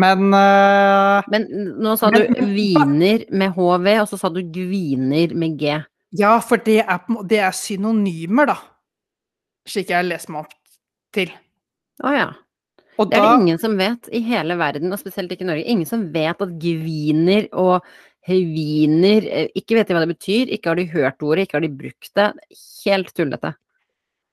Men 0.00 0.30
eh, 0.32 1.28
Men 1.34 1.44
nå 1.84 1.96
sa 2.00 2.08
du 2.14 2.22
Men- 2.24 2.54
viner 2.56 3.26
med 3.30 3.52
HV, 3.58 3.90
og 4.00 4.08
så 4.08 4.18
sa 4.22 4.32
du 4.32 4.40
gviner 4.42 5.34
med 5.36 5.58
G. 5.60 5.76
ja, 6.16 6.32
for 6.40 6.56
det 6.64 6.80
er, 6.86 7.04
det 7.28 7.38
er 7.44 7.52
synonymer, 7.54 8.46
da. 8.54 8.56
Slik 9.68 9.90
jeg 9.92 10.08
leser 10.08 10.32
meg 10.32 10.46
opp 10.48 10.56
til. 11.14 11.28
Å 12.02 12.14
ja. 12.16 12.30
Og 12.98 13.08
Det 13.10 13.16
er 13.16 13.22
da 13.22 13.36
det 13.36 13.40
ingen 13.42 13.58
som 13.62 13.76
vet 13.78 14.08
i 14.12 14.20
hele 14.26 14.56
verden, 14.60 14.92
og 14.92 14.98
spesielt 15.00 15.32
ikke 15.32 15.46
i 15.46 15.50
Norge. 15.50 15.64
Ingen 15.64 15.86
som 15.88 16.12
vet 16.12 16.42
at 16.42 16.54
gviner 16.60 17.46
og 17.56 17.84
høyviner 18.28 19.24
eh, 19.30 19.48
Ikke 19.56 19.78
vet 19.78 19.88
de 19.88 19.94
hva 19.96 20.02
det 20.04 20.12
betyr, 20.12 20.50
ikke 20.52 20.68
har 20.72 20.76
de 20.76 20.84
hørt 20.92 21.22
ordet, 21.24 21.46
ikke 21.46 21.56
har 21.56 21.64
de 21.64 21.72
brukt 21.72 22.10
det. 22.18 22.28
Helt 22.84 23.12
tullete. 23.16 23.54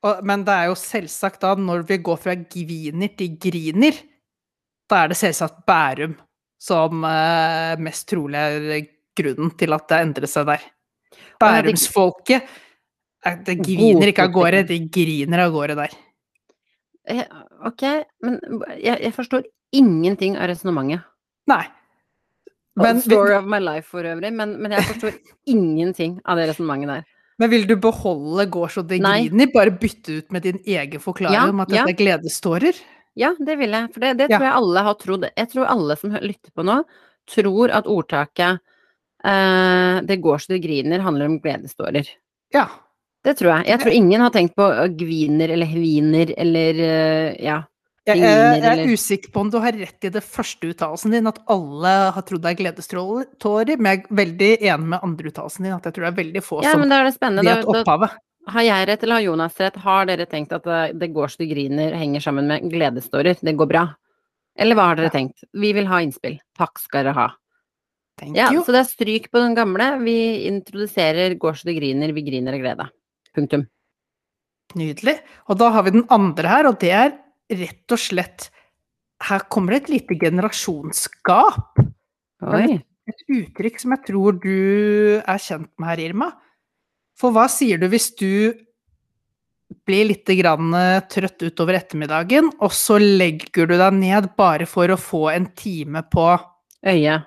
Og, 0.05 0.19
men 0.27 0.43
det 0.47 0.53
er 0.53 0.69
jo 0.69 0.75
selvsagt 0.79 1.41
da, 1.41 1.53
når 1.55 1.85
vi 1.87 1.97
går 2.05 2.19
fra 2.21 2.35
gviner 2.37 3.13
til 3.17 3.37
griner, 3.41 3.97
da 4.87 5.03
er 5.03 5.11
det 5.11 5.17
selvsagt 5.19 5.63
Bærum 5.67 6.15
som 6.61 7.03
eh, 7.05 7.75
mest 7.83 8.07
trolig 8.09 8.39
er 8.39 8.85
grunnen 9.17 9.51
til 9.57 9.73
at 9.75 9.87
det 9.89 9.99
endret 10.05 10.31
seg 10.31 10.47
der. 10.49 10.63
det- 11.13 11.23
Bærumsfolket 11.41 12.41
eh, 13.25 13.37
det 13.45 13.57
gviner 13.63 14.11
ikke 14.11 14.27
av 14.27 14.33
gårde, 14.35 14.63
de 14.69 14.79
griner 14.89 15.45
av 15.45 15.51
gårde 15.55 15.75
der. 15.79 15.95
Eh, 17.07 17.23
Ok, 17.65 17.81
men 18.21 18.39
jeg, 18.77 18.99
jeg 19.01 19.13
forstår 19.15 19.45
ingenting 19.75 20.35
av 20.37 20.49
resonnementet. 20.51 21.03
Nei. 21.47 21.63
Men, 22.77 22.99
Story 23.01 23.33
of 23.33 23.45
my 23.49 23.57
life 23.59 23.87
for 23.89 24.05
øvrig, 24.05 24.29
men, 24.37 24.51
men 24.61 24.71
jeg 24.75 24.83
forstår 24.91 25.15
ingenting 25.49 26.19
av 26.29 26.37
det 26.37 26.49
resonnementet 26.51 26.91
der. 26.91 27.05
men 27.39 27.49
vil 27.49 27.65
du 27.69 27.75
beholde 27.81 28.45
går 28.53 28.67
så 28.75 28.83
det 28.85 28.99
griner? 29.01 29.49
Bare 29.53 29.71
bytte 29.71 30.19
ut 30.19 30.31
med 30.31 30.43
din 30.45 30.59
egen 30.65 30.99
forklaring 31.01 31.33
Ja, 31.33 31.49
om 31.49 31.59
at 31.63 31.69
ja. 31.73 31.85
dette 31.85 31.95
er 31.95 31.99
gledestårer? 32.03 32.77
Ja, 33.17 33.31
det 33.39 33.57
vil 33.57 33.71
jeg. 33.73 33.89
For 33.93 33.99
det, 34.05 34.11
det 34.19 34.27
Ja. 34.29 34.37
tror 34.37 34.45
jeg 34.47 34.53
alle 34.61 34.83
har 34.85 34.93
trodd. 35.01 35.29
Jeg 35.37 35.49
tror 35.49 35.65
alle 35.65 35.95
som 35.97 36.11
lytter 36.21 36.51
på 36.53 36.63
nå, 36.65 36.83
tror 37.27 37.71
at 37.73 37.85
ordtaket 37.89 38.59
eh, 39.25 40.01
'det 40.05 40.21
går 40.21 40.37
så 40.37 40.47
det 40.53 40.61
griner' 40.63 41.01
handler 41.01 41.25
om 41.25 41.39
gledestårer. 41.41 42.05
Ja. 42.53 42.67
Det 43.25 43.33
tror 43.39 43.49
jeg. 43.57 43.67
Jeg 43.67 43.79
tror 43.81 43.91
ingen 43.97 44.21
har 44.21 44.31
tenkt 44.35 44.55
på 44.55 44.67
eh, 44.71 44.87
gviner 44.99 45.49
eller 45.55 45.65
hviner 45.73 46.33
eller 46.37 46.83
eh, 46.85 47.33
ja. 47.43 47.63
Jeg, 48.07 48.21
jeg, 48.23 48.59
jeg 48.63 48.79
er 48.85 48.93
usikker 48.93 49.31
på 49.33 49.41
om 49.43 49.49
du 49.51 49.57
har 49.59 49.75
rett 49.75 50.05
i 50.07 50.09
det 50.15 50.21
første 50.23 50.69
uttalelsen 50.69 51.11
din, 51.11 51.27
at 51.27 51.41
alle 51.51 51.91
har 52.15 52.23
trodd 52.23 52.45
det 52.45 52.53
er 52.53 52.59
gledestårer, 52.61 53.73
men 53.75 53.89
jeg 53.91 53.99
er 54.05 54.15
veldig 54.21 54.51
enig 54.61 54.91
med 54.93 55.03
andre 55.03 55.27
uttalelsen 55.27 55.67
din, 55.67 55.73
at 55.75 55.89
jeg 55.89 55.97
tror 55.97 56.05
det 56.05 56.11
er 56.13 56.21
veldig 56.21 56.43
få 56.45 56.61
Ja, 56.63 56.71
som 56.71 56.85
vet 56.87 57.67
opphavet. 57.83 58.15
har 58.47 58.63
jeg 58.63 58.87
rett, 58.87 59.03
eller 59.03 59.19
har 59.19 59.25
Jonas 59.25 59.59
rett? 59.59 59.75
Har 59.83 60.05
dere 60.07 60.25
tenkt 60.25 60.53
at 60.55 60.65
eh, 60.71 60.93
'det 60.95 61.11
går 61.17 61.27
så 61.27 61.37
du 61.41 61.45
griner' 61.51 61.97
henger 61.99 62.23
sammen 62.23 62.47
med 62.47 62.71
gledestårer? 62.71 63.35
Det 63.43 63.57
går 63.57 63.67
bra? 63.67 63.83
Eller 64.57 64.75
hva 64.75 64.87
har 64.87 64.95
dere 64.95 65.11
tenkt? 65.11 65.43
Vi 65.51 65.73
vil 65.73 65.85
ha 65.91 65.99
innspill. 65.99 66.39
Takk 66.57 66.79
skal 66.79 67.03
dere 67.03 67.13
ha. 67.13 67.27
Thank 68.17 68.37
Ja, 68.37 68.53
you. 68.53 68.63
så 68.63 68.71
det 68.71 68.79
er 68.79 68.89
stryk 68.89 69.27
på 69.29 69.37
den 69.43 69.53
gamle. 69.53 69.99
Vi 69.99 70.47
introduserer 70.47 71.35
'går 71.35 71.53
så 71.59 71.65
du 71.67 71.73
griner', 71.75 72.13
vi 72.13 72.23
griner 72.23 72.53
av 72.53 72.59
glede. 72.63 72.89
Punktum. 73.37 73.67
Nydelig. 74.77 75.15
Og 75.47 75.59
da 75.61 75.71
har 75.75 75.85
vi 75.85 75.95
den 75.95 76.07
andre 76.13 76.51
her, 76.51 76.69
og 76.69 76.79
det 76.81 76.91
er 76.91 77.15
rett 77.57 77.95
og 77.95 78.01
slett 78.01 78.49
Her 79.23 79.47
kommer 79.49 79.73
det 79.73 79.85
et 79.85 79.93
lite 79.95 80.17
generasjonsgap. 80.21 81.79
Oi. 82.45 82.77
et 83.07 83.23
uttrykk 83.33 83.79
som 83.81 83.95
jeg 83.95 84.03
tror 84.05 84.35
du 84.43 84.51
er 85.23 85.39
kjent 85.41 85.71
med 85.79 85.89
her, 85.89 86.01
Irma. 86.09 86.27
For 87.17 87.33
hva 87.33 87.47
sier 87.49 87.79
du 87.81 87.87
hvis 87.89 88.11
du 88.19 88.53
blir 89.87 90.09
litt 90.11 90.29
grann 90.37 90.69
eh, 90.75 90.99
trøtt 91.09 91.47
utover 91.47 91.79
ettermiddagen, 91.79 92.51
og 92.61 92.75
så 92.75 92.99
legger 93.01 93.65
du 93.67 93.73
deg 93.79 93.97
ned 93.97 94.29
bare 94.37 94.67
for 94.69 94.91
å 94.91 94.99
få 94.99 95.23
en 95.33 95.49
time 95.57 96.03
på 96.11 96.29
Øye. 96.87 97.17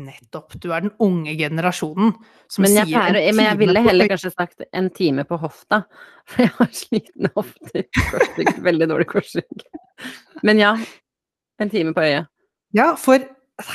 Nettopp. 0.00 0.54
Du 0.56 0.70
er 0.72 0.86
den 0.86 0.94
unge 1.04 1.34
generasjonen 1.36 2.14
som 2.48 2.64
Men 2.64 2.78
jeg, 2.78 2.88
sier 2.88 3.12
pleier, 3.12 3.34
men 3.36 3.48
jeg 3.50 3.58
ville 3.60 3.82
heller 3.84 4.08
kanskje 4.08 4.32
sagt 4.32 4.64
en 4.72 4.88
time 4.94 5.26
på 5.28 5.36
hofta, 5.42 5.82
for 6.30 6.46
jeg 6.46 6.52
har 6.56 6.70
slitne 6.76 7.32
hofter. 7.36 7.88
Korsrygg, 7.98 8.52
Veldig 8.64 8.88
dårlig 8.94 9.08
korsrygg. 9.12 9.66
Men 10.48 10.62
ja, 10.62 10.72
en 11.60 11.72
time 11.72 11.92
på 11.96 12.06
øyet. 12.06 12.30
Ja, 12.72 12.94
for 12.96 13.20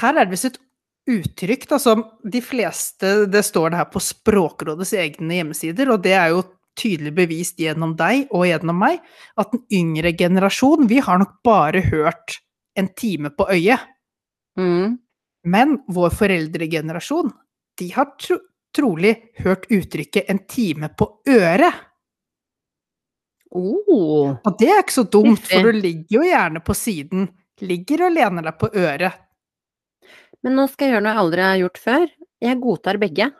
her 0.01 0.17
er 0.17 0.25
det 0.25 0.33
visst 0.33 0.49
et 0.49 0.61
uttrykk 1.07 1.67
da, 1.69 1.77
som 1.79 2.01
de 2.27 2.41
fleste 2.43 3.11
Det 3.31 3.43
står 3.45 3.71
det 3.71 3.79
her 3.79 3.89
på 3.93 4.01
Språkrådets 4.03 4.95
egne 4.97 5.37
hjemmesider, 5.39 5.93
og 5.93 6.01
det 6.03 6.17
er 6.17 6.33
jo 6.33 6.43
tydelig 6.77 7.13
bevist 7.17 7.61
gjennom 7.61 7.95
deg 7.97 8.27
og 8.35 8.45
gjennom 8.49 8.77
meg, 8.81 8.99
at 9.37 9.53
den 9.53 9.63
yngre 9.73 10.13
generasjon, 10.17 10.89
vi 10.89 10.99
har 11.01 11.21
nok 11.21 11.39
bare 11.45 11.81
hørt 11.87 12.39
en 12.77 12.89
time 12.97 13.31
på 13.33 13.47
øyet. 13.53 13.85
Mm. 14.57 14.97
Men 15.47 15.77
vår 15.87 16.11
foreldregenerasjon, 16.17 17.31
de 17.79 17.89
har 17.95 18.11
tro 18.19 18.39
trolig 18.75 19.13
hørt 19.41 19.65
uttrykket 19.71 20.27
'en 20.27 20.39
time 20.45 20.89
på 20.89 21.05
øret'. 21.25 21.73
Oh. 23.51 24.35
Og 24.43 24.57
det 24.59 24.69
er 24.69 24.83
ikke 24.83 24.93
så 24.93 25.03
dumt, 25.03 25.41
for 25.47 25.63
du 25.63 25.71
ligger 25.71 26.19
jo 26.19 26.23
gjerne 26.27 26.59
på 26.59 26.75
siden. 26.75 27.29
Ligger 27.61 28.05
og 28.05 28.11
lener 28.11 28.43
deg 28.43 28.59
på 28.59 28.69
øret. 28.75 29.13
Men 30.43 30.55
nå 30.59 30.67
skal 30.69 30.85
jeg 30.85 30.93
gjøre 30.93 31.05
noe 31.05 31.13
jeg 31.13 31.23
aldri 31.23 31.41
har 31.41 31.61
gjort 31.63 31.77
før. 31.77 32.07
Jeg 32.43 32.61
godtar 32.61 32.99
begge. 33.01 33.31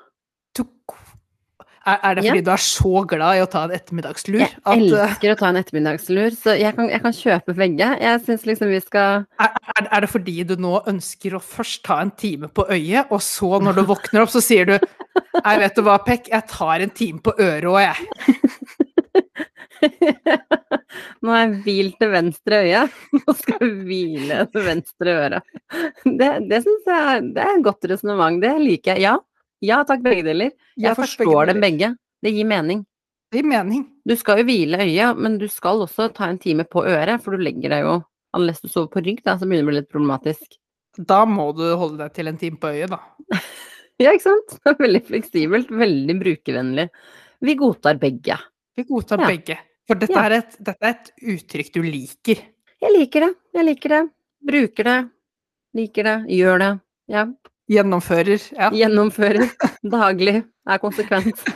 Er, 1.87 2.15
det 2.17 2.23
Ja. 2.25 2.31
fordi 2.33 2.43
du 2.43 2.51
er 2.51 2.57
så 2.59 2.93
glad 3.07 3.37
i 3.37 3.41
å 3.45 3.49
ta 3.49 3.61
en 3.63 3.71
ettermiddagslur? 3.77 4.39
Jeg 4.41 4.49
at, 4.65 4.73
eh, 4.75 4.81
elsker 4.83 5.31
å 5.31 5.37
ta 5.39 5.47
en 5.53 5.55
ettermiddagslur, 5.61 6.31
så 6.35 6.55
jeg 6.59 6.75
kan, 6.75 6.89
jeg 6.91 7.01
kan 7.01 7.13
kjøpe 7.15 7.55
begge. 7.55 7.87
Jeg 8.01 8.21
syns 8.25 8.43
liksom 8.49 8.67
vi 8.73 8.79
skal 8.83 9.23
er, 9.39 9.53
er- 9.79 9.87
er 9.91 10.01
det 10.01 10.09
fordi 10.11 10.35
du 10.49 10.55
nå 10.59 10.81
ønsker 10.85 11.31
å 11.37 11.41
først 11.41 11.83
ta 11.87 12.01
en 12.03 12.11
time 12.11 12.49
på 12.49 12.67
øyet, 12.69 13.07
og 13.09 13.21
så 13.23 13.61
når 13.63 13.75
du 13.79 13.83
våkner 13.93 14.21
opp, 14.25 14.29
så 14.35 14.41
sier 14.43 14.65
du 14.65 14.77
Nei, 15.43 15.57
vet 15.57 15.73
du 15.75 15.81
hva, 15.81 15.97
Pekk, 16.03 16.27
jeg 16.29 16.47
tar 16.47 16.81
en 16.81 16.89
time 16.91 17.19
på 17.19 17.31
øret 17.39 17.63
òg, 17.65 17.79
jeg. 17.81 17.97
Nå 21.21 21.31
har 21.31 21.41
jeg 21.43 21.61
hvilt 21.65 21.97
det 22.01 22.09
venstre 22.11 22.59
øyet. 22.65 22.95
Nå 23.21 23.33
skal 23.37 23.57
jeg 23.61 23.73
hvile 23.87 24.39
det 24.53 24.63
venstre 24.65 25.15
øret. 25.23 25.43
Det, 26.05 26.29
det 26.49 26.61
syns 26.65 26.87
jeg 26.89 27.27
det 27.35 27.43
er 27.43 27.55
et 27.57 27.65
godt 27.65 27.87
resonnement. 27.91 28.39
Det 28.41 28.53
liker 28.61 28.95
jeg. 28.95 29.05
Ja. 29.07 29.15
Ja 29.65 29.83
takk, 29.83 30.03
begge 30.05 30.23
deler. 30.27 30.51
Ja, 30.77 30.89
Jeg 30.91 30.95
begge 30.95 31.01
forstår 31.05 31.47
dem 31.51 31.61
begge. 31.61 31.95
Det 32.23 32.33
gir 32.33 32.45
mening. 32.45 32.85
Det 33.31 33.41
gir 33.41 33.49
mening. 33.49 33.85
Du 34.07 34.15
skal 34.15 34.39
jo 34.41 34.45
hvile 34.47 34.77
øyet, 34.85 35.17
men 35.17 35.37
du 35.41 35.47
skal 35.51 35.81
også 35.83 36.09
ta 36.15 36.29
en 36.31 36.37
time 36.39 36.63
på 36.63 36.83
øret, 36.85 37.21
for 37.23 37.31
du 37.35 37.43
legger 37.43 37.69
deg 37.69 37.83
jo 37.87 37.97
Unless 38.35 38.59
du 38.61 38.67
sover 38.69 38.89
på 38.91 39.01
rygg, 39.01 39.21
da, 39.23 39.37
så 39.39 39.47
begynner 39.47 39.63
det 39.63 39.65
å 39.65 39.69
bli 39.71 39.77
litt 39.79 39.89
problematisk. 39.89 40.57
Da 41.07 41.21
må 41.25 41.45
du 41.55 41.63
holde 41.79 41.97
deg 42.03 42.11
til 42.13 42.27
en 42.27 42.37
time 42.37 42.57
på 42.61 42.69
øyet, 42.75 42.91
da. 42.91 42.99
Ja, 44.03 44.11
ikke 44.13 44.27
sant? 44.27 44.51
Veldig 44.77 44.99
fleksibelt, 45.07 45.71
veldig 45.73 46.15
brukervennlig. 46.19 46.83
Vi 47.41 47.55
godtar 47.57 47.97
begge. 47.97 48.35
Vi 48.77 48.83
godtar 48.85 49.23
Ja. 49.23 49.27
begge. 49.31 49.55
For 49.87 49.95
dette, 49.95 50.13
Ja. 50.13 50.25
er 50.27 50.31
et, 50.41 50.57
dette 50.61 50.85
er 50.85 50.89
et 50.99 51.11
uttrykk 51.33 51.71
du 51.73 51.81
liker. 51.81 52.43
Jeg 52.83 52.93
liker 52.93 53.25
det. 53.25 53.31
Jeg 53.55 53.65
liker 53.65 53.89
det. 53.95 54.03
Bruker 54.51 54.83
det. 54.91 54.97
Liker 55.73 56.03
det. 56.03 56.17
Gjør 56.37 56.59
det. 56.59 56.71
Ja. 57.09 57.25
Gjennomfører. 57.71 58.39
Ja. 58.55 58.69
Gjennomfører. 58.79 59.49
Daglig. 59.83 60.41
Er 60.67 60.77
konsekvent. 60.83 61.39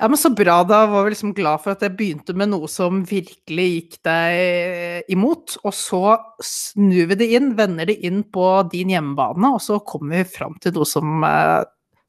ja, 0.00 0.08
men 0.08 0.16
så 0.18 0.30
bra. 0.34 0.58
Da 0.68 0.80
var 0.90 1.04
vi 1.06 1.10
liksom 1.14 1.32
glad 1.36 1.62
for 1.64 1.72
at 1.74 1.82
jeg 1.86 1.94
begynte 1.98 2.34
med 2.36 2.50
noe 2.52 2.68
som 2.70 3.04
virkelig 3.08 3.66
gikk 3.72 3.96
deg 4.06 5.10
imot. 5.14 5.56
Og 5.66 5.74
så 5.76 6.02
snur 6.44 7.06
vi 7.12 7.18
det 7.22 7.30
inn, 7.38 7.52
vender 7.58 7.88
det 7.90 7.98
inn 8.06 8.22
på 8.34 8.44
din 8.72 8.92
hjemmebane, 8.94 9.54
og 9.56 9.62
så 9.64 9.78
kommer 9.86 10.20
vi 10.20 10.26
fram 10.36 10.54
til 10.62 10.74
noe 10.76 10.88
som, 10.88 11.24
eh, 11.26 11.62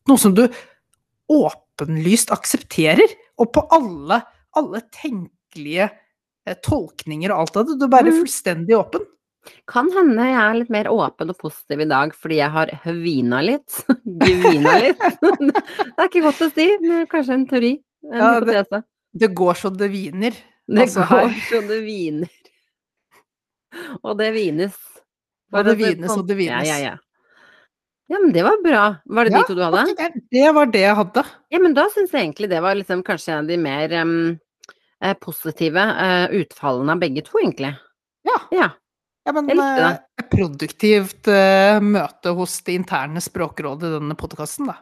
noe 0.09 0.21
som 0.21 0.33
du 0.37 0.45
åpenlyst 1.31 2.31
aksepterer. 2.35 3.07
Og 3.37 3.51
på 3.53 3.61
alle, 3.75 4.21
alle 4.57 4.81
tenkelige 4.95 5.89
eh, 6.47 6.55
tolkninger 6.63 7.29
og 7.33 7.39
alt 7.45 7.57
av 7.61 7.65
det. 7.67 7.77
Du 7.79 7.85
er 7.85 7.95
bare 7.97 8.11
Mm. 8.13 8.19
fullstendig 8.23 8.77
åpen. 8.77 9.05
Kan 9.67 9.89
hende 9.95 10.25
jeg 10.27 10.37
er 10.41 10.57
litt 10.61 10.69
mer 10.73 10.89
åpen 10.91 11.29
og 11.33 11.37
positiv 11.41 11.81
i 11.83 11.87
dag 11.89 12.13
fordi 12.15 12.39
jeg 12.41 12.51
har 12.53 12.71
hvina 12.85 13.41
litt. 13.45 13.79
Gvina 14.23 14.77
litt. 14.83 15.01
Det 15.21 15.97
er 15.97 16.09
ikke 16.09 16.23
godt 16.27 16.43
å 16.45 16.51
si, 16.53 16.67
men 16.83 17.07
kanskje 17.11 17.37
en 17.39 17.47
teori. 17.49 17.73
En 18.11 18.21
Ja, 18.21 18.39
det- 18.39 18.83
Det 19.17 19.31
går 19.35 19.53
så 19.57 19.71
det 19.73 19.89
hviner. 19.91 20.35
Det 20.67 20.83
altså, 20.83 21.05
går 21.07 21.27
her- 21.29 21.41
så 21.49 21.61
det 21.67 21.81
hviner. 21.85 22.29
Og 24.03 24.17
det 24.19 24.31
vines. 24.35 24.77
Og 25.53 25.63
det 25.65 25.75
hvines 25.77 25.95
vines 25.97 26.15
og 26.17 26.27
det 26.27 26.37
vines. 26.37 26.67
Ja, 26.67 26.77
ja, 26.77 26.91
ja. 26.91 26.95
ja, 28.11 28.19
men 28.19 28.33
det 28.35 28.43
var 28.43 28.57
bra. 28.63 28.83
Var 29.05 29.25
det 29.27 29.31
Ja, 29.31 29.39
de 29.41 29.47
to 29.47 29.55
du 29.55 29.63
hadde? 29.63 29.95
Det, 29.95 30.09
det 30.31 30.53
var 30.55 30.65
det 30.73 30.81
jeg 30.83 30.95
hadde. 30.99 31.23
Ja, 31.53 31.59
men 31.63 31.73
da 31.77 31.87
syns 31.93 32.11
jeg 32.11 32.25
egentlig 32.25 32.49
det 32.51 32.61
var 32.63 32.75
liksom 32.75 33.03
kanskje 33.07 33.33
en 33.33 33.45
av 33.45 33.47
de 33.51 33.57
mer 33.57 33.95
eh, 33.97 35.13
positive 35.23 35.77
uh, 35.77 36.27
utfallene 36.35 36.95
av 36.97 36.99
begge 37.03 37.23
to, 37.27 37.37
egentlig. 37.39 37.73
Ja. 38.27 38.37
Ja. 38.51 38.69
Ja, 39.27 39.33
men 39.35 39.49
eh, 39.51 39.97
et 40.21 40.29
produktivt 40.31 41.27
eh, 41.27 41.81
møte 41.83 42.31
hos 42.37 42.61
det 42.63 42.77
interne 42.79 43.19
språkrådet 43.23 43.89
i 43.89 43.97
denne 43.97 44.15
podkasten, 44.19 44.69
da. 44.71 44.77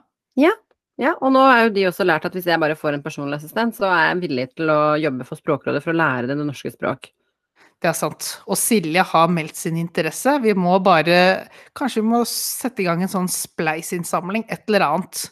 Ja, 1.01 1.11
og 1.19 1.33
nå 1.35 1.41
er 1.49 1.65
jo 1.65 1.73
de 1.75 1.87
også 1.89 2.05
lært 2.07 2.27
at 2.27 2.35
hvis 2.37 2.45
jeg 2.47 2.61
bare 2.61 2.77
får 2.79 2.95
en 2.95 3.03
personlig 3.03 3.39
assistent, 3.41 3.75
så 3.75 3.89
er 3.89 4.11
jeg 4.11 4.21
villig 4.21 4.45
til 4.53 4.69
å 4.71 4.95
jobbe 5.01 5.25
for 5.27 5.41
Språkrådet 5.41 5.81
for 5.83 5.91
å 5.91 5.99
lære 5.99 6.29
det 6.29 6.37
norske 6.39 6.71
språk. 6.71 7.09
Det 7.83 7.89
er 7.89 7.97
sant. 7.97 8.29
Og 8.47 8.55
Silje 8.57 9.03
har 9.03 9.33
meldt 9.33 9.57
sin 9.59 9.75
interesse. 9.81 10.37
Vi 10.41 10.53
må 10.55 10.77
bare 10.79 11.17
Kanskje 11.75 11.99
vi 11.99 12.11
må 12.13 12.21
sette 12.29 12.81
i 12.81 12.87
gang 12.87 13.03
en 13.03 13.11
sånn 13.11 13.27
spleisinnsamling, 13.31 14.45
et 14.47 14.63
eller 14.69 14.85
annet. 14.87 15.25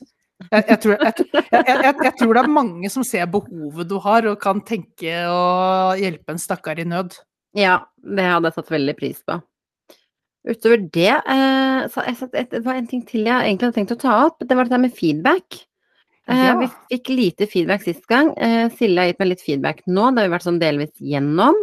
Jeg, 0.49 0.65
jeg, 0.67 0.79
tror, 0.83 0.97
jeg, 0.99 1.93
jeg 2.03 2.13
tror 2.19 2.33
det 2.35 2.41
er 2.41 2.51
mange 2.51 2.89
som 2.91 3.05
ser 3.07 3.29
behovet 3.31 3.87
du 3.87 3.95
har, 4.03 4.27
og 4.27 4.41
kan 4.43 4.59
tenke 4.65 5.21
å 5.31 5.93
hjelpe 5.95 6.35
en 6.35 6.41
stakkar 6.41 6.81
i 6.83 6.87
nød. 6.89 7.15
Ja, 7.57 7.83
det 8.01 8.23
hadde 8.25 8.49
jeg 8.49 8.57
satt 8.57 8.71
veldig 8.73 8.95
pris 8.97 9.19
på. 9.27 9.39
Utover 10.43 10.81
det, 10.91 11.11
eh, 11.13 11.83
så 11.93 12.03
jeg 12.03 12.17
satt, 12.19 12.33
et, 12.35 12.49
det 12.51 12.63
var 12.65 12.75
en 12.75 12.87
ting 12.89 13.03
til 13.07 13.29
jeg 13.29 13.45
egentlig 13.47 13.69
hadde 13.69 13.77
tenkt 13.77 13.93
å 13.95 14.01
ta 14.01 14.15
opp. 14.25 14.41
Det 14.43 14.57
var 14.57 14.67
dette 14.67 14.81
med 14.81 14.95
feedback. 14.97 15.61
Eh, 16.27 16.41
Ja. 16.49 16.55
Vi 16.59 16.67
fikk 16.91 17.13
lite 17.15 17.47
feedback 17.47 17.83
sist 17.83 18.05
gang. 18.07 18.33
Eh, 18.37 18.67
Silje 18.75 18.99
har 18.99 19.07
gitt 19.11 19.19
meg 19.19 19.29
litt 19.31 19.45
feedback 19.45 19.81
nå. 19.87 20.09
Det 20.11 20.23
har 20.23 20.27
vi 20.29 20.35
vært 20.35 20.47
sånn 20.49 20.59
delvis 20.59 20.91
gjennom. 20.99 21.55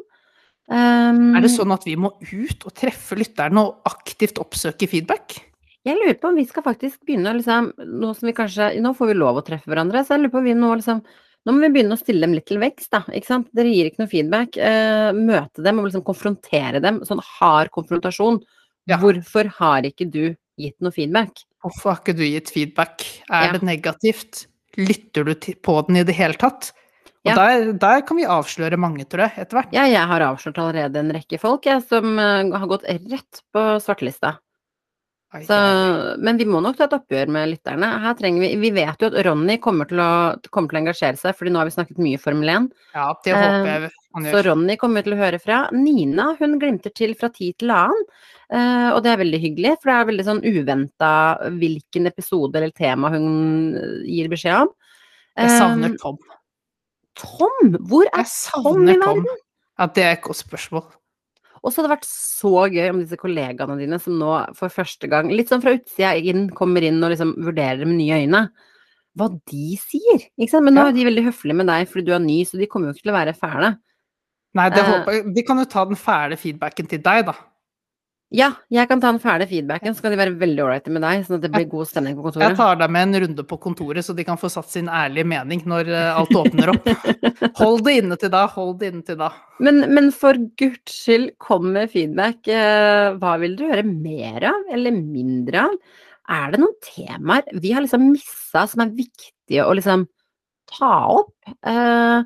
Um, 0.70 1.34
Er 1.34 1.42
det 1.42 1.50
sånn 1.50 1.72
at 1.74 1.82
vi 1.84 1.96
må 1.98 2.12
ut 2.20 2.64
og 2.64 2.72
treffe 2.78 3.16
lytterne 3.18 3.58
og 3.58 3.80
aktivt 3.90 4.38
oppsøke 4.38 4.86
feedback? 4.88 5.40
Jeg 5.84 5.96
lurer 5.96 6.14
på 6.20 6.28
om 6.28 6.36
vi 6.36 6.44
skal 6.46 6.62
faktisk 6.62 7.00
begynne 7.08 7.32
å 7.32 7.38
liksom 7.38 7.72
Nå 7.98 8.10
som 8.14 8.28
vi 8.28 8.34
kanskje 8.36 8.68
Nå 8.84 8.92
får 8.94 9.08
vi 9.08 9.14
lov 9.16 9.40
å 9.40 9.42
treffe 9.42 9.66
hverandre, 9.66 10.04
så 10.04 10.14
jeg 10.14 10.20
lurer 10.20 10.34
på 10.34 10.38
om 10.38 10.44
vi 10.44 10.54
nå 10.54 10.70
liksom 10.76 11.00
Nå 11.46 11.54
må 11.56 11.62
vi 11.64 11.70
begynne 11.72 11.96
å 11.96 12.00
stille 12.00 12.20
dem 12.26 12.34
litt 12.36 12.46
til 12.50 12.58
vekst, 12.60 12.90
da. 12.92 13.00
Ikke 13.16 13.26
sant? 13.30 13.46
Dere 13.56 13.70
gir 13.72 13.88
ikke 13.88 14.02
noe 14.02 14.10
feedback. 14.12 14.56
Eh, 14.60 15.10
møte 15.16 15.64
dem 15.64 15.78
og 15.80 15.86
liksom 15.88 16.04
konfrontere 16.04 16.82
dem. 16.84 17.00
Sånn 17.08 17.22
hard 17.38 17.70
konfrontasjon. 17.72 18.42
Ja. 18.90 18.98
Hvorfor 19.00 19.48
har 19.60 19.86
ikke 19.88 20.08
du 20.10 20.34
gitt 20.60 20.76
noe 20.84 20.92
feedback? 20.92 21.44
Hvorfor 21.64 21.94
har 21.94 22.02
ikke 22.02 22.16
du 22.18 22.24
gitt 22.26 22.50
feedback? 22.52 23.06
Er 23.30 23.46
Ja. 23.46 23.52
det 23.52 23.62
negativt? 23.62 24.46
Lytter 24.76 25.24
du 25.24 25.34
på 25.34 25.86
den 25.86 25.96
i 25.96 26.04
det 26.04 26.14
hele 26.14 26.34
tatt? 26.34 26.72
Og 27.24 27.32
Ja. 27.32 27.34
der, 27.36 27.72
der 27.72 28.00
kan 28.02 28.16
vi 28.16 28.24
avsløre 28.24 28.78
mange, 28.78 29.04
tror 29.08 29.28
jeg, 29.28 29.32
etter 29.46 29.56
hvert. 29.60 29.72
Ja, 29.72 29.84
jeg 29.84 30.06
har 30.08 30.20
avslørt 30.20 30.56
allerede 30.56 30.96
en 30.96 31.10
rekke 31.12 31.38
folk 31.40 31.62
jeg, 31.64 31.82
som 31.88 32.18
eh, 32.18 32.50
har 32.58 32.66
gått 32.66 32.84
rett 32.84 33.42
på 33.52 33.64
svartelista. 33.80 34.38
Så, 35.30 35.56
men 36.18 36.38
vi 36.40 36.46
må 36.48 36.58
nok 36.58 36.74
ta 36.74 36.88
et 36.88 36.94
oppgjør 36.96 37.30
med 37.30 37.52
lytterne. 37.52 37.86
Her 38.02 38.16
trenger 38.18 38.42
vi 38.42 38.48
Vi 38.58 38.70
vet 38.74 38.98
jo 38.98 39.10
at 39.12 39.18
Ronny 39.28 39.60
kommer 39.62 39.86
til 39.86 40.02
å, 40.02 40.10
kommer 40.50 40.72
til 40.72 40.80
å 40.80 40.82
engasjere 40.82 41.20
seg, 41.20 41.36
fordi 41.38 41.52
nå 41.54 41.60
har 41.60 41.68
vi 41.68 41.74
snakket 41.76 42.00
mye 42.02 42.18
Formel 42.18 42.50
1. 42.50 42.66
Ja, 42.96 43.04
det 43.22 43.36
håper 43.36 43.68
jeg 43.70 43.92
han 44.16 44.26
Så. 44.26 44.40
Ronny 44.48 44.74
kommer 44.80 44.98
vi 44.98 45.06
til 45.06 45.14
å 45.14 45.20
høre 45.20 45.38
fra. 45.38 45.60
Nina 45.70 46.32
hun 46.40 46.58
glimter 46.58 46.90
til 46.98 47.14
fra 47.18 47.30
tid 47.30 47.60
til 47.62 47.70
annen, 47.70 48.02
eh, 48.50 48.88
og 48.90 49.04
det 49.04 49.12
er 49.12 49.22
veldig 49.22 49.40
hyggelig, 49.44 49.76
for 49.78 49.92
det 49.92 49.96
er 50.00 50.10
veldig 50.10 50.26
sånn 50.32 50.42
uventa 50.42 51.12
hvilken 51.60 52.10
episode 52.10 52.58
eller 52.58 52.74
tema 52.74 53.12
hun 53.14 53.30
eh, 53.78 53.96
gir 54.10 54.32
beskjed 54.34 54.64
om. 54.66 54.74
Jeg 55.38 55.54
savner 55.60 55.94
Eh, 55.94 56.00
Tom. 56.02 56.18
Tom! 57.20 57.76
Hvor 57.86 58.10
er 58.10 58.26
Tom 58.50 58.82
i 58.88 58.98
Tom. 58.98 59.22
verden? 59.22 59.44
Ja, 59.78 59.86
det 59.86 60.08
er 60.08 60.16
et 60.18 60.26
godt 60.26 60.42
spørsmål. 60.42 60.90
Og 61.62 61.72
så 61.72 61.80
hadde 61.80 61.90
det 61.90 61.96
vært 61.98 62.08
så 62.08 62.52
gøy 62.72 62.86
om 62.90 63.00
disse 63.02 63.18
kollegaene 63.20 63.76
dine 63.78 63.98
som 64.00 64.14
nå 64.18 64.30
for 64.56 64.72
første 64.72 65.08
gang, 65.12 65.28
litt 65.28 65.50
sånn 65.52 65.60
fra 65.60 65.74
utsida 65.76 66.14
inn, 66.16 66.46
kommer 66.56 66.82
inn 66.86 67.02
og 67.04 67.10
liksom 67.12 67.34
vurderer 67.36 67.82
det 67.82 67.88
med 67.90 67.98
nye 68.00 68.22
øyne, 68.24 68.42
hva 69.18 69.26
de 69.50 69.76
sier. 69.76 70.24
Ikke 70.40 70.50
sant? 70.54 70.64
Men 70.64 70.74
nå 70.74 70.84
Ja. 70.86 70.88
er 70.88 70.92
de 70.96 71.04
veldig 71.04 71.24
høflige 71.28 71.56
med 71.56 71.66
deg 71.66 71.88
fordi 71.90 72.06
du 72.06 72.12
er 72.14 72.18
ny, 72.24 72.44
så 72.44 72.56
de 72.58 72.66
kommer 72.66 72.88
jo 72.88 72.94
ikke 72.94 73.02
til 73.02 73.12
å 73.12 73.18
være 73.18 73.36
fæle. 73.36 73.78
Nei, 74.54 74.68
det 74.70 74.78
Eh. 74.78 75.04
jeg. 75.06 75.34
Vi 75.34 75.42
kan 75.42 75.58
jo 75.58 75.64
ta 75.64 75.84
den 75.84 75.96
fæle 75.96 76.36
feedbacken 76.40 76.88
til 76.88 76.98
deg, 76.98 77.26
da. 77.26 77.34
Ja, 78.30 78.52
jeg 78.70 78.86
kan 78.86 79.00
ta 79.02 79.08
den 79.10 79.18
ferdige 79.18 79.50
feedbacken, 79.50 79.94
så 79.96 80.04
kan 80.04 80.12
de 80.14 80.18
være 80.20 80.36
veldig 80.38 80.62
ålreite 80.62 80.92
med 80.94 81.02
deg, 81.02 81.24
sånn 81.26 81.40
at 81.40 81.42
det 81.42 81.50
blir 81.50 81.64
god 81.72 81.88
stemning 81.90 82.14
på 82.14 82.22
kontoret. 82.28 82.44
Jeg 82.46 82.58
tar 82.60 82.76
deg 82.78 82.92
med 82.94 83.08
en 83.08 83.22
runde 83.24 83.44
på 83.50 83.56
kontoret, 83.58 84.06
så 84.06 84.14
de 84.14 84.26
kan 84.28 84.38
få 84.38 84.46
satt 84.54 84.70
sin 84.70 84.86
ærlige 84.86 85.26
mening 85.26 85.64
når 85.66 85.90
eh, 85.90 86.10
alt 86.14 86.36
åpner 86.38 86.70
opp. 86.70 86.86
Hold 87.58 87.82
det 87.88 87.96
inne 87.98 88.18
til 88.20 88.30
da, 88.30 88.44
hold 88.54 88.76
det 88.78 88.92
inne 88.92 89.02
til 89.08 89.18
da. 89.18 89.32
Men, 89.58 89.82
men 89.90 90.12
for 90.14 90.38
guds 90.60 90.94
skyld, 90.94 91.32
kom 91.42 91.72
med 91.74 91.90
feedback. 91.90 92.46
Eh, 92.46 93.08
hva 93.18 93.34
vil 93.42 93.58
dere 93.58 93.80
høre 93.80 93.88
mer 93.90 94.46
av, 94.52 94.70
eller 94.78 94.94
mindre 94.94 95.66
av? 95.66 95.74
Er 96.30 96.54
det 96.54 96.62
noen 96.62 96.78
temaer 96.86 97.50
vi 97.58 97.74
har 97.74 97.82
liksom 97.82 98.12
missa 98.12 98.62
som 98.70 98.84
er 98.84 98.94
viktige 98.94 99.66
å 99.66 99.74
liksom 99.74 100.06
ta 100.70 100.94
opp? 101.16 101.34
Eh, 101.66 102.22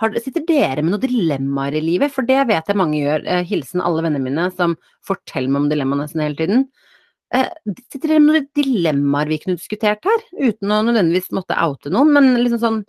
har, 0.00 0.16
sitter 0.20 0.44
dere 0.46 0.82
med 0.84 0.92
noen 0.92 1.04
dilemmaer 1.06 1.76
i 1.78 1.84
livet? 1.84 2.12
For 2.12 2.26
det 2.28 2.42
vet 2.50 2.68
jeg 2.68 2.76
mange 2.76 2.98
gjør. 3.00 3.24
Eh, 3.26 3.44
hilsen 3.48 3.80
alle 3.84 4.04
vennene 4.04 4.24
mine 4.26 4.50
som 4.56 4.76
forteller 5.06 5.52
meg 5.52 5.62
om 5.64 5.70
dilemmaer 5.72 6.02
nesten 6.04 6.24
hele 6.24 6.38
tiden. 6.40 6.66
Eh, 7.34 7.48
sitter 7.90 8.12
dere 8.12 8.20
med 8.22 8.34
noen 8.34 8.48
dilemmaer 8.60 9.32
vi 9.32 9.40
kunne 9.42 9.58
diskutert 9.58 10.04
her? 10.06 10.24
Uten 10.36 10.74
å 10.74 10.82
nødvendigvis 10.86 11.32
måtte 11.34 11.56
oute 11.58 11.92
noen, 11.92 12.12
men 12.12 12.34
liksom 12.42 12.60
sånn 12.62 12.82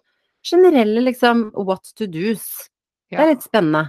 generelle 0.47 1.01
liksom 1.07 1.47
what 1.55 1.87
to 1.97 2.07
do's. 2.11 2.45
Det 3.09 3.19
er 3.19 3.31
litt 3.33 3.47
spennende. 3.47 3.87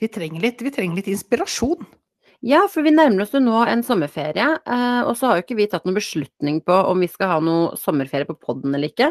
Vi 0.00 0.08
trenger 0.08 0.40
litt, 0.40 0.62
vi 0.64 0.72
trenger 0.72 0.96
litt 0.96 1.10
inspirasjon. 1.12 1.84
Ja, 2.40 2.62
for 2.72 2.80
vi 2.80 2.92
nærmer 2.94 3.26
oss 3.26 3.34
jo 3.36 3.40
nå 3.44 3.58
en 3.68 3.82
sommerferie, 3.84 4.46
eh, 4.64 5.00
og 5.04 5.12
så 5.18 5.28
har 5.28 5.36
jo 5.38 5.44
ikke 5.44 5.58
vi 5.58 5.66
tatt 5.68 5.84
noen 5.84 5.98
beslutning 5.98 6.62
på 6.64 6.72
om 6.88 7.02
vi 7.04 7.08
skal 7.12 7.34
ha 7.34 7.40
noe 7.44 7.76
sommerferie 7.76 8.24
på 8.28 8.38
podden 8.40 8.72
eller 8.74 8.88
ikke. 8.88 9.10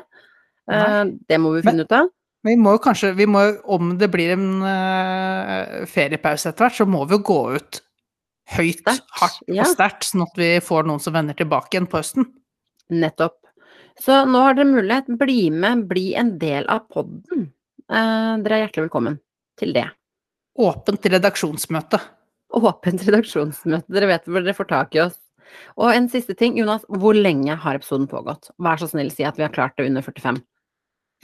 Eh, 0.66 1.04
Nei. 1.06 1.20
det 1.30 1.38
må 1.38 1.54
vi 1.54 1.62
Men- 1.62 1.70
finne 1.70 1.86
ut 1.86 1.92
av. 1.94 2.10
Vi 2.48 2.56
må 2.56 2.78
jo 2.78 2.82
kanskje, 2.84 3.12
vi 3.18 3.28
må, 3.28 3.42
om 3.68 3.94
det 4.00 4.08
blir 4.14 4.32
en 4.38 4.48
uh, 4.64 5.86
feriepause 5.90 6.52
etter 6.52 6.66
hvert, 6.66 6.78
så 6.78 6.88
må 6.88 7.04
vi 7.08 7.18
jo 7.18 7.24
gå 7.28 7.40
ut 7.58 7.82
høyt, 8.56 8.82
Stert. 8.82 9.06
hardt 9.20 9.42
ja. 9.48 9.66
og 9.66 9.74
sterkt, 9.74 10.08
sånn 10.08 10.26
at 10.26 10.40
vi 10.40 10.50
får 10.64 10.88
noen 10.88 11.04
som 11.04 11.16
vender 11.16 11.38
tilbake 11.38 11.76
igjen 11.76 11.90
på 11.90 12.00
høsten. 12.00 12.30
Nettopp. 12.90 13.38
Så 14.00 14.24
nå 14.26 14.42
har 14.46 14.56
dere 14.56 14.70
mulighet. 14.70 15.10
Bli 15.20 15.50
med, 15.52 15.86
bli 15.90 16.14
en 16.18 16.38
del 16.42 16.68
av 16.72 16.86
podden. 16.94 17.50
Uh, 17.92 18.40
dere 18.40 18.56
er 18.56 18.64
hjertelig 18.64 18.88
velkommen 18.88 19.20
til 19.60 19.76
det. 19.76 19.90
Åpent 20.60 21.10
redaksjonsmøte. 21.12 22.00
Åpent 22.60 23.04
redaksjonsmøte. 23.08 23.92
Dere 23.92 24.14
vet 24.14 24.30
hvor 24.30 24.46
dere 24.46 24.56
får 24.58 24.70
tak 24.72 24.96
i 24.96 25.04
oss. 25.10 25.20
Og 25.82 25.92
en 25.92 26.08
siste 26.12 26.36
ting, 26.38 26.56
Jonas. 26.58 26.86
Hvor 26.88 27.18
lenge 27.18 27.58
har 27.60 27.78
episoden 27.78 28.08
pågått? 28.10 28.54
Vær 28.62 28.80
så 28.80 28.88
snill 28.90 29.12
si 29.14 29.28
at 29.28 29.38
vi 29.38 29.46
har 29.46 29.54
klart 29.54 29.76
det 29.78 29.90
under 29.90 30.06
45. 30.06 30.40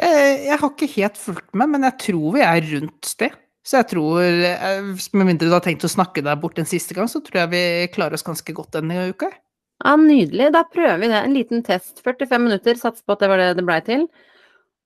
Jeg, 0.02 0.38
jeg 0.50 0.60
har 0.60 0.72
ikke 0.72 0.92
helt 0.98 1.18
fulgt 1.20 1.52
med, 1.56 1.72
men 1.72 1.88
jeg 1.88 2.00
tror 2.04 2.36
vi 2.36 2.44
er 2.44 2.70
rundt 2.74 3.16
det. 3.22 3.32
Så 3.66 3.80
jeg 3.80 3.90
tror, 3.96 4.22
eh, 4.22 4.92
med 5.18 5.26
mindre 5.32 5.48
du 5.50 5.56
har 5.56 5.64
tenkt 5.66 5.86
å 5.88 5.90
snakke 5.90 6.22
deg 6.26 6.42
bort 6.42 6.60
en 6.62 6.70
siste 6.70 6.94
gang, 6.98 7.10
så 7.10 7.22
tror 7.26 7.46
jeg 7.46 7.54
vi 7.56 7.64
klarer 7.96 8.18
oss 8.18 8.26
ganske 8.26 8.54
godt 8.54 8.76
denne 8.78 9.08
uka. 9.10 9.32
Ja, 9.84 9.96
nydelig. 10.00 10.52
Da 10.54 10.64
prøver 10.72 11.02
vi 11.02 11.10
det. 11.12 11.22
En 11.24 11.36
liten 11.36 11.64
test. 11.66 12.00
45 12.06 12.46
minutter. 12.46 12.78
Sats 12.80 13.04
på 13.04 13.16
at 13.16 13.24
det 13.24 13.30
var 13.32 13.42
det 13.42 13.50
det 13.58 13.66
blei 13.68 13.80
til. 13.86 14.06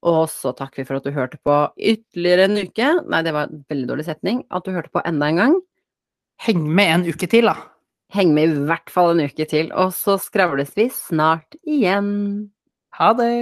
Og 0.08 0.30
så 0.32 0.54
takker 0.56 0.82
vi 0.82 0.88
for 0.88 1.00
at 1.00 1.06
du 1.06 1.12
hørte 1.12 1.40
på 1.44 1.58
ytterligere 1.76 2.48
en 2.48 2.62
uke. 2.64 2.88
Nei, 3.12 3.22
det 3.26 3.36
var 3.36 3.50
en 3.50 3.66
veldig 3.70 3.90
dårlig 3.92 4.08
setning. 4.08 4.46
At 4.50 4.66
du 4.66 4.72
hørte 4.74 4.94
på 4.96 5.04
enda 5.06 5.28
en 5.28 5.42
gang. 5.44 5.60
Heng 6.40 6.64
med 6.72 6.94
en 6.94 7.06
uke 7.12 7.28
til, 7.28 7.52
da. 7.52 7.58
Heng 8.16 8.32
med 8.34 8.56
i 8.56 8.64
hvert 8.70 8.90
fall 8.90 9.12
en 9.14 9.28
uke 9.28 9.46
til, 9.46 9.70
og 9.76 9.92
så 9.94 10.16
skravles 10.18 10.72
vi 10.80 10.88
snart 10.94 11.60
igjen. 11.68 12.50
Ha 12.98 13.12
det! 13.20 13.34